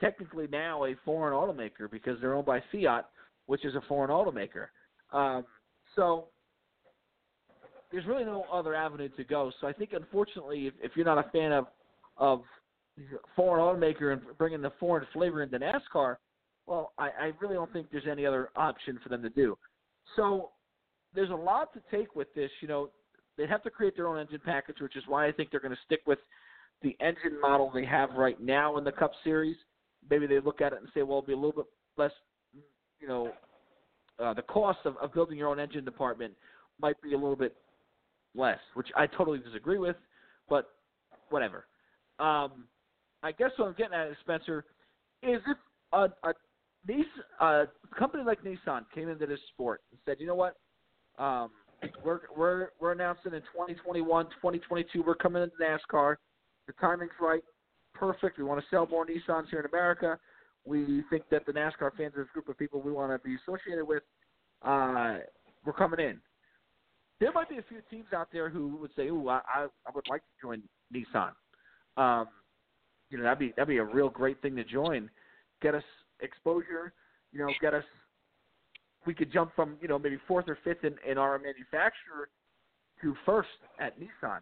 technically 0.02 0.48
now 0.52 0.84
a 0.86 0.96
foreign 1.06 1.34
automaker 1.34 1.90
because 1.90 2.20
they're 2.20 2.34
owned 2.34 2.46
by 2.46 2.62
Fiat, 2.72 3.06
which 3.46 3.64
is 3.64 3.76
a 3.76 3.82
foreign 3.88 4.10
automaker. 4.10 4.68
Um, 5.14 5.46
so 5.96 6.28
there's 7.92 8.06
really 8.06 8.26
no 8.26 8.46
other 8.52 8.76
avenue 8.76 9.10
to 9.10 9.24
go. 9.24 9.52
So 9.62 9.68
I 9.68 9.74
think, 9.74 9.92
unfortunately, 9.94 10.68
if, 10.68 10.74
if 10.82 10.92
you're 10.96 11.06
not 11.06 11.18
a 11.18 11.30
fan 11.30 11.52
of 11.52 11.68
of 12.18 12.42
foreign 13.36 13.64
automaker 13.64 14.14
and 14.14 14.22
bringing 14.38 14.62
the 14.62 14.72
foreign 14.80 15.08
flavor 15.14 15.42
into 15.42 15.58
NASCAR, 15.58 16.18
well, 16.68 16.92
I, 16.98 17.10
I 17.20 17.32
really 17.40 17.56
don't 17.56 17.72
think 17.74 17.88
there's 17.92 18.04
any 18.10 18.26
other 18.26 18.50
option 18.56 19.00
for 19.02 19.10
them 19.10 19.24
to 19.24 19.30
do. 19.30 19.58
So 20.16 20.50
there's 21.16 21.30
a 21.30 21.36
lot 21.36 21.74
to 21.74 21.82
take 21.90 22.16
with 22.16 22.28
this. 22.36 22.52
You 22.62 22.68
know, 22.68 22.90
they 23.38 23.48
have 23.48 23.64
to 23.64 23.70
create 23.70 23.96
their 23.96 24.08
own 24.08 24.20
engine 24.20 24.42
package, 24.44 24.78
which 24.82 24.96
is 24.96 25.04
why 25.08 25.26
I 25.26 25.32
think 25.32 25.52
they're 25.52 25.62
going 25.62 25.74
to 25.74 25.82
stick 25.86 26.02
with 26.06 26.20
the 26.82 26.96
engine 27.00 27.40
model 27.42 27.72
they 27.74 27.86
have 27.86 28.12
right 28.12 28.40
now 28.42 28.78
in 28.78 28.84
the 28.84 28.92
Cup 28.92 29.12
Series 29.24 29.56
maybe 30.10 30.28
they 30.28 30.40
look 30.40 30.62
at 30.62 30.74
it 30.74 30.80
and 30.80 30.88
say, 30.94 31.04
well, 31.04 31.20
it'll 31.20 31.28
be 31.28 31.34
a 31.34 31.36
little 31.36 31.52
bit 31.52 31.66
less, 31.98 32.12
you 33.00 33.08
know, 33.08 33.32
uh, 34.20 34.34
the 34.34 34.42
cost 34.44 34.80
of, 34.86 34.98
of 34.98 35.14
building 35.14 35.38
your 35.38 35.50
own 35.50 35.60
engine 35.60 35.86
department 35.86 36.34
might 36.80 37.02
be 37.02 37.14
a 37.14 37.18
little 37.18 37.36
bit 37.36 37.56
less, 38.36 38.60
which 38.74 38.88
I 38.96 39.08
totally 39.08 39.40
disagree 39.40 39.78
with, 39.78 39.96
but 40.50 40.70
whatever. 41.30 41.66
Um, 42.20 42.66
I 43.24 43.32
guess 43.32 43.52
what 43.58 43.68
I'm 43.68 43.76
getting 43.76 43.94
at, 43.94 44.08
is, 44.08 44.18
Spencer, 44.22 44.66
is 45.24 45.42
if 45.48 45.58
a, 45.94 46.10
a, 46.24 46.34
Nissan, 46.88 47.06
a 47.40 47.68
company 47.98 48.24
like 48.24 48.40
Nissan 48.44 48.86
came 48.94 49.10
into 49.10 49.26
this 49.26 49.40
sport 49.54 49.82
and 49.92 50.00
said, 50.06 50.18
you 50.20 50.28
know 50.28 50.36
what, 50.36 50.56
um, 51.20 51.52
we're 52.04 52.22
we're 52.36 52.70
we're 52.80 52.92
announcing 52.92 53.34
in 53.34 53.42
2021, 53.42 54.26
2022, 54.26 55.04
we're 55.06 55.16
coming 55.16 55.44
into 55.44 55.56
NASCAR. 55.62 56.16
The 56.68 56.74
timing's 56.80 57.12
right 57.20 57.44
perfect. 57.94 58.38
We 58.38 58.44
want 58.44 58.60
to 58.62 58.66
sell 58.70 58.88
more 58.88 59.06
Nissans 59.06 59.50
here 59.50 59.60
in 59.60 59.66
America. 59.66 60.18
We 60.66 61.04
think 61.10 61.24
that 61.32 61.46
the 61.46 61.52
NASCAR 61.52 61.92
fans 61.98 62.14
are 62.16 62.22
a 62.22 62.26
group 62.26 62.48
of 62.48 62.58
people 62.58 62.82
we 62.82 62.92
want 62.92 63.12
to 63.12 63.28
be 63.28 63.36
associated 63.36 63.86
with. 63.86 64.04
Uh, 64.62 65.18
we're 65.66 65.74
coming 65.74 66.00
in. 66.00 66.20
There 67.20 67.32
might 67.32 67.50
be 67.50 67.58
a 67.58 67.64
few 67.64 67.80
teams 67.90 68.08
out 68.16 68.30
there 68.32 68.50
who 68.50 68.76
would 68.78 68.92
say, 68.96 69.08
"Ooh, 69.08 69.30
I, 69.30 69.42
I, 69.54 69.68
I 69.88 69.92
would 69.94 70.08
like 70.10 70.22
to 70.22 70.42
join 70.42 70.62
Nissan." 70.94 71.32
Um, 71.98 72.28
you 73.10 73.18
know, 73.18 73.24
that'd 73.24 73.40
be 73.40 73.54
that'd 73.56 73.68
be 73.68 73.78
a 73.78 73.84
real 73.84 74.10
great 74.10 74.42
thing 74.42 74.56
to 74.56 74.64
join. 74.64 75.10
Get 75.62 75.76
us 75.76 75.84
exposure. 76.22 76.94
You 77.32 77.40
know, 77.40 77.50
get 77.60 77.74
us. 77.74 77.84
We 79.06 79.14
could 79.14 79.32
jump 79.32 79.52
from 79.56 79.78
you 79.82 79.88
know 79.88 80.00
maybe 80.00 80.18
fourth 80.28 80.46
or 80.48 80.58
fifth 80.64 80.84
in, 80.84 80.96
in 81.10 81.18
our 81.18 81.38
manufacturer 81.38 82.30
to 83.02 83.16
first 83.26 83.50
at 83.80 84.00
Nissan. 84.00 84.40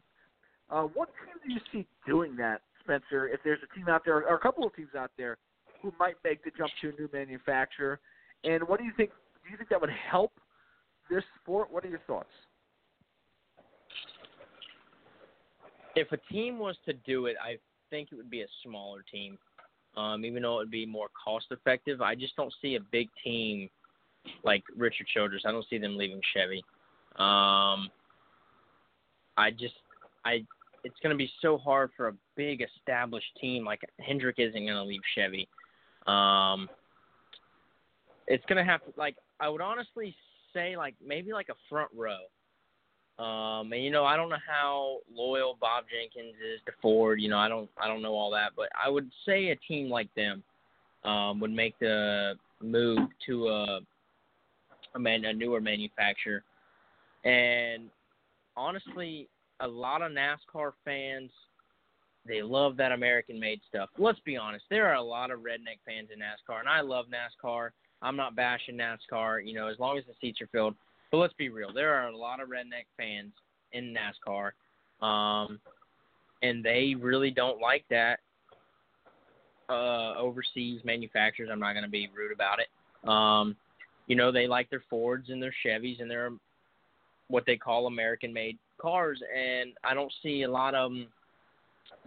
Uh, 0.70 0.84
what 0.84 1.10
team 1.26 1.36
do 1.46 1.54
you 1.54 1.60
see 1.72 1.88
doing 2.06 2.36
that 2.36 2.62
Spencer, 2.89 3.28
if 3.28 3.39
there's 3.43 3.60
a 3.63 3.75
team 3.75 3.88
out 3.88 4.02
there 4.04 4.15
or 4.28 4.36
a 4.36 4.39
couple 4.39 4.65
of 4.65 4.75
teams 4.75 4.89
out 4.97 5.12
there 5.17 5.38
who 5.82 5.93
might 5.99 6.15
make 6.23 6.43
the 6.43 6.52
jump 6.58 6.71
to 6.82 6.89
a 6.89 6.91
new 6.99 7.10
manufacturer, 7.13 7.99
and 8.43 8.68
what 8.68 8.80
do 8.80 8.86
you 8.86 8.91
think? 8.97 9.11
Do 9.43 9.51
you 9.51 9.57
think 9.57 9.70
that 9.70 9.80
would 9.80 9.91
help 10.11 10.34
this 11.09 11.24
sport? 11.41 11.72
What 11.72 11.86
are 11.86 11.89
your 11.89 12.01
thoughts? 12.07 12.30
If 15.95 16.11
a 16.11 16.18
team 16.32 16.57
was 16.57 16.76
to 16.86 16.93
do 16.93 17.28
it, 17.28 17.36
I 17.43 17.57
think 17.89 18.09
it 18.11 18.16
would 18.16 18.30
be 18.30 18.41
a 18.41 18.47
smaller 18.64 19.03
team. 19.11 19.38
Um, 19.97 20.24
even 20.24 20.43
though 20.43 20.55
it 20.55 20.64
would 20.64 20.72
be 20.72 20.86
more 20.86 21.07
cost 21.24 21.47
effective, 21.51 22.01
I 22.01 22.16
just 22.16 22.36
don't 22.36 22.53
see 22.61 22.76
a 22.76 22.80
big 22.91 23.09
team 23.24 23.70
like 24.43 24.64
Richard 24.78 25.07
Childress. 25.14 25.43
I 25.45 25.51
don't 25.51 25.66
see 25.70 25.78
them 25.78 25.97
leaving 25.97 26.22
Chevy. 26.34 26.64
Um, 27.18 27.89
I 29.36 29.51
just 29.51 29.74
I 30.26 30.45
it's 30.84 30.95
going 31.01 31.11
to 31.11 31.17
be 31.17 31.32
so 31.41 31.57
hard 31.57 31.91
for 31.95 32.07
a 32.09 32.13
big 32.36 32.61
established 32.61 33.27
team 33.39 33.65
like 33.65 33.82
Hendrick 33.99 34.36
isn't 34.38 34.53
going 34.53 34.67
to 34.67 34.84
leave 34.84 35.01
Chevy. 35.15 35.47
Um, 36.07 36.69
it's 38.27 38.45
going 38.45 38.63
to 38.63 38.69
have 38.69 38.82
to 38.82 38.93
like 38.97 39.15
I 39.39 39.49
would 39.49 39.61
honestly 39.61 40.15
say 40.53 40.77
like 40.77 40.95
maybe 41.05 41.34
like 41.34 41.49
a 41.49 41.55
front 41.69 41.89
row. 41.95 42.19
Um, 43.23 43.73
and 43.73 43.84
you 43.84 43.91
know, 43.91 44.05
I 44.05 44.15
don't 44.15 44.30
know 44.30 44.38
how 44.47 44.99
loyal 45.13 45.57
Bob 45.59 45.86
Jenkins 45.91 46.36
is 46.36 46.61
to 46.65 46.71
Ford. 46.82 47.19
You 47.19 47.30
know, 47.30 47.38
I 47.38 47.49
don't, 47.49 47.69
I 47.82 47.88
don't 47.88 48.01
know 48.01 48.13
all 48.13 48.32
that, 48.32 48.51
but 48.55 48.69
I 48.82 48.89
would 48.89 49.09
say 49.25 49.49
a 49.49 49.57
team 49.57 49.89
like 49.89 50.07
them 50.15 50.41
um, 51.03 51.41
would 51.41 51.51
make 51.51 51.77
the 51.80 52.36
move 52.61 52.99
to 53.27 53.47
a 53.49 53.80
a, 54.95 54.99
man, 54.99 55.25
a 55.25 55.34
newer 55.34 55.61
manufacturer. 55.61 56.43
And 57.23 57.89
honestly, 58.55 59.27
a 59.60 59.68
lot 59.68 60.01
of 60.01 60.12
NASCAR 60.12 60.72
fans 60.86 61.32
they 62.30 62.41
love 62.41 62.78
that 62.78 62.91
American 62.91 63.39
made 63.39 63.60
stuff. 63.68 63.89
Let's 63.97 64.20
be 64.20 64.38
honest, 64.38 64.66
there 64.70 64.88
are 64.88 64.95
a 64.95 65.01
lot 65.01 65.32
of 65.32 65.39
redneck 65.39 65.80
fans 65.86 66.10
in 66.14 66.20
NASCAR, 66.20 66.60
and 66.60 66.70
I 66.70 66.82
love 66.82 67.05
NASCAR. 67.07 67.70
I'm 68.01 68.16
not 68.16 68.36
bashing 68.36 68.78
NASCAR, 68.78 69.45
you 69.45 69.55
know, 69.55 69.68
as 69.68 69.80
long 69.80 69.97
as 69.97 70.03
the 70.05 70.14
seats 70.22 70.41
are 70.41 70.47
filled. 70.47 70.76
But 71.12 71.18
let's 71.18 71.34
be 71.34 71.49
real, 71.49 71.74
there 71.74 71.95
are 71.95 72.10
a 72.10 72.16
lot 72.16 72.39
of 72.39 72.49
redneck 72.49 72.86
fans 72.97 73.34
in 73.72 73.95
NASCAR, 73.95 74.51
um, 75.05 75.60
and 76.43 76.64
they 76.64 76.95
really 76.99 77.32
don't 77.32 77.60
like 77.60 77.84
that 77.89 78.20
uh, 79.70 80.14
overseas 80.16 80.82
manufacturers. 80.84 81.49
I'm 81.51 81.60
not 81.60 81.74
going 81.74 81.84
to 81.84 81.89
be 81.89 82.10
rude 82.16 82.32
about 82.32 82.60
it. 82.60 83.10
Um, 83.10 83.55
you 84.07 84.16
know, 84.16 84.32
they 84.32 84.47
like 84.47 84.70
their 84.70 84.84
Fords 84.89 85.30
and 85.30 85.41
their 85.41 85.53
Chevys 85.66 86.01
and 86.01 86.10
their 86.10 86.32
what 87.28 87.43
they 87.45 87.57
call 87.57 87.88
American-made 87.88 88.57
cars, 88.80 89.21
and 89.36 89.73
I 89.84 89.93
don't 89.93 90.11
see 90.23 90.43
a 90.43 90.51
lot 90.51 90.75
of 90.75 90.91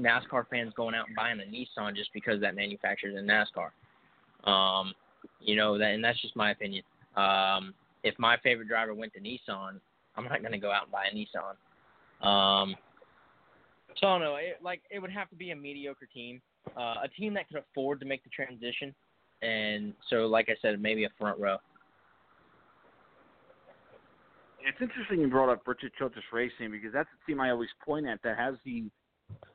NASCAR 0.00 0.46
fans 0.48 0.72
going 0.76 0.94
out 0.94 1.06
and 1.06 1.16
buying 1.16 1.38
a 1.40 1.44
Nissan 1.44 1.94
just 1.94 2.10
because 2.12 2.40
that 2.40 2.54
manufacturer's 2.54 3.16
in 3.16 3.26
NASCAR. 3.26 3.70
Um, 4.48 4.94
you 5.40 5.56
know 5.56 5.78
that, 5.78 5.92
and 5.92 6.02
that's 6.02 6.20
just 6.20 6.36
my 6.36 6.50
opinion. 6.50 6.82
Um, 7.16 7.74
if 8.02 8.18
my 8.18 8.36
favorite 8.42 8.68
driver 8.68 8.94
went 8.94 9.12
to 9.14 9.20
Nissan, 9.20 9.80
I'm 10.16 10.24
not 10.24 10.40
going 10.40 10.52
to 10.52 10.58
go 10.58 10.70
out 10.70 10.84
and 10.84 10.92
buy 10.92 11.04
a 11.10 11.14
Nissan. 11.14 11.54
Um, 12.26 12.74
so 13.96 14.06
I 14.06 14.10
don't 14.10 14.20
know. 14.20 14.36
It, 14.36 14.58
like 14.62 14.80
it 14.90 14.98
would 14.98 15.12
have 15.12 15.28
to 15.30 15.36
be 15.36 15.50
a 15.50 15.56
mediocre 15.56 16.08
team, 16.12 16.40
uh, 16.76 16.94
a 17.04 17.08
team 17.08 17.34
that 17.34 17.48
could 17.48 17.58
afford 17.58 18.00
to 18.00 18.06
make 18.06 18.24
the 18.24 18.30
transition, 18.30 18.94
and 19.42 19.92
so 20.08 20.26
like 20.26 20.48
I 20.48 20.54
said, 20.62 20.80
maybe 20.80 21.04
a 21.04 21.10
front 21.18 21.38
row. 21.38 21.58
It's 24.64 24.80
interesting 24.80 25.20
you 25.20 25.28
brought 25.28 25.50
up 25.50 25.66
Richard 25.66 25.92
Childress 25.98 26.24
Racing 26.32 26.70
because 26.70 26.92
that's 26.92 27.08
the 27.10 27.32
team 27.32 27.40
I 27.40 27.50
always 27.50 27.68
point 27.84 28.06
at 28.06 28.22
that 28.22 28.38
has 28.38 28.54
the 28.64 28.84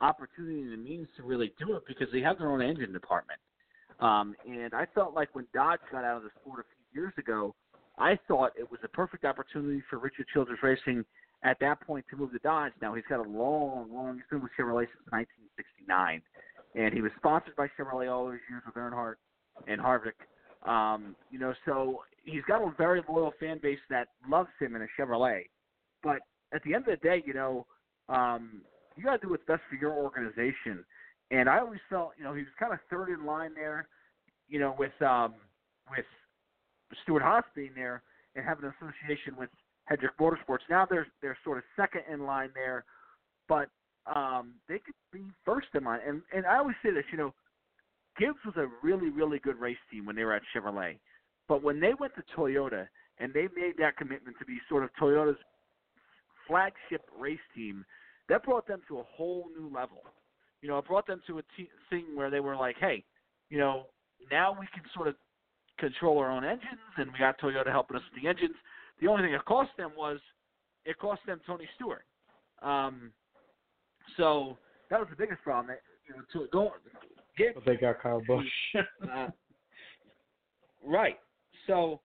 opportunity 0.00 0.62
and 0.62 0.72
the 0.72 0.76
means 0.76 1.08
to 1.16 1.22
really 1.22 1.52
do 1.58 1.76
it 1.76 1.82
because 1.86 2.08
they 2.12 2.20
have 2.20 2.38
their 2.38 2.50
own 2.50 2.62
engine 2.62 2.92
department. 2.92 3.38
Um, 4.00 4.34
and 4.46 4.74
I 4.74 4.86
felt 4.94 5.14
like 5.14 5.34
when 5.34 5.46
Dodge 5.54 5.80
got 5.90 6.04
out 6.04 6.18
of 6.18 6.22
the 6.22 6.30
sport 6.40 6.60
a 6.60 6.64
few 6.92 7.02
years 7.02 7.12
ago, 7.18 7.54
I 7.98 8.18
thought 8.28 8.52
it 8.56 8.70
was 8.70 8.80
a 8.84 8.88
perfect 8.88 9.24
opportunity 9.24 9.82
for 9.90 9.98
Richard 9.98 10.26
Childress 10.32 10.58
Racing 10.62 11.04
at 11.42 11.58
that 11.60 11.80
point 11.80 12.04
to 12.10 12.16
move 12.16 12.32
to 12.32 12.38
Dodge. 12.38 12.72
Now 12.80 12.94
he's 12.94 13.04
got 13.08 13.24
a 13.24 13.28
long, 13.28 13.88
long 13.92 14.16
he's 14.16 14.40
with 14.40 14.52
Chevrolet 14.58 14.86
since 14.86 15.06
1969, 15.10 16.22
and 16.74 16.94
he 16.94 17.00
was 17.00 17.10
sponsored 17.16 17.56
by 17.56 17.68
Chevrolet 17.78 18.12
all 18.12 18.26
those 18.26 18.38
years 18.48 18.62
with 18.66 18.74
Earnhardt 18.74 19.16
and 19.66 19.80
Harvick. 19.80 20.18
Um, 20.64 21.14
you 21.30 21.38
know, 21.38 21.54
so 21.64 22.00
he's 22.24 22.42
got 22.48 22.62
a 22.62 22.72
very 22.76 23.02
loyal 23.08 23.32
fan 23.38 23.58
base 23.62 23.78
that 23.90 24.08
loves 24.28 24.48
him 24.60 24.74
in 24.76 24.82
a 24.82 24.86
Chevrolet. 24.98 25.42
But 26.02 26.18
at 26.52 26.62
the 26.64 26.74
end 26.74 26.88
of 26.88 26.98
the 27.00 27.08
day, 27.08 27.22
you 27.26 27.34
know, 27.34 27.66
um, 28.08 28.62
you 28.96 29.04
got 29.04 29.20
to 29.20 29.26
do 29.26 29.30
what's 29.30 29.44
best 29.46 29.62
for 29.68 29.76
your 29.76 29.92
organization. 29.92 30.84
And 31.30 31.48
I 31.48 31.58
always 31.58 31.80
felt, 31.88 32.12
you 32.18 32.24
know, 32.24 32.34
he 32.34 32.40
was 32.40 32.52
kind 32.58 32.72
of 32.72 32.78
third 32.90 33.10
in 33.10 33.24
line 33.24 33.52
there, 33.54 33.86
you 34.48 34.58
know, 34.58 34.74
with 34.78 35.00
um, 35.02 35.34
with 35.90 36.06
Stewart-Haas 37.02 37.44
being 37.54 37.72
there 37.74 38.02
and 38.34 38.44
having 38.44 38.64
an 38.64 38.72
association 38.80 39.36
with 39.36 39.50
Hendrick 39.84 40.18
Motorsports. 40.18 40.64
Now 40.70 40.86
they're 40.88 41.06
they're 41.22 41.38
sort 41.44 41.58
of 41.58 41.64
second 41.76 42.02
in 42.12 42.24
line 42.24 42.50
there, 42.54 42.84
but 43.48 43.68
um, 44.12 44.54
they 44.68 44.78
could 44.78 44.94
be 45.12 45.24
first 45.44 45.68
in 45.74 45.84
line. 45.84 46.00
And 46.06 46.22
and 46.34 46.46
I 46.46 46.58
always 46.58 46.76
say 46.82 46.90
this, 46.90 47.04
you 47.12 47.18
know, 47.18 47.34
Gibbs 48.18 48.38
was 48.44 48.56
a 48.56 48.66
really 48.82 49.10
really 49.10 49.38
good 49.38 49.58
race 49.58 49.78
team 49.90 50.06
when 50.06 50.16
they 50.16 50.24
were 50.24 50.34
at 50.34 50.42
Chevrolet, 50.54 50.98
but 51.48 51.62
when 51.62 51.80
they 51.80 51.94
went 51.98 52.12
to 52.16 52.22
Toyota 52.36 52.86
and 53.18 53.32
they 53.32 53.48
made 53.56 53.74
that 53.78 53.96
commitment 53.96 54.36
to 54.38 54.44
be 54.44 54.58
sort 54.68 54.84
of 54.84 54.90
Toyota's 55.00 55.38
flagship 56.46 57.02
race 57.18 57.38
team, 57.54 57.84
that 58.28 58.42
brought 58.42 58.66
them 58.66 58.80
to 58.88 58.98
a 58.98 59.04
whole 59.16 59.46
new 59.58 59.72
level. 59.74 60.02
You 60.62 60.68
know, 60.68 60.78
it 60.78 60.86
brought 60.86 61.06
them 61.06 61.20
to 61.26 61.38
a 61.38 61.42
thing 61.90 62.04
where 62.14 62.30
they 62.30 62.40
were 62.40 62.56
like, 62.56 62.76
hey, 62.80 63.04
you 63.48 63.58
know, 63.58 63.86
now 64.30 64.56
we 64.58 64.66
can 64.74 64.82
sort 64.94 65.08
of 65.08 65.14
control 65.78 66.18
our 66.18 66.30
own 66.30 66.44
engines, 66.44 66.80
and 66.96 67.10
we 67.12 67.18
got 67.18 67.38
Toyota 67.40 67.70
helping 67.70 67.96
us 67.96 68.02
with 68.12 68.22
the 68.22 68.28
engines. 68.28 68.56
The 69.00 69.08
only 69.08 69.22
thing 69.22 69.34
it 69.34 69.44
cost 69.44 69.70
them 69.76 69.92
was 69.96 70.18
it 70.84 70.98
cost 70.98 71.20
them 71.26 71.40
Tony 71.46 71.68
Stewart. 71.76 72.04
Um, 72.62 73.12
so 74.16 74.58
that 74.90 74.98
was 74.98 75.08
the 75.10 75.16
biggest 75.16 75.42
problem. 75.42 75.68
That, 75.68 75.80
you 76.08 76.16
know, 76.16 76.22
to 76.32 76.50
go 76.50 76.72
get. 77.38 77.54
But 77.54 77.64
they 77.64 77.76
got 77.76 78.02
Kyle 78.02 78.22
Busch. 78.26 78.46
uh, 79.12 79.28
right. 80.84 81.18
So 81.66 82.00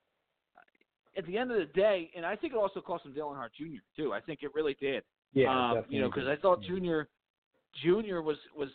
at 1.18 1.26
the 1.26 1.38
end 1.38 1.52
of 1.52 1.58
the 1.58 1.74
day, 1.74 2.12
and 2.16 2.26
I 2.26 2.36
think 2.36 2.54
it 2.54 2.58
also 2.58 2.82
cost 2.82 3.04
them 3.04 3.14
Dale 3.14 3.28
Earnhardt 3.28 3.54
Jr. 3.58 3.82
too. 3.96 4.14
I 4.14 4.20
think 4.20 4.40
it 4.44 4.54
really 4.54 4.76
did. 4.80 5.04
Yeah, 5.34 5.72
um, 5.72 5.86
you 5.90 6.00
know, 6.00 6.10
because 6.10 6.28
I 6.28 6.36
thought. 6.36 6.62
Junior, 6.62 7.08
Junior 7.84 8.22
was 8.22 8.38
was 8.56 8.70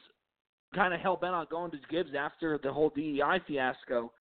kind 0.74 0.92
of 0.92 1.00
hell 1.00 1.16
bent 1.16 1.34
on 1.34 1.46
going 1.50 1.70
to 1.70 1.78
Gibbs 1.88 2.10
after 2.18 2.58
the 2.62 2.72
whole 2.72 2.90
DEI 2.90 3.40
fiasco, 3.46 4.12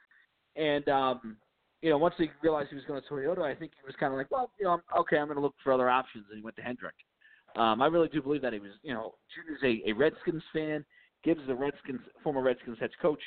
and 0.55 0.87
um, 0.87 1.37
you 1.81 1.89
know, 1.89 1.97
once 1.97 2.15
he 2.17 2.29
realized 2.41 2.69
he 2.69 2.75
was 2.75 2.85
going 2.85 3.01
to 3.01 3.07
Toyota, 3.07 3.41
I 3.41 3.55
think 3.55 3.71
he 3.79 3.85
was 3.85 3.95
kind 3.99 4.13
of 4.13 4.17
like, 4.17 4.31
well, 4.31 4.51
you 4.59 4.65
know, 4.65 4.73
I'm, 4.73 4.81
okay, 4.99 5.17
I'm 5.17 5.27
going 5.27 5.37
to 5.37 5.41
look 5.41 5.55
for 5.63 5.71
other 5.71 5.89
options, 5.89 6.25
and 6.29 6.37
he 6.37 6.43
went 6.43 6.55
to 6.57 6.61
Hendrick. 6.61 6.95
Um, 7.55 7.81
I 7.81 7.87
really 7.87 8.07
do 8.07 8.21
believe 8.21 8.41
that 8.41 8.53
he 8.53 8.59
was, 8.59 8.71
you 8.83 8.93
know, 8.93 9.15
Junior's 9.33 9.81
a, 9.85 9.89
a 9.89 9.93
Redskins 9.93 10.43
fan. 10.53 10.85
Gibbs 11.23 11.41
is 11.41 11.49
a 11.49 11.55
Redskins 11.55 12.01
former 12.23 12.41
Redskins 12.41 12.77
head 12.79 12.91
coach. 13.01 13.21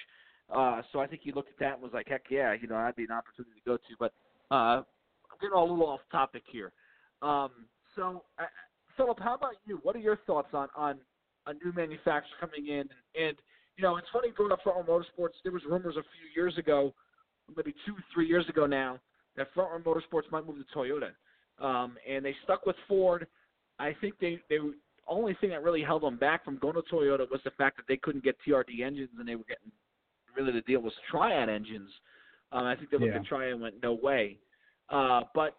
Uh, 0.55 0.83
so 0.93 0.99
I 1.01 1.07
think 1.07 1.23
he 1.23 1.33
looked 1.33 1.51
at 1.51 1.59
that 1.61 1.75
and 1.75 1.83
was 1.83 1.93
like, 1.93 2.09
heck 2.09 2.25
yeah, 2.31 2.55
you 2.61 2.67
know, 2.67 2.75
that'd 2.75 2.97
be 2.97 3.05
an 3.05 3.13
opportunity 3.13 3.55
to 3.55 3.71
go 3.71 3.77
to. 3.77 3.95
But 3.99 4.13
uh, 4.51 4.83
I'm 4.83 5.39
getting 5.41 5.57
a 5.57 5.61
little 5.61 5.87
off 5.87 6.01
topic 6.11 6.43
here. 6.51 6.73
Um, 7.23 7.51
so, 7.95 8.25
uh, 8.39 8.47
Philip, 8.97 9.19
how 9.21 9.35
about 9.35 9.55
you? 9.67 9.79
What 9.83 9.95
are 9.97 10.01
your 10.01 10.19
thoughts 10.27 10.49
on 10.53 10.69
on 10.77 10.99
a 11.47 11.55
new 11.55 11.73
manufacturer 11.75 12.37
coming 12.41 12.69
in? 12.69 12.81
And, 12.81 12.91
and 13.15 13.37
you 13.77 13.83
know, 13.83 13.97
it's 13.97 14.09
funny 14.13 14.29
going 14.37 14.53
up 14.53 14.61
Front 14.63 14.89
Row 14.89 14.99
Motorsports. 14.99 15.35
There 15.43 15.53
was 15.53 15.63
rumors 15.69 15.97
a 15.97 16.03
few 16.03 16.43
years 16.43 16.59
ago, 16.59 16.93
maybe 17.57 17.75
two, 17.87 17.95
three 18.13 18.27
years 18.27 18.49
ago 18.49 18.67
now, 18.67 18.99
that 19.37 19.49
Front 19.55 19.71
Row 19.73 19.95
Motorsports 19.95 20.31
might 20.31 20.47
move 20.47 20.57
to 20.57 20.77
Toyota, 20.77 21.11
um, 21.65 21.97
and 22.09 22.25
they 22.25 22.35
stuck 22.45 22.67
with 22.67 22.77
Ford. 22.89 23.27
I 23.79 23.95
think 24.01 24.15
they 24.21 24.41
they 24.51 24.59
only 25.11 25.35
thing 25.41 25.51
that 25.51 25.63
really 25.63 25.83
held 25.83 26.03
them 26.03 26.17
back 26.17 26.45
from 26.45 26.57
going 26.59 26.75
to 26.75 26.83
Toyota 26.83 27.31
was 27.31 27.41
the 27.45 27.51
fact 27.53 27.77
that 27.77 27.85
they 27.89 27.97
couldn't 27.97 28.25
get 28.25 28.37
TRD 28.47 28.81
engines, 28.85 29.11
and 29.19 29.29
they 29.29 29.37
were 29.37 29.45
getting 29.45 29.71
really 30.37 30.53
the 30.53 30.61
deal 30.63 30.81
was 30.81 30.93
Triad 31.11 31.49
engines. 31.49 31.91
Um, 32.53 32.65
I 32.65 32.77
think 32.77 32.91
they 32.91 32.97
looked 32.97 33.13
Yeah. 33.13 33.21
at 33.21 33.27
Triad 33.27 33.53
and 33.53 33.61
went, 33.61 33.83
no 33.83 33.93
way. 33.95 34.39
Uh, 34.89 35.23
but 35.35 35.57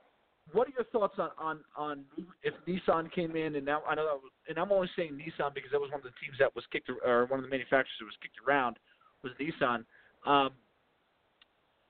what 0.53 0.67
are 0.67 0.71
your 0.71 0.85
thoughts 0.85 1.19
on, 1.19 1.29
on 1.37 1.59
on 1.77 2.05
if 2.43 2.53
Nissan 2.67 3.11
came 3.11 3.35
in 3.35 3.55
and 3.55 3.65
now 3.65 3.83
I 3.87 3.95
know 3.95 4.05
that 4.05 4.15
was, 4.15 4.31
and 4.49 4.57
I'm 4.57 4.71
only 4.71 4.89
saying 4.95 5.11
Nissan 5.13 5.53
because 5.53 5.71
that 5.71 5.79
was 5.79 5.91
one 5.91 5.99
of 5.99 6.03
the 6.03 6.17
teams 6.23 6.37
that 6.39 6.53
was 6.55 6.65
kicked 6.71 6.89
or 6.89 7.25
one 7.25 7.39
of 7.39 7.43
the 7.43 7.49
manufacturers 7.49 7.95
that 7.99 8.05
was 8.05 8.17
kicked 8.21 8.37
around 8.45 8.77
was 9.23 9.31
Nissan. 9.39 9.85
Um, 10.25 10.51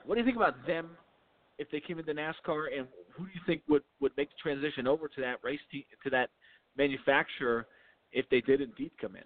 what 0.06 0.16
do 0.16 0.20
you 0.22 0.26
think 0.26 0.38
about 0.38 0.66
them 0.68 0.92
if 1.58 1.70
they 1.72 1.80
came 1.80 1.98
into 2.00 2.14
NASCAR 2.14 2.78
and 2.78 2.88
who 3.14 3.26
do 3.26 3.32
you 3.34 3.42
think 3.46 3.62
would 3.70 3.84
would 4.02 4.12
make 4.18 4.30
the 4.30 4.36
transition 4.42 4.86
over 4.88 5.08
to 5.08 5.22
that 5.22 5.38
race 5.44 5.60
te- 5.72 5.88
to 6.04 6.10
that 6.10 6.30
manufacturer 6.78 7.68
if 8.12 8.26
they 8.30 8.42
did 8.42 8.62
indeed 8.62 8.92
come 9.00 9.16
in? 9.16 9.24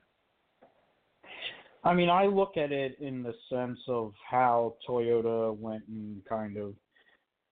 I 1.83 1.93
mean, 1.93 2.09
I 2.09 2.25
look 2.25 2.57
at 2.57 2.71
it 2.71 2.97
in 2.99 3.21
the 3.21 3.35
sense 3.49 3.79
of 3.87 4.13
how 4.27 4.75
Toyota 4.87 5.55
went 5.55 5.83
and 5.87 6.23
kind 6.27 6.57
of 6.57 6.73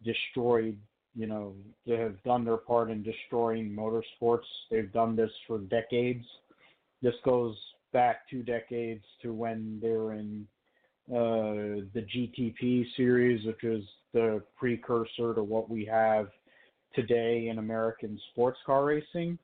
destroyed, 0.04 0.78
you 1.16 1.28
know, 1.28 1.54
they 1.86 1.98
have 1.98 2.22
done 2.24 2.44
their 2.44 2.58
part 2.58 2.90
in 2.90 3.04
destroying 3.04 3.70
motorsports. 3.70 4.48
They've 4.72 4.92
done 4.92 5.16
this 5.16 5.30
for 5.48 5.60
decades. 5.60 6.26
This 7.04 7.14
goes 7.24 7.56
back 7.92 8.28
two 8.28 8.42
decades 8.42 9.04
to 9.22 9.34
when 9.34 9.80
they 9.82 9.90
were 9.92 10.14
in 10.14 10.48
uh, 11.12 11.86
the 11.94 12.06
GTP 12.16 12.86
series, 12.98 13.46
which 13.46 13.64
is 13.64 13.84
the 14.14 14.42
precursor 14.58 15.36
to 15.36 15.44
what 15.44 15.70
we 15.70 15.86
have 15.86 16.30
today 16.96 17.50
in 17.50 17.60
American 17.60 18.20
sports 18.32 18.60
car 18.66 18.86
racing. 18.86 19.38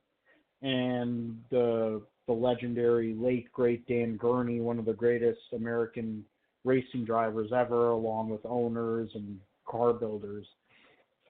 And 0.62 1.42
the 1.50 2.02
the 2.28 2.34
legendary 2.34 3.16
late 3.16 3.52
great 3.52 3.88
Dan 3.88 4.18
Gurney, 4.18 4.60
one 4.60 4.78
of 4.78 4.86
the 4.86 4.94
greatest 4.94 5.40
American 5.54 6.24
racing 6.64 7.06
drivers 7.06 7.52
ever, 7.52 7.90
along 7.90 8.30
with 8.30 8.46
owners 8.46 9.10
and 9.16 9.40
car 9.66 9.94
builders, 9.94 10.46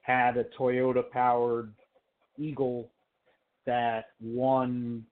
had 0.02 0.36
a 0.36 0.44
Toyota 0.58 1.08
powered 1.10 1.72
Eagle 2.36 2.90
that 3.66 4.06
won 4.20 5.06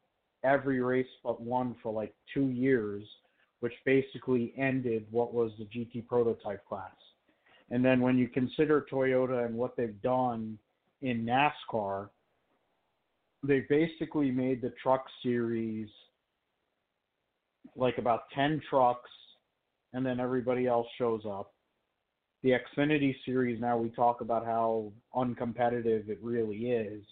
every 0.45 0.81
race 0.81 1.07
but 1.23 1.41
one 1.41 1.75
for 1.83 1.93
like 1.93 2.15
two 2.35 2.49
years, 2.49 3.05
which 3.61 3.73
basically 3.85 4.53
ended 4.59 5.07
what 5.11 5.33
was 5.33 5.53
the 5.59 5.65
GT 5.65 6.07
prototype 6.07 6.67
class. 6.67 6.93
And 7.71 7.85
then 7.85 8.01
when 8.01 8.17
you 8.17 8.29
consider 8.29 8.87
Toyota 8.91 9.47
and 9.47 9.55
what 9.55 9.77
they've 9.77 10.01
done 10.03 10.59
in 11.03 11.25
NASCAR, 11.25 12.09
they 13.43 13.61
basically 13.69 14.31
made 14.31 14.61
the 14.61 14.73
truck 14.83 15.05
series 15.23 15.89
like 17.77 17.99
about 17.99 18.23
10 18.35 18.61
trucks 18.69 19.11
and 19.93 20.05
then 20.05 20.21
everybody 20.21 20.67
else 20.67 20.87
shows 20.99 21.23
up. 21.29 21.53
The 22.43 22.51
Xfinity 22.51 23.15
series 23.25 23.61
now 23.61 23.77
we 23.77 23.91
talk 23.91 24.21
about 24.21 24.45
how 24.45 24.93
uncompetitive 25.15 26.09
it 26.09 26.19
really 26.23 26.71
is 26.71 27.03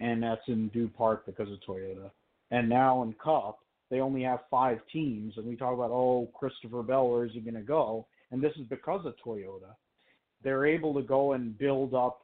and 0.00 0.22
that's 0.22 0.40
in 0.48 0.68
due 0.68 0.88
part 0.88 1.26
because 1.26 1.48
of 1.50 1.58
Toyota. 1.66 2.10
And 2.50 2.68
now 2.68 3.02
in 3.02 3.14
Cup, 3.22 3.60
they 3.90 4.00
only 4.00 4.22
have 4.22 4.40
five 4.50 4.78
teams, 4.92 5.34
and 5.36 5.46
we 5.46 5.56
talk 5.56 5.74
about, 5.74 5.90
oh, 5.90 6.30
Christopher 6.34 6.82
Bell, 6.82 7.08
where 7.08 7.24
is 7.24 7.32
he 7.32 7.40
going 7.40 7.54
to 7.54 7.60
go? 7.60 8.06
And 8.30 8.42
this 8.42 8.52
is 8.56 8.66
because 8.68 9.04
of 9.04 9.14
Toyota. 9.24 9.74
They're 10.42 10.66
able 10.66 10.94
to 10.94 11.02
go 11.02 11.32
and 11.32 11.58
build 11.58 11.94
up. 11.94 12.20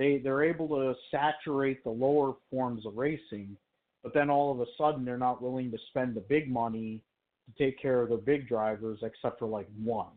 They 0.00 0.16
they're 0.16 0.42
able 0.42 0.66
to 0.68 0.94
saturate 1.10 1.84
the 1.84 1.90
lower 1.90 2.32
forms 2.50 2.86
of 2.86 2.96
racing, 2.96 3.54
but 4.02 4.14
then 4.14 4.30
all 4.30 4.50
of 4.50 4.60
a 4.60 4.64
sudden 4.78 5.04
they're 5.04 5.18
not 5.18 5.42
willing 5.42 5.70
to 5.72 5.78
spend 5.90 6.14
the 6.14 6.22
big 6.22 6.50
money 6.50 7.02
to 7.44 7.62
take 7.62 7.78
care 7.78 8.00
of 8.00 8.08
their 8.08 8.16
big 8.16 8.48
drivers, 8.48 9.00
except 9.02 9.38
for 9.38 9.46
like 9.46 9.68
one, 9.84 10.12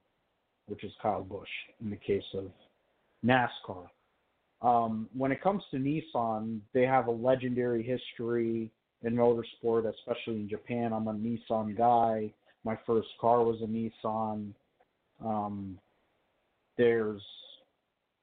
which 0.67 0.85
is 0.85 0.93
Kyle 1.01 1.21
Busch 1.21 1.49
in 1.83 1.89
the 1.89 1.97
case 1.97 2.23
of 2.33 2.45
NASCAR. 3.25 3.87
Um, 4.61 5.09
when 5.13 5.33
it 5.33 5.43
comes 5.43 5.63
to 5.71 5.77
Nissan, 5.77 6.61
they 6.73 6.83
have 6.83 7.07
a 7.07 7.11
legendary 7.11 7.83
history 7.83 8.71
in 9.01 9.13
motorsport, 9.13 9.93
especially 9.93 10.35
in 10.35 10.47
Japan. 10.47 10.93
I'm 10.93 11.09
a 11.09 11.13
Nissan 11.13 11.77
guy. 11.77 12.31
My 12.63 12.79
first 12.87 13.09
car 13.19 13.43
was 13.43 13.57
a 13.61 13.65
Nissan. 13.65 14.53
Um, 15.21 15.77
there's 16.77 17.21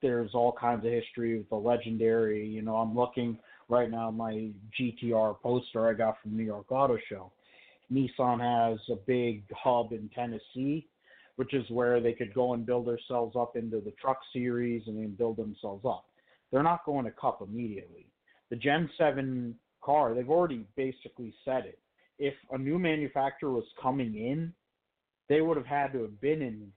there's 0.03 0.31
all 0.35 0.53
kinds 0.53 0.85
of 0.85 0.93
history 0.93 1.39
with 1.39 1.49
the 1.49 1.57
legendary. 1.57 2.47
You 2.47 2.63
know, 2.63 2.77
I'm 2.77 2.95
looking 2.95 3.39
right 3.69 3.91
now 3.91 4.11
my 4.11 4.51
GTR 4.79 5.41
poster 5.41 5.89
I 5.89 5.95
got 5.95 6.17
from 6.23 6.37
New 6.37 6.45
York 6.45 6.71
Auto 6.71 6.99
Show. 7.09 7.33
Nissan 7.93 8.41
has 8.41 8.79
a 8.91 8.97
big 9.07 9.43
hub 9.53 9.93
in 9.93 10.09
Tennessee, 10.15 10.87
which 11.37 11.55
is 11.55 11.69
where 11.71 12.01
they 12.01 12.13
could 12.13 12.33
go 12.35 12.55
and 12.55 12.65
build 12.67 12.87
themselves 12.87 13.35
up 13.37 13.57
into 13.57 13.81
the 13.81 13.93
truck 14.01 14.19
series 14.33 14.83
and 14.87 14.97
then 14.97 15.15
build 15.17 15.37
themselves 15.37 15.85
up. 15.85 16.05
They're 16.51 16.63
not 16.63 16.85
going 16.85 17.05
to 17.05 17.11
Cup 17.13 17.43
immediately. 17.43 18.07
The 18.51 18.57
Gen 18.57 18.91
7 18.99 19.55
car, 19.83 20.15
they've 20.15 20.29
already 20.29 20.67
basically 20.77 21.35
said 21.45 21.65
it. 21.67 21.79
If 22.19 22.35
a 22.53 22.59
new 22.59 22.79
manufacturer 22.79 23.53
was 23.53 23.65
coming 23.81 24.15
in, 24.15 24.53
they 25.29 25.41
would 25.41 25.57
have 25.57 25.67
had 25.67 25.93
to 25.93 26.03
have 26.03 26.21
been 26.21 26.43
in 26.43 26.73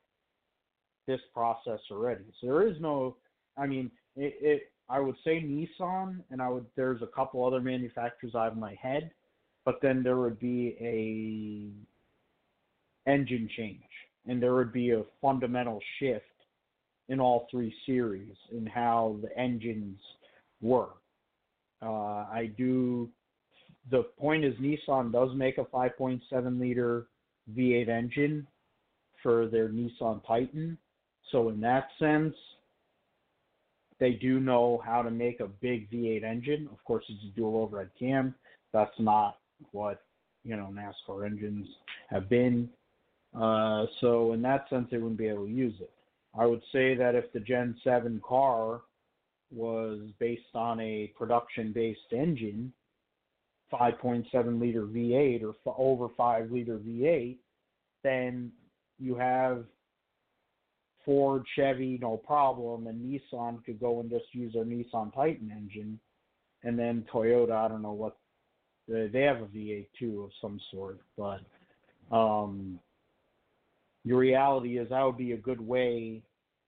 this 1.07 1.21
process 1.33 1.79
already. 1.91 2.23
So 2.39 2.47
there 2.47 2.67
is 2.67 2.77
no, 2.79 3.17
I 3.57 3.67
mean, 3.67 3.91
it, 4.15 4.35
it 4.41 4.71
I 4.89 4.99
would 4.99 5.15
say 5.23 5.41
Nissan, 5.41 6.19
and 6.29 6.41
I 6.41 6.49
would 6.49 6.65
there's 6.75 7.01
a 7.01 7.07
couple 7.07 7.45
other 7.45 7.61
manufacturers 7.61 8.33
I 8.35 8.45
have 8.45 8.53
in 8.53 8.59
my 8.59 8.75
head, 8.81 9.11
but 9.65 9.79
then 9.81 10.03
there 10.03 10.17
would 10.17 10.39
be 10.39 10.75
a 10.79 11.71
engine 13.09 13.49
change, 13.55 13.83
and 14.27 14.41
there 14.41 14.55
would 14.55 14.73
be 14.73 14.91
a 14.91 15.03
fundamental 15.21 15.79
shift 15.99 16.25
in 17.09 17.19
all 17.19 17.47
three 17.51 17.73
series 17.85 18.35
in 18.51 18.65
how 18.65 19.17
the 19.21 19.37
engines 19.37 19.99
work. 20.61 20.97
Uh, 21.81 22.25
I 22.31 22.51
do. 22.57 23.09
The 23.91 24.03
point 24.17 24.45
is, 24.45 24.53
Nissan 24.55 25.11
does 25.11 25.35
make 25.35 25.57
a 25.57 25.65
5.7 25.65 26.59
liter 26.59 27.07
V8 27.53 27.89
engine 27.89 28.47
for 29.21 29.47
their 29.47 29.67
Nissan 29.67 30.25
Titan. 30.25 30.77
So 31.31 31.49
in 31.49 31.59
that 31.61 31.87
sense, 31.99 32.35
they 33.99 34.11
do 34.11 34.39
know 34.39 34.81
how 34.85 35.01
to 35.01 35.11
make 35.11 35.39
a 35.39 35.47
big 35.47 35.89
V8 35.89 36.23
engine. 36.23 36.67
Of 36.71 36.83
course, 36.83 37.05
it's 37.07 37.23
a 37.23 37.35
dual 37.35 37.61
overhead 37.61 37.89
cam. 37.97 38.35
That's 38.71 38.93
not 38.99 39.37
what 39.71 40.03
you 40.43 40.55
know 40.55 40.73
NASCAR 40.73 41.25
engines 41.25 41.67
have 42.09 42.29
been. 42.29 42.69
Uh, 43.39 43.85
so 44.01 44.33
in 44.33 44.41
that 44.41 44.69
sense, 44.69 44.87
they 44.91 44.97
wouldn't 44.97 45.17
be 45.17 45.27
able 45.27 45.45
to 45.45 45.51
use 45.51 45.75
it. 45.79 45.91
I 46.37 46.45
would 46.45 46.61
say 46.71 46.95
that 46.95 47.15
if 47.15 47.31
the 47.31 47.39
Gen 47.39 47.75
7 47.83 48.21
car 48.27 48.81
was 49.51 49.99
based 50.19 50.55
on 50.55 50.79
a 50.79 51.11
production 51.17 51.71
based 51.71 52.11
engine, 52.11 52.73
5.7 53.71 54.59
liter 54.59 54.83
V8 54.83 55.43
or 55.43 55.49
f- 55.49 55.75
over 55.77 56.07
5 56.15 56.51
liter 56.51 56.77
V8, 56.77 57.37
then 58.03 58.51
you 58.99 59.15
have 59.15 59.65
Ford, 61.05 61.43
Chevy, 61.55 61.97
no 62.01 62.17
problem, 62.17 62.87
and 62.87 63.01
Nissan 63.01 63.63
could 63.65 63.79
go 63.79 63.99
and 63.99 64.09
just 64.09 64.25
use 64.31 64.53
their 64.53 64.65
Nissan 64.65 65.13
Titan 65.13 65.51
engine, 65.51 65.99
and 66.63 66.77
then 66.77 67.05
Toyota, 67.13 67.51
I 67.51 67.67
don't 67.67 67.81
know 67.81 67.91
what 67.91 68.17
they 68.87 69.21
have 69.21 69.41
a 69.41 69.45
V8 69.45 69.87
too 69.97 70.23
of 70.23 70.31
some 70.41 70.59
sort, 70.71 70.99
but 71.17 71.39
um, 72.15 72.79
your 74.03 74.19
reality 74.19 74.77
is 74.77 74.89
that 74.89 75.03
would 75.03 75.17
be 75.17 75.31
a 75.31 75.37
good 75.37 75.61
way 75.61 76.21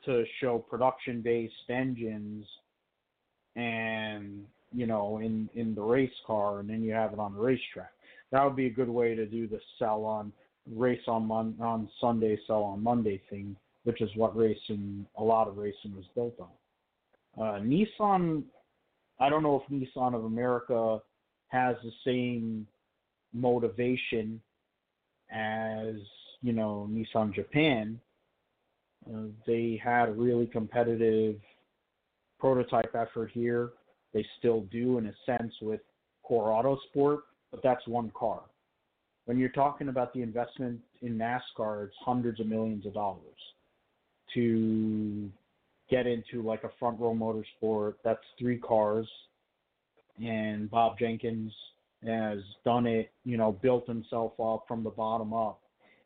to 0.06 0.24
show 0.40 0.60
production 0.60 1.22
based 1.22 1.54
engines 1.70 2.46
and 3.56 4.46
you 4.74 4.86
know 4.86 5.20
in 5.20 5.50
in 5.56 5.74
the 5.74 5.82
race 5.82 6.10
car 6.28 6.60
and 6.60 6.70
then 6.70 6.84
you 6.84 6.94
have 6.94 7.14
it 7.14 7.20
on 7.20 7.34
the 7.34 7.40
racetrack. 7.40 7.92
That 8.32 8.44
would 8.44 8.56
be 8.56 8.68
a 8.68 8.72
good 8.72 8.90
way 8.90 9.16
to 9.16 9.26
do 9.26 9.48
the 9.48 9.60
sell 9.80 10.06
on 10.06 10.32
race 10.74 11.02
on 11.08 11.26
Mon- 11.26 11.56
on 11.60 11.90
sunday 12.02 12.40
sell 12.48 12.64
on 12.64 12.82
monday 12.82 13.22
thing 13.30 13.56
which 13.86 14.02
is 14.02 14.10
what 14.16 14.36
racing 14.36 15.06
a 15.18 15.24
lot 15.24 15.48
of 15.48 15.58
racing 15.58 15.96
was 15.96 16.06
built 16.14 16.36
on 16.40 16.50
uh, 17.44 17.60
nissan 17.62 18.44
i 19.20 19.30
don't 19.30 19.44
know 19.44 19.64
if 19.64 19.72
nissan 19.72 20.14
of 20.14 20.26
america 20.26 21.00
has 21.48 21.76
the 21.84 21.92
same 22.04 22.68
motivation 23.34 24.42
as 25.32 25.96
you 26.42 26.54
know 26.54 26.90
Nissan 26.92 27.34
Japan. 27.34 28.00
Uh, 29.08 29.28
they 29.46 29.80
had 29.84 30.10
a 30.10 30.14
really 30.14 30.48
competitive 30.48 31.36
prototype 32.40 32.96
effort 32.96 33.30
here. 33.32 33.72
They 34.14 34.26
still 34.40 34.62
do 34.72 34.98
in 34.98 35.08
a 35.08 35.14
sense 35.26 35.54
with 35.62 35.82
Core 36.24 36.50
Autosport, 36.50 37.20
but 37.52 37.62
that's 37.62 37.86
one 37.88 38.12
car. 38.18 38.42
When 39.26 39.38
you're 39.38 39.50
talking 39.50 39.90
about 39.90 40.14
the 40.14 40.22
investment 40.22 40.80
in 41.02 41.18
NASCAR, 41.18 41.86
it's 41.86 41.96
hundreds 42.00 42.40
of 42.40 42.48
millions 42.48 42.86
of 42.86 42.94
dollars 42.94 43.22
to 44.36 45.30
get 45.90 46.08
into 46.08 46.42
like 46.42 46.64
a 46.64 46.72
front 46.80 47.00
row 47.00 47.16
motorsport. 47.16 47.96
That's 48.04 48.24
three 48.40 48.58
cars, 48.58 49.08
and 50.24 50.70
Bob 50.70 51.00
Jenkins 51.00 51.52
has 52.06 52.40
done 52.64 52.86
it. 52.86 53.12
You 53.24 53.38
know, 53.38 53.52
built 53.52 53.88
himself 53.88 54.34
up 54.40 54.66
from 54.68 54.84
the 54.84 54.92
bottom 54.92 55.34
up 55.34 55.60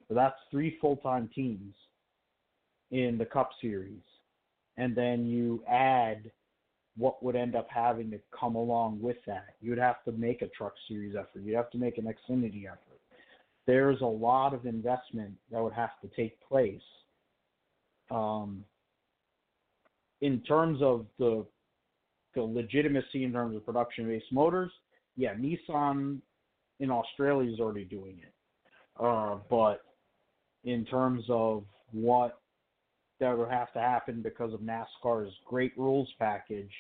so 0.10 0.16
that's 0.16 0.36
three 0.52 0.78
full 0.82 0.98
time 0.98 1.30
teams 1.34 1.74
in 2.92 3.18
the 3.18 3.26
Cup 3.26 3.52
Series. 3.62 4.02
And 4.78 4.96
then 4.96 5.26
you 5.26 5.64
add 5.70 6.32
what 6.98 7.24
would 7.24 7.36
end 7.36 7.56
up 7.56 7.68
having 7.70 8.10
to 8.12 8.20
come 8.38 8.56
along 8.56 9.00
with 9.02 9.18
that. 9.28 9.56
You'd 9.62 9.78
have 9.78 10.04
to 10.06 10.12
make 10.12 10.42
a 10.42 10.48
Truck 10.48 10.74
Series 10.88 11.16
effort, 11.16 11.44
you'd 11.44 11.56
have 11.56 11.70
to 11.72 11.78
make 11.78 11.98
an 11.98 12.06
Xfinity 12.06 12.66
effort. 12.66 13.00
There's 13.68 14.02
a 14.02 14.06
lot 14.06 14.54
of 14.54 14.66
investment 14.66 15.34
that 15.52 15.62
would 15.62 15.74
have 15.74 15.92
to 16.02 16.08
take 16.16 16.40
place. 16.42 16.82
Um, 18.12 18.64
in 20.22 20.42
terms 20.42 20.82
of 20.82 21.06
the 21.18 21.46
the 22.36 22.42
legitimacy 22.42 23.24
in 23.24 23.32
terms 23.32 23.56
of 23.56 23.66
production 23.66 24.08
based 24.08 24.32
motors, 24.32 24.72
yeah, 25.16 25.34
Nissan 25.34 26.20
in 26.80 26.92
Australia 26.92 27.52
is 27.52 27.60
already 27.60 27.86
doing 27.86 28.20
it. 28.22 28.34
Uh, 29.00 29.38
but 29.50 29.82
in 30.64 30.86
terms 30.86 31.24
of 31.30 31.64
what 31.92 32.40
that 33.20 33.38
would 33.38 33.50
have 33.50 33.72
to 33.74 33.80
happen 33.80 34.22
because 34.22 34.54
of 34.54 34.62
NASCAR's 34.62 35.34
great 35.46 35.78
rules 35.78 36.10
package. 36.20 36.72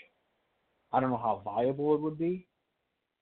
I 0.91 0.99
don't 0.99 1.09
know 1.09 1.17
how 1.17 1.41
viable 1.43 1.93
it 1.93 2.01
would 2.01 2.17
be, 2.17 2.47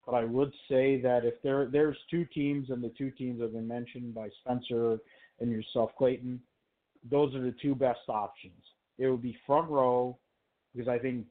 but 0.06 0.14
I 0.14 0.24
would 0.24 0.54
say 0.70 1.02
that 1.02 1.26
if 1.26 1.42
there 1.44 1.66
there's 1.66 1.98
two 2.10 2.26
teams 2.26 2.70
and 2.70 2.84
the 2.84 2.94
two 2.98 3.12
teams 3.12 3.42
have 3.42 3.54
been 3.54 3.68
mentioned 3.68 4.14
by 4.14 4.30
Spencer 4.42 5.00
and 5.40 5.52
yourself, 5.52 5.92
Clayton, 5.98 6.40
those 7.10 7.34
are 7.36 7.42
the 7.42 7.56
two 7.62 7.76
best 7.76 8.00
options. 8.08 8.62
It 8.98 9.08
would 9.08 9.22
be 9.22 9.38
front 9.46 9.70
row 9.70 10.18
because 10.74 10.88
I 10.88 10.98
think 10.98 11.26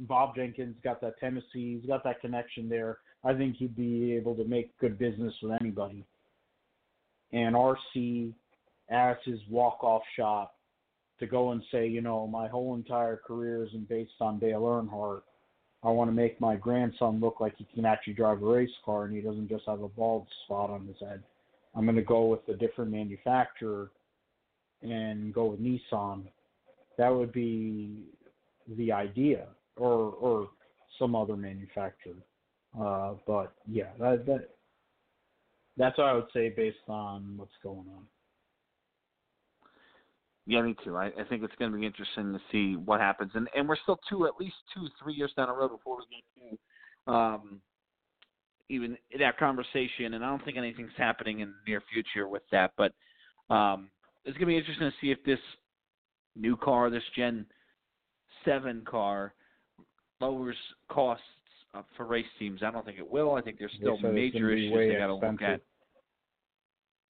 Bob 0.00 0.34
Jenkins 0.34 0.76
got 0.82 1.00
that 1.00 1.18
Tennessee, 1.18 1.78
he's 1.78 1.86
got 1.86 2.04
that 2.04 2.20
connection 2.20 2.68
there. 2.68 2.98
I 3.22 3.34
think 3.34 3.56
he'd 3.56 3.76
be 3.76 4.12
able 4.12 4.34
to 4.34 4.44
make 4.44 4.76
good 4.78 4.98
business 4.98 5.34
with 5.42 5.52
anybody 5.60 6.04
and 7.34 7.54
RC 7.54 8.32
as 8.90 9.16
his 9.24 9.40
walk-off 9.50 10.02
shot 10.16 10.52
to 11.18 11.26
go 11.26 11.50
and 11.50 11.62
say, 11.70 11.86
you 11.86 12.00
know, 12.00 12.26
my 12.26 12.48
whole 12.48 12.74
entire 12.74 13.16
career 13.16 13.64
isn't 13.64 13.88
based 13.88 14.12
on 14.20 14.38
Dale 14.38 14.62
Earnhardt. 14.62 15.22
I 15.82 15.88
want 15.88 16.08
to 16.08 16.14
make 16.14 16.40
my 16.40 16.56
grandson 16.56 17.20
look 17.20 17.40
like 17.40 17.56
he 17.56 17.66
can 17.74 17.84
actually 17.84 18.14
drive 18.14 18.42
a 18.42 18.46
race 18.46 18.70
car 18.84 19.04
and 19.04 19.14
he 19.14 19.20
doesn't 19.20 19.48
just 19.48 19.64
have 19.66 19.82
a 19.82 19.88
bald 19.88 20.26
spot 20.44 20.70
on 20.70 20.86
his 20.86 20.96
head. 21.00 21.22
I'm 21.74 21.84
going 21.84 21.96
to 21.96 22.02
go 22.02 22.26
with 22.26 22.48
a 22.48 22.54
different 22.54 22.90
manufacturer 22.90 23.90
and 24.84 25.34
go 25.34 25.46
with 25.46 25.60
Nissan. 25.60 26.22
That 26.98 27.08
would 27.08 27.32
be 27.32 28.04
the 28.76 28.92
idea. 28.92 29.46
Or, 29.76 30.12
or 30.20 30.48
some 30.98 31.16
other 31.16 31.36
manufacturer. 31.36 32.14
Uh, 32.80 33.14
but 33.26 33.52
yeah, 33.68 33.90
that, 33.98 34.24
that 34.26 34.50
that's 35.76 35.98
what 35.98 36.06
I 36.06 36.12
would 36.12 36.28
say 36.32 36.50
based 36.50 36.76
on 36.88 37.34
what's 37.36 37.50
going 37.62 37.78
on. 37.78 38.04
Yeah, 40.46 40.62
me 40.62 40.76
too. 40.84 40.96
I, 40.96 41.06
I 41.06 41.24
think 41.28 41.42
it's 41.42 41.54
going 41.58 41.72
to 41.72 41.78
be 41.78 41.86
interesting 41.86 42.32
to 42.32 42.40
see 42.52 42.76
what 42.76 43.00
happens, 43.00 43.32
and 43.34 43.48
and 43.56 43.68
we're 43.68 43.76
still 43.82 43.98
two, 44.08 44.26
at 44.26 44.34
least 44.38 44.54
two, 44.74 44.86
three 45.02 45.14
years 45.14 45.32
down 45.36 45.48
the 45.48 45.54
road 45.54 45.70
before 45.70 45.96
we 45.96 46.22
get 46.22 46.58
to 47.06 47.12
um, 47.12 47.60
even 48.68 48.96
that 49.18 49.38
conversation. 49.38 50.14
And 50.14 50.24
I 50.24 50.28
don't 50.28 50.44
think 50.44 50.56
anything's 50.56 50.92
happening 50.96 51.40
in 51.40 51.48
the 51.48 51.70
near 51.70 51.82
future 51.92 52.28
with 52.28 52.42
that. 52.52 52.72
But 52.76 52.92
um, 53.52 53.88
it's 54.24 54.36
going 54.38 54.46
to 54.46 54.46
be 54.46 54.56
interesting 54.56 54.90
to 54.90 54.94
see 55.00 55.10
if 55.10 55.22
this 55.24 55.38
new 56.36 56.56
car, 56.56 56.90
this 56.90 57.02
Gen 57.16 57.46
Seven 58.44 58.82
car, 58.88 59.32
lowers 60.20 60.56
costs 60.90 61.24
uh, 61.74 61.82
for 61.96 62.06
race 62.06 62.26
teams. 62.38 62.62
I 62.62 62.70
don't 62.70 62.84
think 62.84 62.98
it 62.98 63.10
will. 63.10 63.34
I 63.34 63.42
think 63.42 63.58
there's 63.58 63.72
still 63.78 63.98
so 64.00 64.12
major 64.12 64.50
issues 64.52 64.72
they 64.72 64.98
got 64.98 65.06
to 65.06 65.14
look 65.14 65.42
at. 65.42 65.60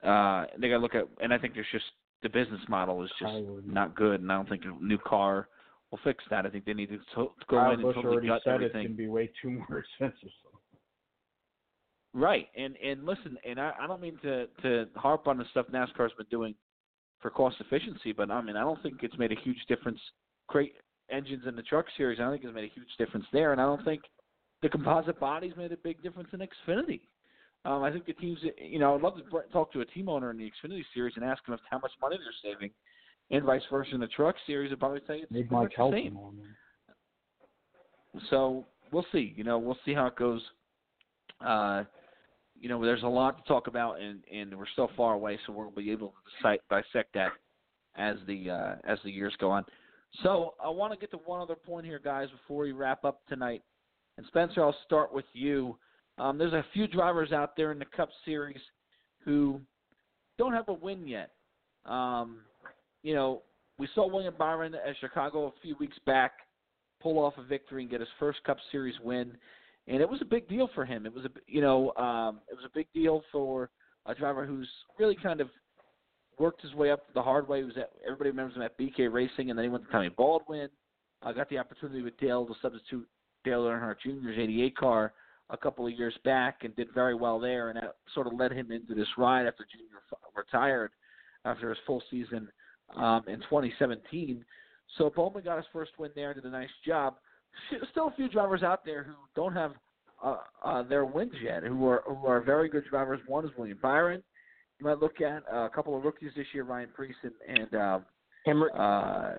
Uh, 0.07 0.47
they 0.59 0.69
got 0.69 0.77
to 0.77 0.83
look 0.83 0.95
at, 0.95 1.09
and 1.23 1.33
I 1.33 1.39
think 1.39 1.55
there's 1.55 1.67
just 1.73 1.85
the 2.23 2.29
business 2.29 2.61
model 2.69 3.03
is 3.03 3.11
just 3.19 3.35
not 3.67 3.95
good, 3.95 4.21
and 4.21 4.31
I 4.31 4.37
don't 4.37 4.49
think 4.49 4.63
a 4.65 4.85
new 4.85 4.99
car 4.99 5.49
will 5.91 5.99
fix 6.05 6.23
that. 6.31 6.47
I 6.47 6.51
think 6.51 6.65
they 6.65 6.75
need 6.75 6.91
to, 6.91 6.99
to 6.99 7.05
go 7.15 7.57
Kyle 7.57 7.73
in 7.73 7.83
Busch 7.83 7.97
and 7.97 8.05
totally 8.05 8.27
gut 8.27 8.43
said 8.45 8.55
everything. 8.55 8.83
going 8.83 8.89
to 8.89 8.97
be 8.97 9.09
way 9.09 9.31
too 9.41 9.51
more 9.51 9.79
expensive. 10.01 10.31
Right, 12.13 12.49
and 12.57 12.77
and 12.77 13.05
listen, 13.05 13.37
and 13.49 13.61
I, 13.61 13.73
I 13.81 13.87
don't 13.87 14.01
mean 14.01 14.19
to 14.23 14.47
to 14.63 14.87
harp 14.95 15.27
on 15.27 15.37
the 15.37 15.45
stuff 15.51 15.67
NASCAR's 15.73 16.13
been 16.17 16.27
doing 16.31 16.55
for 17.25 17.31
cost 17.31 17.57
efficiency, 17.59 18.13
but 18.13 18.31
I 18.31 18.43
mean 18.43 18.55
I 18.55 18.61
don't 18.61 18.81
think 18.83 18.97
it's 19.01 19.17
made 19.17 19.33
a 19.33 19.41
huge 19.43 19.57
difference. 19.67 19.99
Crate 20.47 20.75
engines 21.11 21.45
in 21.49 21.57
the 21.57 21.63
truck 21.63 21.87
series, 21.97 22.21
I 22.21 22.25
don't 22.25 22.33
think 22.33 22.45
it's 22.45 22.55
made 22.55 22.71
a 22.71 22.75
huge 22.75 22.91
difference 22.99 23.25
there, 23.33 23.53
and 23.53 23.61
I 23.63 23.65
don't 23.65 23.83
think 23.83 24.03
the 24.61 24.69
composite 24.69 25.19
bodies 25.19 25.55
made 25.57 25.73
a 25.73 25.79
big 25.79 26.03
difference 26.03 26.29
in 26.35 26.41
Xfinity. 26.41 27.01
Um, 27.65 27.83
I 27.83 27.91
think 27.91 28.05
the 28.05 28.13
teams, 28.13 28.39
you 28.59 28.79
know, 28.79 28.95
I'd 28.95 29.01
love 29.01 29.15
to 29.17 29.53
talk 29.55 29.73
to 29.73 29.81
a 29.81 29.87
team 29.87 30.11
owner 30.11 30.31
in 30.33 30.37
the 30.37 30.45
Xfinity 30.45 30.83
series 30.93 31.15
and 31.17 31.25
ask 31.25 31.43
them 31.47 31.57
how 31.71 31.79
much 31.79 31.93
money 31.99 32.19
they're 32.19 32.53
saving, 32.53 32.71
and 33.31 33.43
vice 33.43 33.63
versa 33.71 33.95
in 33.95 34.01
the 34.03 34.07
truck 34.09 34.35
series. 34.47 34.71
I'd 34.71 34.79
probably 34.79 35.01
say 35.09 35.21
it's 35.21 35.33
pretty 35.33 35.49
Mike 35.51 35.73
much 35.79 35.93
the 35.93 35.93
same. 35.93 36.19
So 38.29 38.67
we'll 38.93 39.07
see. 39.13 39.33
You 39.35 39.45
know, 39.45 39.59
we'll 39.59 39.79
see 39.87 39.95
how 39.95 40.09
it 40.09 40.17
goes. 40.17 40.43
Uh, 41.41 41.85
you 42.65 42.71
know, 42.71 42.83
there's 42.83 43.03
a 43.03 43.07
lot 43.07 43.37
to 43.37 43.47
talk 43.47 43.67
about, 43.67 44.01
and 44.01 44.25
and 44.33 44.57
we're 44.57 44.65
still 44.73 44.89
far 44.97 45.13
away, 45.13 45.39
so 45.47 45.53
we'll 45.53 45.71
be 45.71 45.93
able 45.93 46.15
to 46.43 46.57
dissect, 46.71 47.13
that 47.13 47.33
as 47.95 48.17
the 48.27 48.49
uh, 48.49 48.75
as 48.91 48.99
the 49.05 49.11
years 49.11 49.35
go 49.39 49.51
on. 49.51 49.67
So 50.23 50.55
I 50.65 50.71
want 50.71 50.95
to 50.95 50.99
get 50.99 51.11
to 51.11 51.19
one 51.27 51.43
other 51.43 51.57
point 51.57 51.85
here, 51.85 52.01
guys, 52.03 52.29
before 52.31 52.63
we 52.63 52.73
wrap 52.73 53.05
up 53.05 53.21
tonight. 53.29 53.63
And 54.17 54.27
Spencer, 54.29 54.63
I'll 54.63 54.75
start 54.87 55.13
with 55.13 55.27
you. 55.35 55.77
Um, 56.17 56.39
there's 56.39 56.55
a 56.55 56.65
few 56.73 56.87
drivers 56.87 57.33
out 57.33 57.55
there 57.55 57.71
in 57.71 57.79
the 57.79 57.85
Cup 57.85 58.09
Series 58.25 58.61
who 59.27 59.61
don't 60.39 60.55
have 60.55 60.69
a 60.69 60.73
win 60.73 61.07
yet. 61.07 61.33
Um, 61.85 62.39
you 63.03 63.13
know, 63.15 63.43
we 63.79 63.89
saw 63.95 64.09
William 64.09 64.35
Byron 64.39 64.75
at 64.75 64.97
Chicago 65.03 65.49
a 65.49 65.53
few 65.61 65.77
weeks 65.79 65.99
back 66.07 66.33
pull 67.03 67.19
off 67.19 67.35
a 67.37 67.43
victory 67.43 67.83
and 67.83 67.91
get 67.91 68.01
his 68.01 68.09
first 68.19 68.43
Cup 68.45 68.57
Series 68.73 68.95
win, 69.03 69.37
and 69.87 70.01
it 70.01 70.09
was 70.09 70.21
a 70.23 70.25
big 70.25 70.49
deal 70.49 70.69
for 70.75 70.85
him. 70.85 71.07
It 71.07 71.15
was 71.15 71.25
a 71.25 71.31
you 71.47 71.61
know 71.61 71.93
um, 71.97 72.41
it 72.51 72.55
was 72.55 72.65
a 72.65 72.75
big 72.75 72.87
deal 72.95 73.23
for 73.31 73.71
a 74.07 74.15
driver 74.15 74.47
who's 74.47 74.69
really 74.99 75.17
kind 75.21 75.41
of 75.41 75.49
worked 76.39 76.63
his 76.63 76.75
way 76.75 76.91
up 76.91 77.05
the 77.15 77.23
hard 77.23 77.49
way. 77.49 77.59
He 77.59 77.65
was 77.65 77.77
at, 77.77 77.91
everybody 78.05 78.31
remembers 78.31 78.57
him 78.57 78.63
at 78.63 78.79
BK 78.79 79.13
Racing, 79.13 79.51
and 79.51 79.59
then 79.59 79.65
he 79.65 79.69
went 79.69 79.85
to 79.87 79.91
Tommy 79.91 80.09
Baldwin. 80.09 80.69
I 81.23 81.33
got 81.33 81.49
the 81.49 81.59
opportunity 81.59 82.03
with 82.03 82.19
Dale 82.19 82.47
to 82.47 82.55
substitute 82.61 83.07
Dale 83.45 83.63
Earnhardt 83.63 83.97
Jr.'s 84.03 84.39
'88 84.39 84.77
car 84.77 85.13
a 85.51 85.57
couple 85.57 85.87
of 85.87 85.93
years 85.93 86.15
back 86.25 86.65
and 86.65 86.75
did 86.75 86.89
very 86.95 87.15
well 87.15 87.39
there, 87.39 87.69
and 87.69 87.77
that 87.77 87.97
sort 88.15 88.27
of 88.27 88.35
led 88.35 88.53
him 88.53 88.73
into 88.73 88.95
this 88.95 89.09
ride 89.19 89.47
after 89.47 89.67
Junior 89.71 89.89
retired 90.35 90.91
after 91.45 91.69
his 91.69 91.79
full 91.87 92.03
season 92.11 92.49
um, 92.97 93.23
in 93.29 93.37
2017. 93.41 94.45
So 94.99 95.13
Bowman 95.15 95.45
got 95.45 95.57
his 95.57 95.67
first 95.73 95.93
win 95.99 96.11
there, 96.15 96.31
and 96.31 96.43
did 96.43 96.49
a 96.49 96.53
nice 96.53 96.69
job. 96.87 97.17
Still 97.91 98.09
a 98.09 98.15
few 98.17 98.29
drivers 98.29 98.63
out 98.63 98.85
there 98.85 99.05
who 99.05 99.15
don't 99.35 99.55
have 99.55 99.73
uh, 100.23 100.37
uh, 100.65 100.83
their 100.83 101.05
wins 101.05 101.33
yet, 101.43 101.63
who 101.63 101.87
are 101.89 102.03
who 102.07 102.27
are 102.27 102.41
very 102.41 102.69
good 102.69 102.85
drivers. 102.91 103.21
One 103.27 103.45
is 103.45 103.51
William 103.57 103.79
Byron. 103.83 104.23
You 104.81 104.87
might 104.87 104.99
look 104.99 105.21
at 105.21 105.43
uh, 105.53 105.67
a 105.67 105.71
couple 105.71 105.97
of 105.97 106.05
rookies 106.05 106.33
this 106.37 106.47
year, 106.53 106.65
Ryan 106.65 106.89
Preece 106.95 107.15
and, 107.23 107.33
and 107.59 107.75
uh, 107.75 107.99
Hemric. 108.47 108.69
uh, 108.77 109.37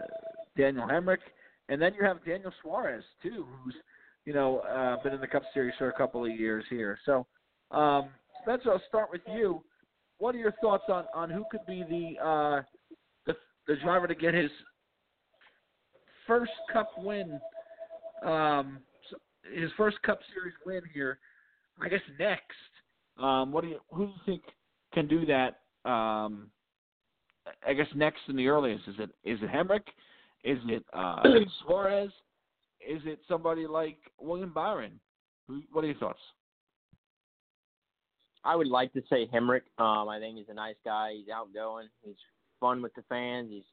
Daniel 0.57 0.87
Hemric, 0.87 1.17
and 1.69 1.81
then 1.81 1.93
you 1.93 2.05
have 2.05 2.23
Daniel 2.25 2.51
Suarez 2.61 3.03
too, 3.21 3.45
who's 3.63 3.75
you 4.25 4.33
know 4.33 4.59
uh, 4.59 5.01
been 5.03 5.13
in 5.13 5.21
the 5.21 5.27
Cup 5.27 5.43
Series 5.53 5.73
for 5.77 5.89
a 5.89 5.93
couple 5.93 6.25
of 6.25 6.31
years 6.31 6.63
here. 6.69 6.97
So, 7.05 7.25
um, 7.71 8.09
Spencer, 8.43 8.71
I'll 8.71 8.81
start 8.87 9.09
with 9.11 9.21
you. 9.27 9.61
What 10.17 10.33
are 10.35 10.39
your 10.39 10.53
thoughts 10.61 10.85
on, 10.87 11.05
on 11.13 11.29
who 11.29 11.43
could 11.51 11.65
be 11.67 11.83
the 11.89 12.25
uh, 12.25 12.61
the 13.25 13.35
the 13.67 13.75
driver 13.83 14.07
to 14.07 14.15
get 14.15 14.33
his 14.33 14.51
first 16.27 16.51
Cup 16.71 16.89
win, 16.97 17.39
um, 18.25 18.79
his 19.53 19.69
first 19.77 20.01
Cup 20.01 20.19
Series 20.33 20.53
win 20.65 20.81
here? 20.93 21.19
I 21.81 21.89
guess 21.89 22.01
next. 22.19 22.41
Um, 23.17 23.51
what 23.51 23.63
do 23.63 23.69
you 23.69 23.79
who 23.91 24.07
do 24.07 24.11
you 24.11 24.19
think 24.25 24.41
can 24.93 25.07
do 25.07 25.25
that? 25.25 25.59
Um, 25.89 26.49
I 27.65 27.73
guess 27.73 27.87
next 27.95 28.19
in 28.27 28.35
the 28.35 28.47
earliest 28.47 28.87
is 28.87 28.95
it 28.99 29.09
is 29.23 29.39
it 29.41 29.49
Hemric? 29.49 29.83
Is 30.43 30.59
it 30.67 30.83
uh, 30.93 31.21
Suarez? 31.65 32.11
Is 32.87 33.01
it 33.05 33.19
somebody 33.27 33.67
like 33.67 33.97
William 34.19 34.51
Byron? 34.53 34.99
Who, 35.47 35.61
what 35.71 35.83
are 35.83 35.87
your 35.87 35.97
thoughts? 35.97 36.19
I 38.43 38.55
would 38.55 38.67
like 38.67 38.93
to 38.93 39.01
say 39.09 39.27
Hemric. 39.27 39.61
Um, 39.79 40.07
I 40.07 40.19
think 40.19 40.37
he's 40.37 40.49
a 40.49 40.53
nice 40.53 40.75
guy. 40.85 41.13
He's 41.17 41.29
outgoing. 41.33 41.87
He's 42.03 42.15
fun 42.59 42.81
with 42.81 42.93
the 42.93 43.03
fans. 43.09 43.49
He's 43.49 43.63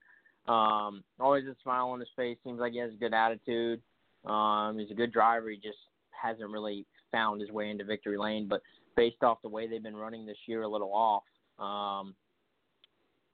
um, 0.49 1.05
always 1.21 1.45
a 1.45 1.55
smile 1.63 1.89
on 1.89 2.01
his 2.01 2.09
face. 2.17 2.39
Seems 2.43 2.59
like 2.59 2.73
he 2.73 2.79
has 2.79 2.91
a 2.93 2.97
good 2.97 3.13
attitude. 3.13 3.83
Um, 4.25 4.79
he's 4.79 4.91
a 4.91 4.95
good 4.95 5.13
driver. 5.13 5.51
He 5.51 5.57
just 5.57 5.79
hasn't 6.11 6.51
really 6.51 6.87
found 7.11 7.41
his 7.41 7.51
way 7.51 7.71
into 7.71 7.85
victory 7.85 8.17
lane. 8.17 8.47
But 8.49 8.63
based 8.97 9.23
off 9.23 9.43
the 9.43 9.49
way 9.49 9.67
they've 9.67 9.83
been 9.83 9.97
running 9.97 10.27
this 10.27 10.37
year, 10.47 10.63
a 10.63 10.69
little 10.69 10.93
off. 10.93 11.25
Um, 11.59 12.15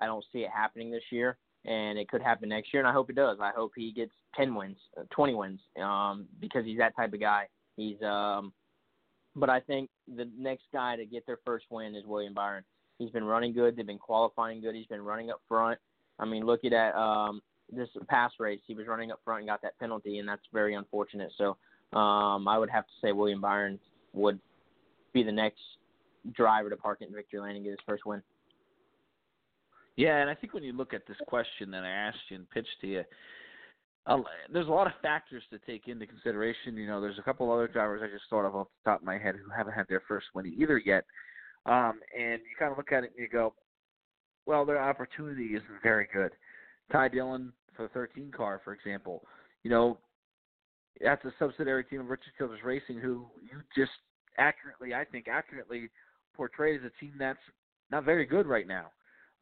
I 0.01 0.07
don't 0.07 0.25
see 0.33 0.41
it 0.41 0.51
happening 0.55 0.91
this 0.91 1.03
year, 1.11 1.37
and 1.65 1.99
it 1.99 2.09
could 2.09 2.23
happen 2.23 2.49
next 2.49 2.73
year. 2.73 2.81
And 2.81 2.89
I 2.89 2.93
hope 2.93 3.11
it 3.11 3.17
does. 3.17 3.39
I 3.41 3.51
hope 3.55 3.73
he 3.77 3.93
gets 3.93 4.13
10 4.37 4.55
wins, 4.55 4.77
uh, 4.97 5.03
20 5.11 5.35
wins, 5.35 5.61
um, 5.83 6.27
because 6.41 6.65
he's 6.65 6.79
that 6.79 6.95
type 6.97 7.13
of 7.13 7.21
guy. 7.21 7.49
He's 7.77 8.01
um, 8.03 8.53
but 9.37 9.51
I 9.51 9.61
think 9.61 9.91
the 10.17 10.29
next 10.37 10.65
guy 10.73 10.97
to 10.97 11.05
get 11.05 11.27
their 11.27 11.39
first 11.45 11.67
win 11.71 11.95
is 11.95 12.05
William 12.07 12.35
Byron. 12.35 12.65
He's 12.99 13.11
been 13.11 13.25
running 13.25 13.53
good. 13.53 13.77
They've 13.77 13.87
been 13.87 13.99
qualifying 13.99 14.61
good. 14.61 14.75
He's 14.75 14.87
been 14.87 15.03
running 15.03 15.31
up 15.31 15.41
front. 15.49 15.79
I 16.19 16.25
mean, 16.25 16.45
look 16.45 16.65
at 16.65 16.73
that 16.73 16.97
um, 16.97 17.41
this 17.71 17.89
past 18.09 18.35
race. 18.39 18.61
He 18.67 18.75
was 18.75 18.87
running 18.87 19.11
up 19.11 19.21
front 19.25 19.41
and 19.41 19.49
got 19.49 19.63
that 19.63 19.79
penalty, 19.79 20.19
and 20.19 20.29
that's 20.29 20.43
very 20.53 20.75
unfortunate. 20.75 21.33
So 21.37 21.57
um, 21.97 22.49
I 22.49 22.59
would 22.59 22.71
have 22.71 22.85
to 22.85 22.93
say 23.03 23.13
William 23.13 23.41
Byron 23.41 23.79
would 24.13 24.39
be 25.13 25.23
the 25.23 25.33
next 25.33 25.61
driver 26.33 26.71
to 26.71 26.77
park 26.77 26.99
it 27.01 27.09
in 27.09 27.15
victory 27.15 27.41
lane 27.41 27.57
and 27.57 27.65
get 27.65 27.71
his 27.71 27.81
first 27.87 28.05
win. 28.05 28.23
Yeah, 29.97 30.19
and 30.19 30.31
I 30.31 30.35
think 30.35 30.55
when 30.55 30.63
you 30.63 30.73
look 30.73 30.95
at 30.95 31.07
this 31.09 31.17
question 31.27 31.71
that 31.73 31.83
I 31.83 31.91
asked 31.91 32.19
you 32.29 32.37
and 32.37 32.51
pitched 32.51 32.69
to 32.83 32.87
you, 32.87 33.05
there's 34.53 34.69
a 34.69 34.71
lot 34.71 34.87
of 34.87 34.93
factors 35.03 35.43
to 35.51 35.59
take 35.67 35.89
into 35.89 36.07
consideration. 36.07 36.77
You 36.77 36.87
know, 36.87 37.01
there's 37.01 37.19
a 37.19 37.23
couple 37.23 37.53
other 37.53 37.69
drivers 37.69 38.01
I 38.03 38.07
just 38.07 38.25
thought 38.31 38.47
of 38.47 38.55
off 38.55 38.69
the 38.85 38.91
top 38.91 39.01
of 39.01 39.07
my 39.07 39.19
head 39.19 39.35
who 39.35 39.51
haven't 39.51 39.75
had 39.75 39.87
their 39.89 40.03
first 40.07 40.27
win 40.35 40.47
either 40.47 40.79
yet. 40.79 41.05
Um, 41.67 42.01
and 42.19 42.41
you 42.41 42.57
kind 42.59 42.71
of 42.71 42.79
look 42.79 42.93
at 42.93 43.05
it 43.05 43.13
and 43.17 43.23
you 43.23 43.29
go, 43.29 43.55
well, 44.47 44.65
their 44.65 44.81
opportunity 44.81 45.49
isn't 45.49 45.83
very 45.83 46.09
good. 46.13 46.31
Ty 46.91 47.09
Dillon 47.09 47.53
for 47.79 47.85
the 47.85 47.89
13 47.91 48.33
car, 48.37 48.61
for 48.65 48.75
example, 48.75 49.23
you 49.63 49.71
know, 49.71 49.97
that's 51.01 51.25
a 51.25 51.33
subsidiary 51.39 51.85
team 51.85 52.01
of 52.01 52.11
Richard 52.11 52.33
Childress 52.37 52.61
Racing, 52.65 52.99
who 52.99 53.25
you 53.41 53.61
just 53.77 53.93
accurately, 54.37 54.95
I 54.95 55.05
think, 55.05 55.27
accurately 55.29 55.89
portrayed 56.35 56.81
as 56.81 56.91
a 56.91 57.01
team 57.01 57.13
that's 57.19 57.39
not 57.91 58.05
very 58.05 58.27
good 58.27 58.47
right 58.47 58.67
now 58.67 58.87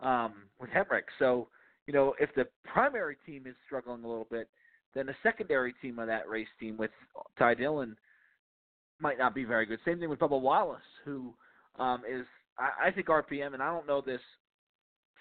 um, 0.00 0.34
with 0.60 0.68
Hemric. 0.68 1.04
So, 1.18 1.48
you 1.86 1.94
know, 1.94 2.14
if 2.20 2.28
the 2.36 2.46
primary 2.64 3.16
team 3.24 3.46
is 3.46 3.54
struggling 3.64 4.04
a 4.04 4.08
little 4.08 4.26
bit, 4.30 4.48
then 4.94 5.06
the 5.06 5.14
secondary 5.22 5.74
team 5.80 5.98
of 5.98 6.06
that 6.08 6.28
race 6.28 6.46
team 6.60 6.76
with 6.76 6.90
Ty 7.38 7.54
Dillon 7.54 7.96
might 9.00 9.18
not 9.18 9.34
be 9.34 9.44
very 9.44 9.64
good. 9.64 9.78
Same 9.84 9.98
thing 9.98 10.10
with 10.10 10.18
Bubba 10.18 10.40
Wallace, 10.40 10.80
who 11.06 11.32
um, 11.78 12.02
is, 12.08 12.26
I, 12.58 12.88
I 12.88 12.90
think, 12.90 13.06
RPM, 13.06 13.54
and 13.54 13.62
I 13.62 13.72
don't 13.72 13.86
know 13.86 14.02
this 14.02 14.20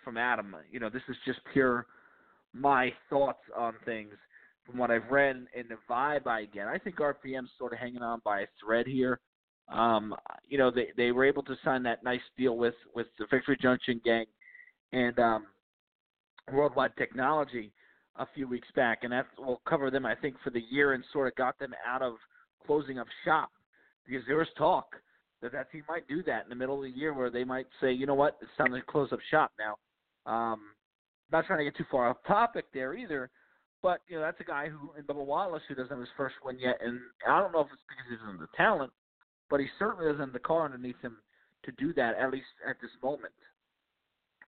from 0.03 0.17
Adam. 0.17 0.53
You 0.69 0.81
know, 0.81 0.89
this 0.89 1.01
is 1.07 1.15
just 1.25 1.39
pure 1.53 1.87
my 2.55 2.91
thoughts 3.09 3.41
on 3.55 3.73
things 3.83 4.13
from 4.65 4.77
what 4.77 4.89
I've 4.89 5.11
read 5.11 5.45
and 5.55 5.69
the 5.69 5.77
vibe 5.89 6.25
I 6.27 6.45
get. 6.45 6.67
I 6.67 6.77
think 6.77 6.97
RPM's 6.97 7.51
sort 7.57 7.73
of 7.73 7.79
hanging 7.79 8.01
on 8.01 8.21
by 8.23 8.41
a 8.41 8.47
thread 8.63 8.87
here. 8.87 9.19
Um, 9.71 10.15
you 10.47 10.57
know, 10.57 10.71
they 10.71 10.87
they 10.95 11.11
were 11.11 11.25
able 11.25 11.43
to 11.43 11.55
sign 11.63 11.83
that 11.83 12.03
nice 12.03 12.21
deal 12.37 12.57
with 12.57 12.75
with 12.93 13.07
the 13.19 13.25
Victory 13.29 13.57
Junction 13.61 13.99
gang 14.03 14.25
and 14.93 15.17
um, 15.19 15.45
Worldwide 16.51 16.95
Technology 16.97 17.71
a 18.17 18.27
few 18.33 18.47
weeks 18.47 18.67
back, 18.75 18.99
and 19.03 19.11
that 19.11 19.25
will 19.37 19.61
cover 19.67 19.91
them, 19.91 20.05
I 20.05 20.15
think, 20.15 20.35
for 20.43 20.51
the 20.51 20.63
year 20.69 20.93
and 20.93 21.03
sort 21.11 21.27
of 21.27 21.35
got 21.35 21.59
them 21.59 21.73
out 21.85 22.01
of 22.01 22.13
closing 22.65 22.99
up 22.99 23.07
shop 23.25 23.49
because 24.07 24.23
there 24.27 24.37
was 24.37 24.47
talk 24.57 24.95
that 25.41 25.51
that 25.51 25.71
team 25.71 25.83
might 25.89 26.07
do 26.07 26.23
that 26.23 26.43
in 26.43 26.49
the 26.49 26.55
middle 26.55 26.77
of 26.77 26.83
the 26.83 26.97
year 26.97 27.13
where 27.13 27.29
they 27.29 27.43
might 27.43 27.67
say, 27.81 27.91
you 27.91 28.05
know 28.05 28.13
what, 28.13 28.37
it's 28.41 28.51
time 28.57 28.71
to 28.71 28.81
close 28.81 29.09
up 29.11 29.19
shop 29.29 29.51
now. 29.59 29.75
Um, 30.31 30.61
not 31.31 31.45
trying 31.45 31.59
to 31.59 31.65
get 31.65 31.75
too 31.75 31.85
far 31.89 32.09
off 32.09 32.17
topic 32.27 32.65
there 32.73 32.93
either, 32.93 33.29
but 33.81 34.01
you 34.07 34.15
know 34.15 34.21
that's 34.21 34.39
a 34.39 34.43
guy 34.43 34.69
who 34.69 34.91
in 34.97 35.03
Bubba 35.03 35.25
Wallace 35.25 35.63
who 35.67 35.75
doesn't 35.75 35.89
have 35.89 35.99
his 35.99 36.09
first 36.17 36.35
win 36.43 36.57
yet, 36.59 36.77
and 36.83 36.99
I 37.27 37.39
don't 37.39 37.51
know 37.51 37.61
if 37.61 37.67
it's 37.73 37.81
because 37.87 38.05
he 38.09 38.15
doesn't 38.15 38.39
have 38.39 38.39
the 38.39 38.57
talent, 38.57 38.91
but 39.49 39.59
he 39.59 39.67
certainly 39.79 40.05
doesn't 40.05 40.21
have 40.21 40.33
the 40.33 40.39
car 40.39 40.65
underneath 40.65 40.99
him 41.01 41.17
to 41.63 41.71
do 41.73 41.93
that 41.93 42.15
at 42.17 42.31
least 42.31 42.45
at 42.67 42.77
this 42.81 42.91
moment. 43.03 43.33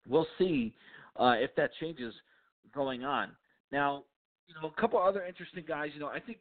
We'll 0.08 0.28
see 0.38 0.74
uh, 1.18 1.36
if 1.38 1.56
that 1.56 1.72
changes 1.80 2.14
going 2.74 3.04
on. 3.04 3.32
Now, 3.72 4.04
you 4.48 4.56
know, 4.62 4.74
a 4.76 4.82
couple 4.82 5.00
other 5.00 5.24
interesting 5.26 5.66
guys. 5.68 5.90
You 5.94 6.00
know, 6.00 6.08
I 6.08 6.20
think 6.20 6.38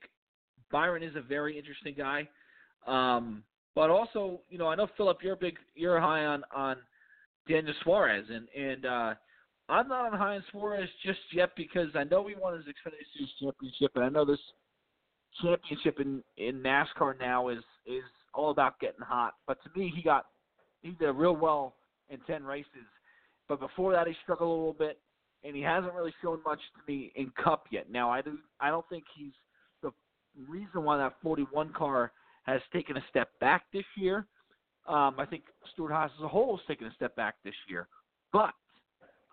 Byron 0.71 1.03
is 1.03 1.17
a 1.17 1.21
very 1.21 1.59
interesting 1.59 1.95
guy. 1.97 2.29
Um, 2.87 3.43
but 3.75 3.91
also, 3.91 4.41
you 4.49 4.59
know, 4.59 4.69
I 4.69 4.75
know 4.75 4.89
Philip, 4.97 5.19
you're 5.23 5.37
big, 5.37 5.57
you're 5.75 6.01
high 6.01 6.25
on 6.25 6.43
on 6.55 6.77
Daniel 7.49 7.75
Suarez, 7.83 8.25
and 8.31 8.49
and 8.57 8.87
uh, 8.87 9.15
I'm 9.69 9.89
not 9.89 10.13
on 10.13 10.21
on 10.21 10.45
Suarez 10.53 10.89
just 11.05 11.19
yet 11.33 11.51
because 11.57 11.89
I 11.95 12.05
know 12.05 12.27
he 12.27 12.35
won 12.41 12.55
his 12.55 12.65
Xfinity 12.67 13.03
Series 13.13 13.33
championship, 13.41 13.93
and 13.97 14.05
I 14.05 14.09
know 14.09 14.25
this 14.25 14.41
championship 15.43 16.01
in 16.01 16.23
in 16.37 16.63
NASCAR 16.63 17.19
now 17.19 17.49
is 17.49 17.65
is 17.87 18.05
all 18.33 18.51
about 18.51 18.79
getting 18.79 19.01
hot. 19.01 19.35
But 19.47 19.59
to 19.65 19.79
me, 19.79 19.93
he 19.95 20.03
got 20.03 20.27
he 20.83 20.91
did 20.91 21.11
real 21.13 21.35
well 21.35 21.75
in 22.11 22.19
ten 22.27 22.45
races, 22.45 22.87
but 23.49 23.59
before 23.59 23.93
that, 23.93 24.07
he 24.07 24.15
struggled 24.23 24.49
a 24.49 24.53
little 24.53 24.73
bit, 24.73 25.01
and 25.43 25.57
he 25.57 25.63
hasn't 25.63 25.93
really 25.95 26.15
shown 26.23 26.39
much 26.45 26.61
to 26.77 26.93
me 26.93 27.13
in 27.17 27.33
Cup 27.43 27.67
yet. 27.73 27.91
Now, 27.91 28.11
I 28.11 28.23
do 28.23 28.39
I 28.61 28.71
don't 28.71 28.89
think 28.89 29.05
he's 29.17 29.33
the 29.83 29.91
reason 30.49 30.85
why 30.85 30.97
that 30.99 31.15
41 31.23 31.73
car 31.73 32.13
has 32.45 32.61
taken 32.73 32.97
a 32.97 33.05
step 33.11 33.31
back 33.41 33.65
this 33.73 33.85
year. 33.97 34.27
Um, 34.87 35.17
I 35.19 35.27
think 35.29 35.43
Stewart-Haas 35.73 36.13
as 36.17 36.25
a 36.25 36.29
whole 36.29 36.57
has 36.57 36.67
taken 36.69 36.87
a 36.87 36.95
step 36.95 37.17
back 37.17 37.35
this 37.43 37.55
year, 37.69 37.89
but 38.33 38.53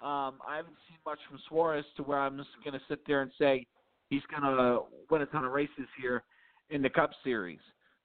um, 0.03 0.39
I 0.45 0.57
haven't 0.57 0.75
seen 0.89 0.97
much 1.05 1.19
from 1.29 1.39
Suarez 1.47 1.85
to 1.95 2.03
where 2.03 2.19
I'm 2.19 2.37
just 2.37 2.49
going 2.63 2.73
to 2.73 2.85
sit 2.89 2.99
there 3.07 3.21
and 3.21 3.31
say 3.39 3.65
he's 4.09 4.21
going 4.29 4.43
to 4.43 4.81
win 5.09 5.21
a 5.21 5.25
ton 5.27 5.45
of 5.45 5.53
races 5.53 5.87
here 5.99 6.23
in 6.69 6.81
the 6.81 6.89
Cup 6.89 7.11
Series. 7.23 7.59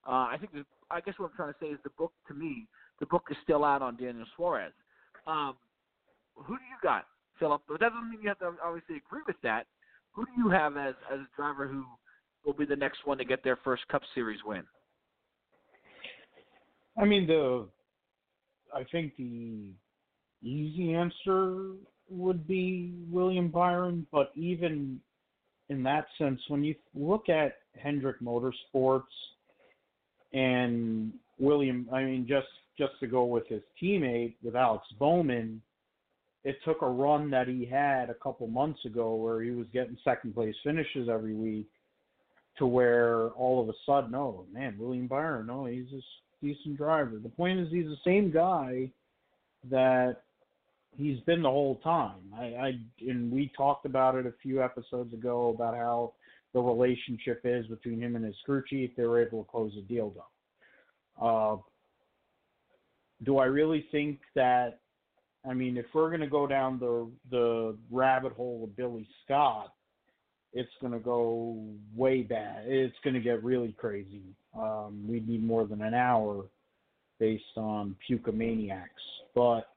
Uh, 0.07 0.31
I 0.31 0.37
think 0.39 0.53
the, 0.53 0.65
I 0.91 1.01
guess 1.01 1.15
what 1.19 1.31
I'm 1.31 1.37
trying 1.37 1.53
to 1.53 1.59
say 1.61 1.67
is 1.67 1.79
the 1.83 1.91
book 1.99 2.13
to 2.29 2.35
me, 2.35 2.69
the 3.01 3.07
book 3.07 3.25
is 3.31 3.37
still 3.43 3.65
out 3.65 3.83
on 3.83 3.97
Daniel 3.97 4.25
Suarez. 4.37 4.73
Um, 5.27 5.57
who 6.37 6.55
do 6.55 6.63
you 6.63 6.77
got, 6.83 7.07
Philip? 7.41 7.63
But 7.67 7.81
that 7.81 7.91
doesn't 7.91 8.11
mean 8.11 8.21
you 8.23 8.29
have 8.29 8.39
to 8.39 8.53
obviously 8.65 8.97
agree 8.97 9.23
with 9.27 9.37
that. 9.43 9.67
Who 10.13 10.25
do 10.25 10.33
you 10.37 10.49
have 10.51 10.77
as 10.77 10.95
as 11.13 11.19
a 11.19 11.29
driver 11.37 11.67
who 11.67 11.85
will 12.47 12.53
be 12.53 12.65
the 12.65 12.77
next 12.77 13.01
one 13.05 13.19
to 13.19 13.25
get 13.25 13.43
their 13.43 13.57
first 13.57 13.87
Cup 13.89 14.03
Series 14.15 14.41
win? 14.47 14.63
I 16.97 17.05
mean 17.05 17.27
the 17.27 17.67
I 18.75 18.85
think 18.85 19.17
the 19.17 19.73
easy 20.43 20.95
answer 20.95 21.73
would 22.11 22.47
be 22.47 22.95
William 23.11 23.49
Byron, 23.49 24.07
but 24.11 24.33
even 24.35 25.01
in 25.69 25.83
that 25.83 26.07
sense, 26.17 26.41
when 26.49 26.65
you 26.65 26.75
look 26.95 27.29
at 27.29 27.59
Hendrick 27.77 28.21
Motorsports 28.21 29.03
and 30.33 31.13
William, 31.39 31.89
I 31.93 32.05
mean, 32.05 32.27
just 32.29 32.47
just 32.79 32.93
to 33.01 33.07
go 33.07 33.25
with 33.25 33.47
his 33.49 33.63
teammate 33.83 34.35
with 34.43 34.55
Alex 34.55 34.87
Bowman, 34.99 35.61
it 36.45 36.57
took 36.65 36.83
a 36.83 36.89
run 36.89 37.29
that 37.31 37.49
he 37.49 37.67
had 37.67 38.09
a 38.09 38.15
couple 38.15 38.47
months 38.47 38.85
ago 38.85 39.17
where 39.17 39.43
he 39.43 39.51
was 39.51 39.67
getting 39.73 39.99
second 40.05 40.35
place 40.35 40.55
finishes 40.63 41.09
every 41.09 41.35
week 41.35 41.69
to 42.57 42.67
where 42.67 43.31
all 43.31 43.61
of 43.61 43.69
a 43.69 43.73
sudden, 43.85 44.15
oh 44.15 44.47
man, 44.53 44.77
William 44.79 45.09
Byron, 45.09 45.47
no, 45.47 45.67
he's 45.67 45.87
a 45.93 46.45
decent 46.45 46.77
driver. 46.77 47.19
The 47.23 47.29
point 47.29 47.59
is, 47.59 47.69
he's 47.71 47.87
the 47.87 47.97
same 48.05 48.31
guy 48.31 48.91
that 49.71 50.23
he's 50.97 51.21
been 51.21 51.43
the 51.43 51.51
whole 51.51 51.77
time. 51.77 52.33
I, 52.37 52.45
I 52.45 52.73
and 53.01 53.31
we 53.31 53.53
talked 53.57 53.87
about 53.87 54.15
it 54.15 54.27
a 54.27 54.33
few 54.43 54.63
episodes 54.63 55.13
ago 55.13 55.53
about 55.55 55.75
how 55.75 56.15
the 56.55 56.61
relationship 56.61 57.43
is 57.45 57.67
between 57.67 58.01
him 58.01 58.17
and 58.17 58.25
his 58.25 58.37
crew 58.45 58.63
chief. 58.69 58.91
They 58.97 59.05
were 59.05 59.25
able 59.25 59.45
to 59.45 59.51
close 59.51 59.73
a 59.79 59.83
deal 59.83 60.15
though. 60.15 61.27
Uh, 61.27 61.57
do 63.25 63.39
I 63.39 63.47
really 63.47 63.87
think 63.91 64.21
that? 64.35 64.81
I 65.49 65.55
mean, 65.55 65.77
if 65.77 65.87
we're 65.95 66.09
going 66.09 66.21
to 66.21 66.27
go 66.27 66.47
down 66.47 66.79
the 66.79 67.11
the 67.31 67.77
rabbit 67.91 68.33
hole 68.33 68.65
of 68.65 68.77
Billy 68.77 69.07
Scott, 69.25 69.73
it's 70.53 70.71
going 70.81 70.93
to 70.93 70.99
go 70.99 71.65
way 71.95 72.23
bad. 72.23 72.65
It's 72.67 72.97
going 73.05 73.15
to 73.15 73.21
get 73.21 73.43
really 73.45 73.73
crazy. 73.79 74.23
Um, 74.59 75.05
we 75.07 75.21
need 75.21 75.45
more 75.45 75.67
than 75.67 75.83
an 75.83 75.95
hour 75.95 76.45
based 77.21 77.45
on 77.57 77.97
Puka 78.07 78.33
Maniacs. 78.33 79.03
But 79.35 79.69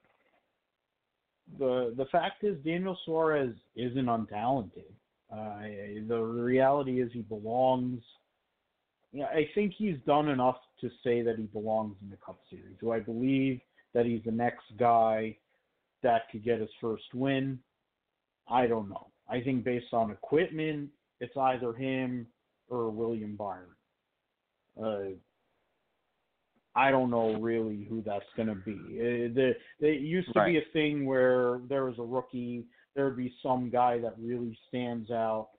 the 1.58 1.94
the 1.98 2.06
fact 2.06 2.44
is, 2.44 2.58
Daniel 2.64 2.98
Suarez 3.06 3.54
isn't 3.76 4.06
untalented. 4.06 4.92
Uh, 5.32 5.62
the 6.08 6.20
reality 6.20 7.02
is, 7.02 7.10
he 7.14 7.22
belongs. 7.22 8.02
I 9.14 9.50
think 9.56 9.74
he's 9.78 9.98
done 10.06 10.30
enough 10.30 10.58
to 10.80 10.90
say 11.04 11.22
that 11.22 11.36
he 11.38 11.44
belongs 11.44 11.96
in 12.02 12.10
the 12.10 12.18
Cup 12.26 12.40
Series. 12.50 12.78
Do 12.80 12.92
I 12.92 13.00
believe 13.00 13.60
that 13.94 14.06
he's 14.06 14.22
the 14.26 14.32
next 14.32 14.66
guy 14.80 15.36
that 16.02 16.30
could 16.32 16.44
get 16.44 16.62
his 16.62 16.70
first 16.80 17.14
win? 17.14 17.60
I 18.50 18.68
don't 18.68 18.90
know. 18.90 19.08
I 19.30 19.42
think 19.42 19.64
based 19.64 19.94
on 19.94 20.12
equipment, 20.12 20.90
it's 21.20 21.36
either 21.38 21.74
him 21.74 22.28
or 22.70 22.90
William 22.90 23.36
Byron. 23.36 23.76
Uh, 24.82 25.16
I 26.76 26.90
don't 26.90 27.10
know 27.10 27.36
really 27.36 27.86
who 27.90 28.02
that's 28.06 28.26
going 28.36 28.48
to 28.48 28.56
be. 28.56 28.80
It, 28.92 29.32
uh, 29.32 29.58
the, 29.80 29.88
it 29.88 30.02
used 30.02 30.32
to 30.34 30.40
right. 30.40 30.54
be 30.54 30.58
a 30.58 30.72
thing 30.74 31.06
where 31.06 31.60
there 31.68 31.86
was 31.86 31.96
a 32.00 32.04
rookie, 32.04 32.66
there 32.96 33.06
would 33.06 33.18
be 33.18 33.34
some 33.44 33.70
guy 33.70 34.00
that 34.00 34.16
really 34.18 34.58
stands 34.68 35.12
out 35.12 35.50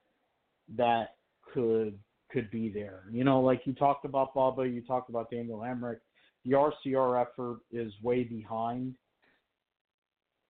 that 0.77 1.17
could 1.53 1.99
could 2.31 2.51
be 2.51 2.71
there. 2.71 3.03
You 3.11 3.25
know, 3.25 3.41
like 3.41 3.63
you 3.67 3.75
talked 3.75 4.07
about 4.07 4.35
Bubba, 4.35 4.73
you 4.73 4.81
talked 4.83 5.11
about 5.11 5.31
Daniel 5.31 5.59
Hemric. 5.59 5.99
The 6.47 6.53
RCR 6.53 7.21
effort 7.21 7.59
is 7.71 7.93
way 8.03 8.25
behind 8.25 8.95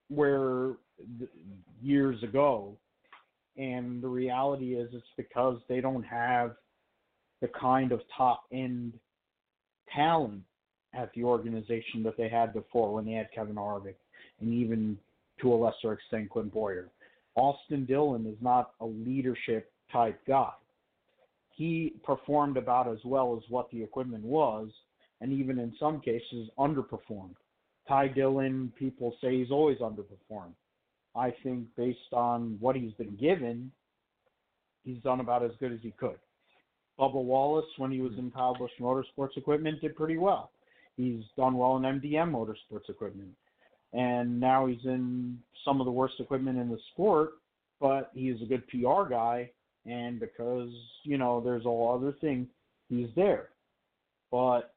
where 0.09 0.75
years 1.83 2.23
ago, 2.23 2.79
and 3.57 4.01
the 4.01 4.09
reality 4.09 4.75
is 4.75 4.91
it's 4.93 5.05
because 5.17 5.59
they 5.69 5.81
don't 5.81 6.05
have 6.05 6.53
the 7.41 7.49
kind 7.49 7.91
of 7.91 8.01
top 8.17 8.45
end 8.53 8.95
talent 9.93 10.43
at 10.95 11.13
the 11.15 11.25
organization 11.25 12.03
that 12.03 12.17
they 12.17 12.29
had 12.29 12.53
before 12.53 12.95
when 12.95 13.05
they 13.05 13.13
had 13.13 13.29
Kevin 13.35 13.57
Harvick 13.57 13.95
and 14.41 14.53
even 14.53 14.99
to 15.41 15.53
a 15.53 15.57
lesser 15.57 15.93
extent 15.93 16.31
Clint 16.31 16.53
Bowyer. 16.53 16.91
Austin 17.35 17.87
Dillon 17.87 18.27
is 18.27 18.37
not 18.41 18.73
a 18.81 18.87
leadership 18.87 19.73
type 19.93 20.21
guy. 20.27 20.51
He 21.55 21.95
performed 22.05 22.57
about 22.57 22.89
as 22.89 22.99
well 23.05 23.37
as 23.37 23.49
what 23.51 23.71
the 23.71 23.83
equipment 23.83 24.25
was, 24.25 24.69
and 25.21 25.33
even 25.33 25.59
in 25.59 25.73
some 25.79 26.01
cases 26.01 26.49
underperformed. 26.59 27.35
Ty 27.89 28.09
Dillon, 28.09 28.73
people 28.79 29.15
say 29.21 29.39
he's 29.39 29.51
always 29.51 29.79
underperformed. 29.79 30.55
I 31.15 31.35
think 31.43 31.67
based 31.77 32.13
on 32.13 32.57
what 32.61 32.77
he's 32.77 32.93
been 32.95 33.17
given, 33.17 33.71
he's 34.85 35.03
done 35.03 35.21
about 35.21 35.45
as 35.45 35.53
good 35.61 35.73
as 35.73 35.81
he 35.83 35.93
could. 35.93 36.19
Bubba 36.99 37.23
Wallace, 37.23 37.67
when 37.79 37.91
he 37.91 38.01
was 38.01 38.13
hmm. 38.13 38.21
in 38.21 38.31
Kyle 38.31 38.55
Busch 38.55 38.71
Motorsports 38.81 39.37
Equipment, 39.37 39.81
did 39.81 39.97
pretty 39.97 40.19
well. 40.19 40.51
He's 40.97 41.23
done 41.37 41.55
well 41.55 41.77
in 41.77 41.83
MDM 41.83 42.31
Motorsports 42.33 42.89
Equipment, 42.89 43.31
and 43.93 44.39
now 44.39 44.67
he's 44.67 44.85
in 44.85 45.39
some 45.65 45.81
of 45.81 45.87
the 45.87 45.93
worst 45.93 46.15
equipment 46.21 46.59
in 46.59 46.69
the 46.69 46.79
sport. 46.93 47.33
But 47.81 48.11
he's 48.15 48.41
a 48.43 48.47
good 48.47 48.63
PR 48.69 49.09
guy, 49.11 49.51
and 49.87 50.21
because 50.21 50.71
you 51.03 51.19
know 51.19 51.41
there's 51.41 51.67
all 51.67 51.95
other 51.95 52.13
things, 52.21 52.47
he's 52.89 53.09
there. 53.17 53.49
But 54.31 54.73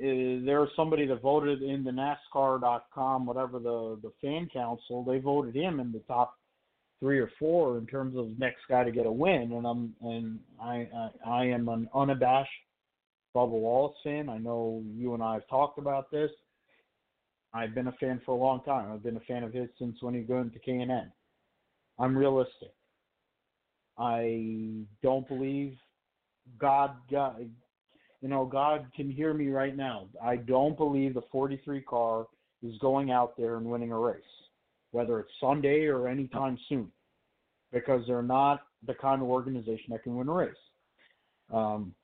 uh, 0.00 0.40
there's 0.46 0.70
somebody 0.74 1.06
that 1.06 1.20
voted 1.20 1.62
in 1.62 1.84
the 1.84 1.90
NASCAR.com, 1.90 3.26
whatever 3.26 3.58
the 3.58 3.98
the 4.02 4.12
fan 4.22 4.48
council, 4.52 5.04
they 5.04 5.18
voted 5.18 5.54
him 5.54 5.80
in 5.80 5.92
the 5.92 6.00
top 6.00 6.36
three 7.00 7.18
or 7.18 7.30
four 7.38 7.78
in 7.78 7.86
terms 7.86 8.16
of 8.16 8.38
next 8.38 8.60
guy 8.68 8.84
to 8.84 8.92
get 8.92 9.06
a 9.06 9.12
win, 9.12 9.52
and 9.52 9.66
I'm 9.66 9.94
and 10.02 10.38
I 10.62 10.88
I, 10.94 11.10
I 11.26 11.44
am 11.46 11.68
an 11.68 11.88
unabashed 11.94 12.48
Bubba 13.34 13.50
Wallace 13.50 13.96
fan. 14.02 14.28
I 14.28 14.38
know 14.38 14.82
you 14.94 15.14
and 15.14 15.22
I 15.22 15.34
have 15.34 15.48
talked 15.48 15.78
about 15.78 16.10
this. 16.10 16.30
I've 17.52 17.74
been 17.74 17.88
a 17.88 17.92
fan 17.92 18.20
for 18.24 18.32
a 18.32 18.38
long 18.38 18.62
time. 18.62 18.92
I've 18.92 19.02
been 19.02 19.16
a 19.16 19.20
fan 19.20 19.42
of 19.42 19.52
his 19.52 19.68
since 19.78 19.96
when 20.00 20.14
he 20.14 20.20
went 20.20 20.52
to 20.52 20.58
K&N. 20.58 21.12
I'm 21.98 22.16
realistic. 22.16 22.72
I 23.98 24.84
don't 25.02 25.28
believe 25.28 25.76
God, 26.58 26.92
God, 27.10 27.48
you 28.20 28.28
know, 28.28 28.44
God 28.44 28.86
can 28.94 29.10
hear 29.10 29.34
me 29.34 29.48
right 29.48 29.76
now. 29.76 30.06
I 30.22 30.36
don't 30.36 30.76
believe 30.76 31.14
the 31.14 31.22
43 31.30 31.82
car 31.82 32.26
is 32.62 32.78
going 32.78 33.10
out 33.10 33.36
there 33.36 33.56
and 33.56 33.66
winning 33.66 33.92
a 33.92 33.98
race 33.98 34.22
whether 34.92 35.20
it's 35.20 35.30
Sunday 35.40 35.86
or 35.86 36.08
anytime 36.08 36.58
soon, 36.68 36.90
because 37.72 38.02
they're 38.06 38.22
not 38.22 38.62
the 38.86 38.94
kind 38.94 39.22
of 39.22 39.28
organization 39.28 39.86
that 39.90 40.02
can 40.02 40.16
win 40.16 40.28
a 40.28 40.32
race. 40.32 40.54
Um, 41.52 41.94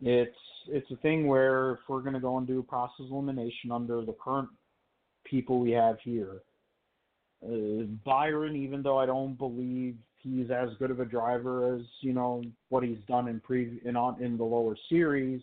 it's 0.00 0.36
it's 0.68 0.90
a 0.90 0.96
thing 0.96 1.26
where 1.26 1.72
if 1.72 1.78
we're 1.88 2.00
going 2.00 2.14
to 2.14 2.20
go 2.20 2.38
and 2.38 2.46
do 2.46 2.62
process 2.62 3.06
elimination 3.10 3.70
under 3.70 4.04
the 4.04 4.14
current 4.22 4.48
people 5.24 5.60
we 5.60 5.72
have 5.72 5.96
here, 6.02 6.40
uh, 7.44 7.84
Byron, 8.04 8.56
even 8.56 8.82
though 8.82 8.98
I 8.98 9.06
don't 9.06 9.36
believe 9.36 9.96
he's 10.22 10.50
as 10.50 10.70
good 10.78 10.90
of 10.90 11.00
a 11.00 11.04
driver 11.04 11.74
as 11.74 11.82
you 12.00 12.12
know 12.12 12.42
what 12.70 12.82
he's 12.82 12.98
done 13.06 13.28
in 13.28 13.40
pre 13.40 13.80
in 13.84 13.96
on 13.96 14.22
in 14.22 14.36
the 14.36 14.44
lower 14.44 14.76
series, 14.88 15.42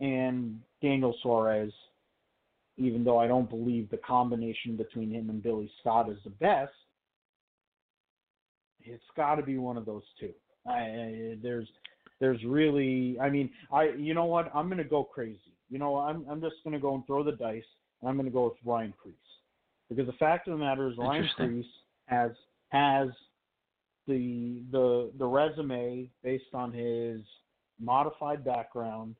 and 0.00 0.60
Daniel 0.82 1.14
Suarez, 1.22 1.72
even 2.76 3.04
though 3.04 3.18
I 3.18 3.26
don't 3.26 3.48
believe 3.48 3.90
the 3.90 3.98
combination 3.98 4.76
between 4.76 5.10
him 5.10 5.30
and 5.30 5.42
Billy 5.42 5.70
Scott 5.80 6.10
is 6.10 6.18
the 6.24 6.30
best, 6.30 6.72
it's 8.82 9.02
got 9.16 9.36
to 9.36 9.42
be 9.42 9.58
one 9.58 9.76
of 9.76 9.86
those 9.86 10.04
two. 10.18 10.32
I, 10.66 11.36
there's 11.42 11.68
there's 12.20 12.42
really 12.44 13.18
I 13.20 13.30
mean 13.30 13.50
I 13.72 13.90
you 13.96 14.14
know 14.14 14.26
what 14.26 14.50
I'm 14.54 14.68
gonna 14.68 14.84
go 14.84 15.04
crazy. 15.04 15.40
You 15.70 15.78
know 15.78 15.96
I'm 15.96 16.24
I'm 16.30 16.40
just 16.40 16.56
gonna 16.64 16.78
go 16.78 16.94
and 16.94 17.06
throw 17.06 17.24
the 17.24 17.32
dice 17.32 17.64
and 18.00 18.08
I'm 18.08 18.16
gonna 18.16 18.30
go 18.30 18.44
with 18.44 18.54
Ryan 18.64 18.94
Preece 19.02 19.14
because 19.88 20.06
the 20.06 20.12
fact 20.14 20.46
of 20.48 20.58
the 20.58 20.64
matter 20.64 20.88
is 20.88 20.96
Ryan 20.98 21.28
Preece 21.36 21.66
has 22.06 22.30
has 22.68 23.08
the 24.06 24.62
the 24.70 25.10
the 25.18 25.26
resume 25.26 26.10
based 26.22 26.54
on 26.54 26.72
his 26.72 27.20
modified 27.80 28.44
background. 28.44 29.16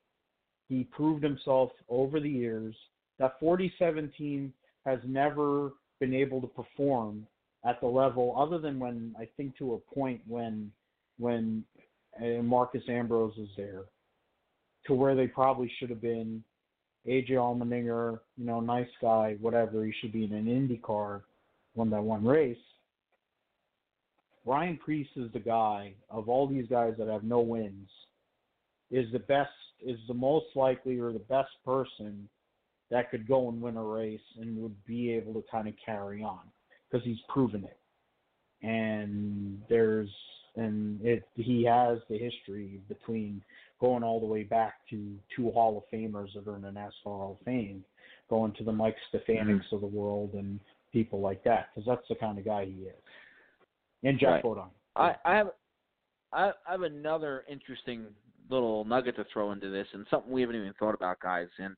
He 0.68 0.84
proved 0.84 1.24
himself 1.24 1.70
over 1.88 2.20
the 2.20 2.30
years. 2.30 2.74
That 3.18 3.38
47 3.40 4.12
team 4.16 4.52
has 4.86 4.98
never 5.04 5.72
been 5.98 6.14
able 6.14 6.40
to 6.40 6.46
perform 6.46 7.26
at 7.64 7.80
the 7.80 7.86
level 7.86 8.34
other 8.38 8.58
than 8.58 8.78
when 8.78 9.14
I 9.18 9.28
think 9.36 9.56
to 9.58 9.74
a 9.74 9.94
point 9.94 10.20
when 10.26 10.70
when 11.18 11.64
uh, 12.18 12.42
Marcos 12.42 12.82
Ambrose 12.88 13.36
is 13.38 13.48
there 13.56 13.84
to 14.86 14.94
where 14.94 15.14
they 15.14 15.26
probably 15.26 15.70
should 15.78 15.90
have 15.90 16.00
been. 16.00 16.42
AJ 17.06 17.30
Allmendinger, 17.30 18.20
you 18.36 18.44
know, 18.44 18.60
nice 18.60 18.88
guy, 19.00 19.36
whatever. 19.40 19.84
He 19.84 19.92
should 20.00 20.12
be 20.12 20.24
in 20.24 20.32
an 20.32 20.46
IndyCar, 20.46 21.22
won 21.74 21.90
that 21.90 22.02
one 22.02 22.24
race. 22.24 22.58
Ryan 24.44 24.78
Preece 24.78 25.08
is 25.16 25.32
the 25.32 25.40
guy 25.40 25.94
of 26.10 26.28
all 26.28 26.46
these 26.46 26.66
guys 26.68 26.94
that 26.98 27.08
have 27.08 27.24
no 27.24 27.40
wins, 27.40 27.88
is 28.90 29.10
the 29.12 29.18
best, 29.18 29.50
is 29.84 29.98
the 30.08 30.14
most 30.14 30.46
likely 30.54 30.98
or 30.98 31.12
the 31.12 31.18
best 31.20 31.50
person 31.64 32.28
that 32.90 33.10
could 33.10 33.28
go 33.28 33.48
and 33.48 33.62
win 33.62 33.76
a 33.76 33.82
race 33.82 34.20
and 34.40 34.60
would 34.60 34.84
be 34.84 35.12
able 35.12 35.34
to 35.34 35.44
kind 35.50 35.68
of 35.68 35.74
carry 35.84 36.22
on 36.22 36.40
because 36.90 37.04
he's 37.04 37.20
proven 37.28 37.64
it. 37.64 37.78
And 38.66 39.62
there's 39.68 40.10
and 40.56 41.00
it 41.02 41.28
he 41.34 41.64
has 41.64 41.98
the 42.08 42.18
history 42.18 42.80
between 42.88 43.42
going 43.80 44.02
all 44.02 44.20
the 44.20 44.26
way 44.26 44.42
back 44.42 44.74
to 44.90 45.14
two 45.34 45.50
Hall 45.50 45.78
of 45.78 45.98
Famers 45.98 46.34
that 46.34 46.48
are 46.48 46.56
in 46.56 46.62
the 46.62 46.68
NASCAR 46.68 47.04
Hall 47.04 47.38
of 47.40 47.44
Fame, 47.44 47.84
going 48.28 48.52
to 48.54 48.64
the 48.64 48.72
Mike 48.72 48.96
Stefaniks 49.12 49.46
mm-hmm. 49.46 49.74
of 49.74 49.80
the 49.80 49.86
world 49.86 50.34
and 50.34 50.60
people 50.92 51.20
like 51.20 51.42
that, 51.44 51.68
because 51.74 51.86
that's 51.86 52.06
the 52.08 52.14
kind 52.14 52.38
of 52.38 52.44
guy 52.44 52.66
he 52.66 52.82
is. 52.82 52.94
And 54.02 54.18
Geoff 54.18 54.32
right. 54.32 54.42
Bodine. 54.42 54.70
I, 54.96 55.14
I 55.24 55.36
have 55.36 55.50
I, 56.32 56.50
I 56.66 56.72
have 56.72 56.82
another 56.82 57.44
interesting 57.50 58.06
little 58.50 58.84
nugget 58.84 59.16
to 59.16 59.24
throw 59.32 59.52
into 59.52 59.70
this, 59.70 59.86
and 59.92 60.06
something 60.10 60.32
we 60.32 60.40
haven't 60.40 60.56
even 60.56 60.74
thought 60.78 60.94
about, 60.94 61.20
guys. 61.20 61.48
And 61.58 61.76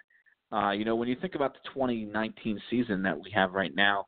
uh, 0.52 0.70
you 0.70 0.84
know, 0.84 0.96
when 0.96 1.08
you 1.08 1.16
think 1.20 1.34
about 1.34 1.54
the 1.54 1.60
2019 1.72 2.60
season 2.70 3.02
that 3.02 3.18
we 3.18 3.30
have 3.30 3.52
right 3.52 3.74
now, 3.74 4.06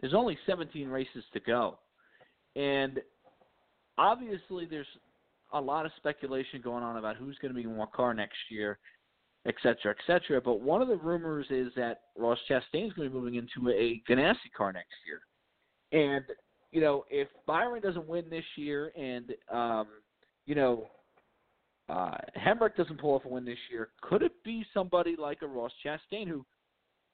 there's 0.00 0.14
only 0.14 0.38
17 0.46 0.88
races 0.88 1.24
to 1.32 1.40
go, 1.40 1.78
and 2.56 3.00
obviously 3.98 4.66
there's 4.68 4.86
a 5.52 5.60
lot 5.60 5.86
of 5.86 5.92
speculation 5.96 6.60
going 6.62 6.82
on 6.82 6.96
about 6.96 7.16
who's 7.16 7.38
going 7.40 7.54
to 7.54 7.56
be 7.56 7.66
in 7.66 7.76
what 7.76 7.92
car 7.92 8.14
next 8.14 8.38
year, 8.50 8.78
et 9.46 9.54
cetera, 9.62 9.92
et 9.92 10.02
cetera. 10.06 10.40
But 10.40 10.60
one 10.60 10.82
of 10.82 10.88
the 10.88 10.96
rumors 10.96 11.46
is 11.50 11.68
that 11.76 12.02
Ross 12.18 12.38
Chastain 12.50 12.86
is 12.86 12.92
going 12.92 13.08
to 13.08 13.10
be 13.10 13.18
moving 13.18 13.34
into 13.34 13.70
a 13.70 14.02
Ganassi 14.08 14.52
car 14.56 14.72
next 14.72 14.94
year. 15.06 15.20
And, 15.92 16.24
you 16.72 16.80
know, 16.80 17.04
if 17.08 17.28
Byron 17.46 17.82
doesn't 17.82 18.08
win 18.08 18.24
this 18.28 18.44
year 18.56 18.90
and, 18.96 19.32
um, 19.52 19.86
you 20.46 20.54
know, 20.54 20.88
uh, 21.88 22.16
Hemric 22.36 22.76
doesn't 22.76 22.98
pull 23.00 23.14
off 23.14 23.24
a 23.24 23.28
win 23.28 23.44
this 23.44 23.58
year, 23.70 23.90
could 24.00 24.22
it 24.22 24.32
be 24.44 24.64
somebody 24.74 25.14
like 25.16 25.42
a 25.42 25.46
Ross 25.46 25.72
Chastain 25.84 26.26
who 26.26 26.44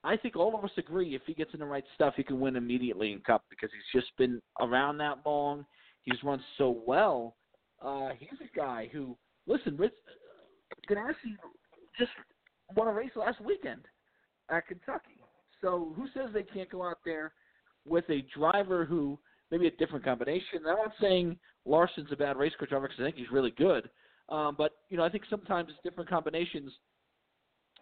I 0.03 0.17
think 0.17 0.37
all 0.37 0.57
of 0.57 0.65
us 0.65 0.71
agree 0.79 1.15
if 1.15 1.23
he 1.27 1.35
gets 1.35 1.53
in 1.53 1.61
the 1.61 1.67
right 1.67 1.85
stuff, 1.95 2.15
he 2.17 2.23
can 2.23 2.41
win 2.41 2.57
immediately 2.57 3.13
in 3.13 3.21
Cup 3.21 3.45
because 3.51 3.69
he's 3.73 4.01
just 4.01 4.17
been 4.17 4.41
around 4.61 4.97
that 4.99 5.19
long. 5.27 5.67
He's 6.03 6.23
run 6.25 6.43
so 6.59 6.83
well. 6.87 7.37
Uh, 7.83 8.11
he's 8.19 8.39
a 8.41 8.57
guy 8.57 8.89
who, 8.93 9.17
listen, 9.47 9.77
Rich 9.77 9.93
Ganassi 10.89 11.37
just 11.99 12.11
won 12.77 12.89
a 12.89 12.93
race 12.93 13.11
last 13.17 13.41
weekend 13.41 13.83
at 14.51 14.67
Kentucky. 14.67 15.21
So 15.61 15.93
who 15.97 16.07
says 16.15 16.31
they 16.33 16.43
can't 16.43 16.71
go 16.71 16.83
out 16.83 16.99
there 17.05 17.33
with 17.87 18.05
a 18.09 18.25
driver 18.37 18.85
who 18.85 19.19
maybe 19.51 19.67
a 19.67 19.71
different 19.73 20.05
combination? 20.05 20.61
I'm 20.69 20.77
not 20.77 20.93
saying 21.01 21.39
Larson's 21.65 22.13
a 22.13 22.17
bad 22.17 22.37
race 22.37 22.53
car 22.59 22.67
driver 22.67 22.89
because 22.89 23.01
I 23.01 23.05
think 23.05 23.17
he's 23.17 23.31
really 23.31 23.53
good. 23.53 23.89
Um, 24.29 24.55
but 24.57 24.73
you 24.89 24.97
know, 24.97 25.05
I 25.05 25.09
think 25.09 25.25
sometimes 25.29 25.71
different 25.83 26.09
combinations, 26.09 26.73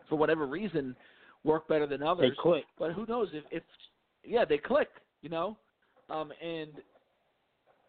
for 0.08 0.16
whatever 0.16 0.46
reason, 0.46 0.96
work 1.44 1.68
better 1.68 1.86
than 1.86 2.02
others. 2.02 2.30
They 2.30 2.42
click. 2.42 2.64
But 2.78 2.92
who 2.92 3.04
knows 3.06 3.28
if 3.32 3.44
if 3.50 3.62
yeah 4.24 4.44
they 4.44 4.58
click, 4.58 4.88
you 5.22 5.28
know, 5.28 5.58
um, 6.08 6.32
and 6.42 6.70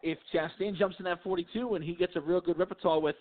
if 0.01 0.17
Chastain 0.33 0.77
jumps 0.77 0.95
in 0.99 1.05
that 1.05 1.23
42 1.23 1.75
and 1.75 1.83
he 1.83 1.93
gets 1.93 2.15
a 2.15 2.21
real 2.21 2.41
good 2.41 2.57
repertoire 2.57 2.99
with 2.99 3.15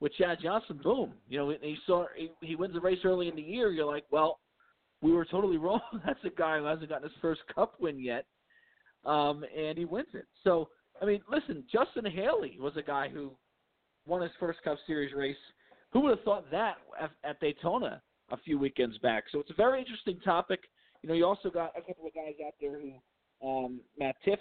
with 0.00 0.14
Chad 0.14 0.38
Johnson, 0.42 0.80
boom, 0.82 1.12
you 1.28 1.38
know, 1.38 1.54
he 1.60 1.76
saw 1.86 2.06
he, 2.16 2.30
he 2.40 2.56
wins 2.56 2.72
the 2.72 2.80
race 2.80 3.00
early 3.04 3.28
in 3.28 3.36
the 3.36 3.42
year. 3.42 3.70
You're 3.70 3.84
like, 3.90 4.04
well, 4.10 4.40
we 5.02 5.12
were 5.12 5.26
totally 5.26 5.56
wrong. 5.58 5.80
That's 6.06 6.24
a 6.24 6.30
guy 6.30 6.58
who 6.58 6.64
hasn't 6.64 6.88
gotten 6.88 7.04
his 7.04 7.18
first 7.20 7.40
Cup 7.54 7.74
win 7.80 7.98
yet, 7.98 8.24
um, 9.04 9.44
and 9.56 9.76
he 9.76 9.84
wins 9.84 10.08
it. 10.14 10.26
So, 10.42 10.68
I 11.02 11.04
mean, 11.04 11.20
listen, 11.30 11.64
Justin 11.70 12.10
Haley 12.10 12.56
was 12.58 12.72
a 12.76 12.82
guy 12.82 13.08
who 13.08 13.32
won 14.06 14.22
his 14.22 14.30
first 14.40 14.62
Cup 14.62 14.78
Series 14.86 15.14
race. 15.14 15.36
Who 15.92 16.00
would 16.00 16.10
have 16.10 16.24
thought 16.24 16.50
that 16.50 16.76
at, 17.00 17.10
at 17.24 17.40
Daytona 17.40 18.00
a 18.30 18.36
few 18.38 18.58
weekends 18.58 18.96
back? 18.98 19.24
So 19.32 19.40
it's 19.40 19.50
a 19.50 19.54
very 19.54 19.80
interesting 19.80 20.18
topic. 20.24 20.60
You 21.02 21.08
know, 21.08 21.14
you 21.14 21.26
also 21.26 21.50
got 21.50 21.72
a 21.76 21.80
couple 21.80 22.06
of 22.06 22.14
guys 22.14 22.34
out 22.46 22.54
there 22.60 22.78
who, 22.80 22.92
um, 23.46 23.80
Matt 23.98 24.16
Tifft 24.26 24.36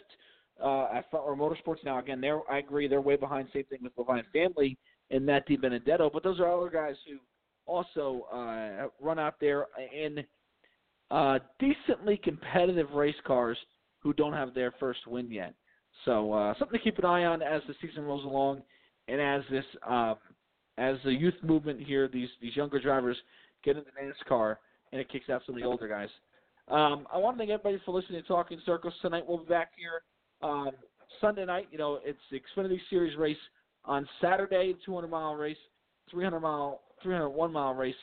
uh, 0.63 0.87
at 0.93 1.09
Front 1.09 1.27
Row 1.27 1.35
Motorsports. 1.35 1.83
Now, 1.83 1.99
again, 1.99 2.21
they're 2.21 2.41
I 2.49 2.59
agree 2.59 2.87
they're 2.87 3.01
way 3.01 3.15
behind. 3.15 3.47
Same 3.53 3.65
thing 3.65 3.79
with 3.81 3.95
Leavine 3.95 4.23
Family 4.33 4.77
and 5.11 5.25
Matt 5.25 5.47
DiBenedetto. 5.47 6.11
But 6.11 6.23
those 6.23 6.39
are 6.39 6.51
other 6.51 6.69
guys 6.69 6.95
who 7.07 7.17
also 7.65 8.27
uh, 8.33 8.87
run 8.99 9.19
out 9.19 9.35
there 9.39 9.67
in 9.93 10.23
uh, 11.11 11.39
decently 11.59 12.17
competitive 12.23 12.91
race 12.91 13.15
cars 13.25 13.57
who 13.99 14.13
don't 14.13 14.33
have 14.33 14.53
their 14.53 14.73
first 14.79 15.05
win 15.07 15.31
yet. 15.31 15.53
So 16.05 16.31
uh, 16.33 16.53
something 16.57 16.79
to 16.79 16.83
keep 16.83 16.97
an 16.99 17.05
eye 17.05 17.25
on 17.25 17.41
as 17.41 17.61
the 17.67 17.75
season 17.81 18.03
rolls 18.03 18.23
along, 18.23 18.61
and 19.07 19.19
as 19.19 19.41
this 19.51 19.65
um, 19.87 20.15
as 20.77 20.95
the 21.03 21.11
youth 21.11 21.33
movement 21.43 21.79
here, 21.81 22.07
these 22.07 22.29
these 22.41 22.55
younger 22.55 22.79
drivers 22.79 23.17
get 23.63 23.75
into 23.75 23.89
NASCAR, 23.91 24.55
and 24.91 25.01
it 25.01 25.09
kicks 25.11 25.29
out 25.29 25.41
some 25.45 25.55
of 25.55 25.61
the 25.61 25.67
older 25.67 25.87
guys. 25.87 26.09
Um, 26.69 27.07
I 27.11 27.17
want 27.17 27.35
to 27.35 27.39
thank 27.39 27.49
everybody 27.49 27.81
for 27.85 27.93
listening 27.93 28.21
to 28.21 28.27
Talking 28.27 28.61
Circles 28.65 28.93
tonight. 29.01 29.23
We'll 29.27 29.39
be 29.39 29.49
back 29.49 29.71
here 29.75 30.03
um, 30.41 30.71
Sunday 31.21 31.45
night, 31.45 31.67
you 31.71 31.77
know, 31.77 31.99
it's 32.03 32.19
the 32.31 32.39
Xfinity 32.39 32.79
Series 32.89 33.17
race 33.17 33.37
on 33.85 34.07
Saturday, 34.21 34.75
200 34.85 35.07
mile 35.07 35.35
race, 35.35 35.57
300 36.11 36.39
mile, 36.39 36.81
301 37.03 37.51
mile 37.51 37.73
race 37.73 37.95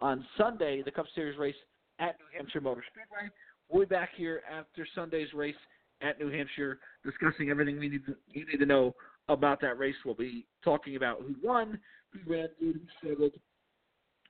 on 0.00 0.24
Sunday, 0.36 0.82
the 0.82 0.90
Cup 0.90 1.06
Series 1.14 1.38
race 1.38 1.54
at 1.98 2.16
New 2.18 2.36
Hampshire 2.36 2.60
Motor 2.60 2.84
Speedway. 2.90 3.30
We'll 3.68 3.86
be 3.86 3.94
back 3.94 4.10
here 4.16 4.42
after 4.50 4.86
Sunday's 4.94 5.32
race 5.34 5.54
at 6.00 6.18
New 6.18 6.30
Hampshire, 6.30 6.78
discussing 7.04 7.50
everything 7.50 7.78
we 7.78 7.88
need 7.88 8.06
to, 8.06 8.14
you 8.28 8.46
need 8.46 8.58
to 8.58 8.66
know 8.66 8.94
about 9.28 9.60
that 9.60 9.78
race. 9.78 9.96
We'll 10.04 10.14
be 10.14 10.46
talking 10.64 10.96
about 10.96 11.20
who 11.20 11.34
won, 11.42 11.78
who 12.12 12.32
ran 12.32 12.48
who 12.60 12.74
struggled, 12.98 13.32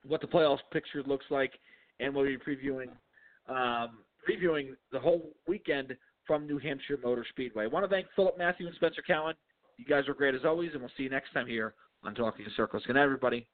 what 0.05 0.21
the 0.21 0.27
playoffs 0.27 0.59
picture 0.71 1.03
looks 1.03 1.25
like, 1.29 1.53
and 1.99 2.13
we'll 2.13 2.25
be 2.25 2.37
previewing 2.37 2.89
um, 3.47 3.99
the 4.91 4.99
whole 4.99 5.29
weekend 5.47 5.95
from 6.29 6.45
New 6.45 6.59
Hampshire 6.59 6.99
Motor 7.03 7.25
Speedway. 7.31 7.63
I 7.63 7.67
want 7.67 7.83
to 7.83 7.89
thank 7.89 8.05
Philip 8.15 8.37
Matthew 8.37 8.67
and 8.67 8.75
Spencer 8.75 9.01
Cowan. 9.01 9.33
You 9.77 9.85
guys 9.85 10.07
are 10.07 10.13
great 10.13 10.35
as 10.35 10.41
always, 10.45 10.69
and 10.73 10.81
we'll 10.81 10.91
see 10.95 11.01
you 11.01 11.09
next 11.09 11.33
time 11.33 11.47
here 11.47 11.73
on 12.03 12.13
Talking 12.13 12.45
Circles. 12.55 12.83
Good 12.85 12.97
night, 12.97 13.01
everybody. 13.01 13.47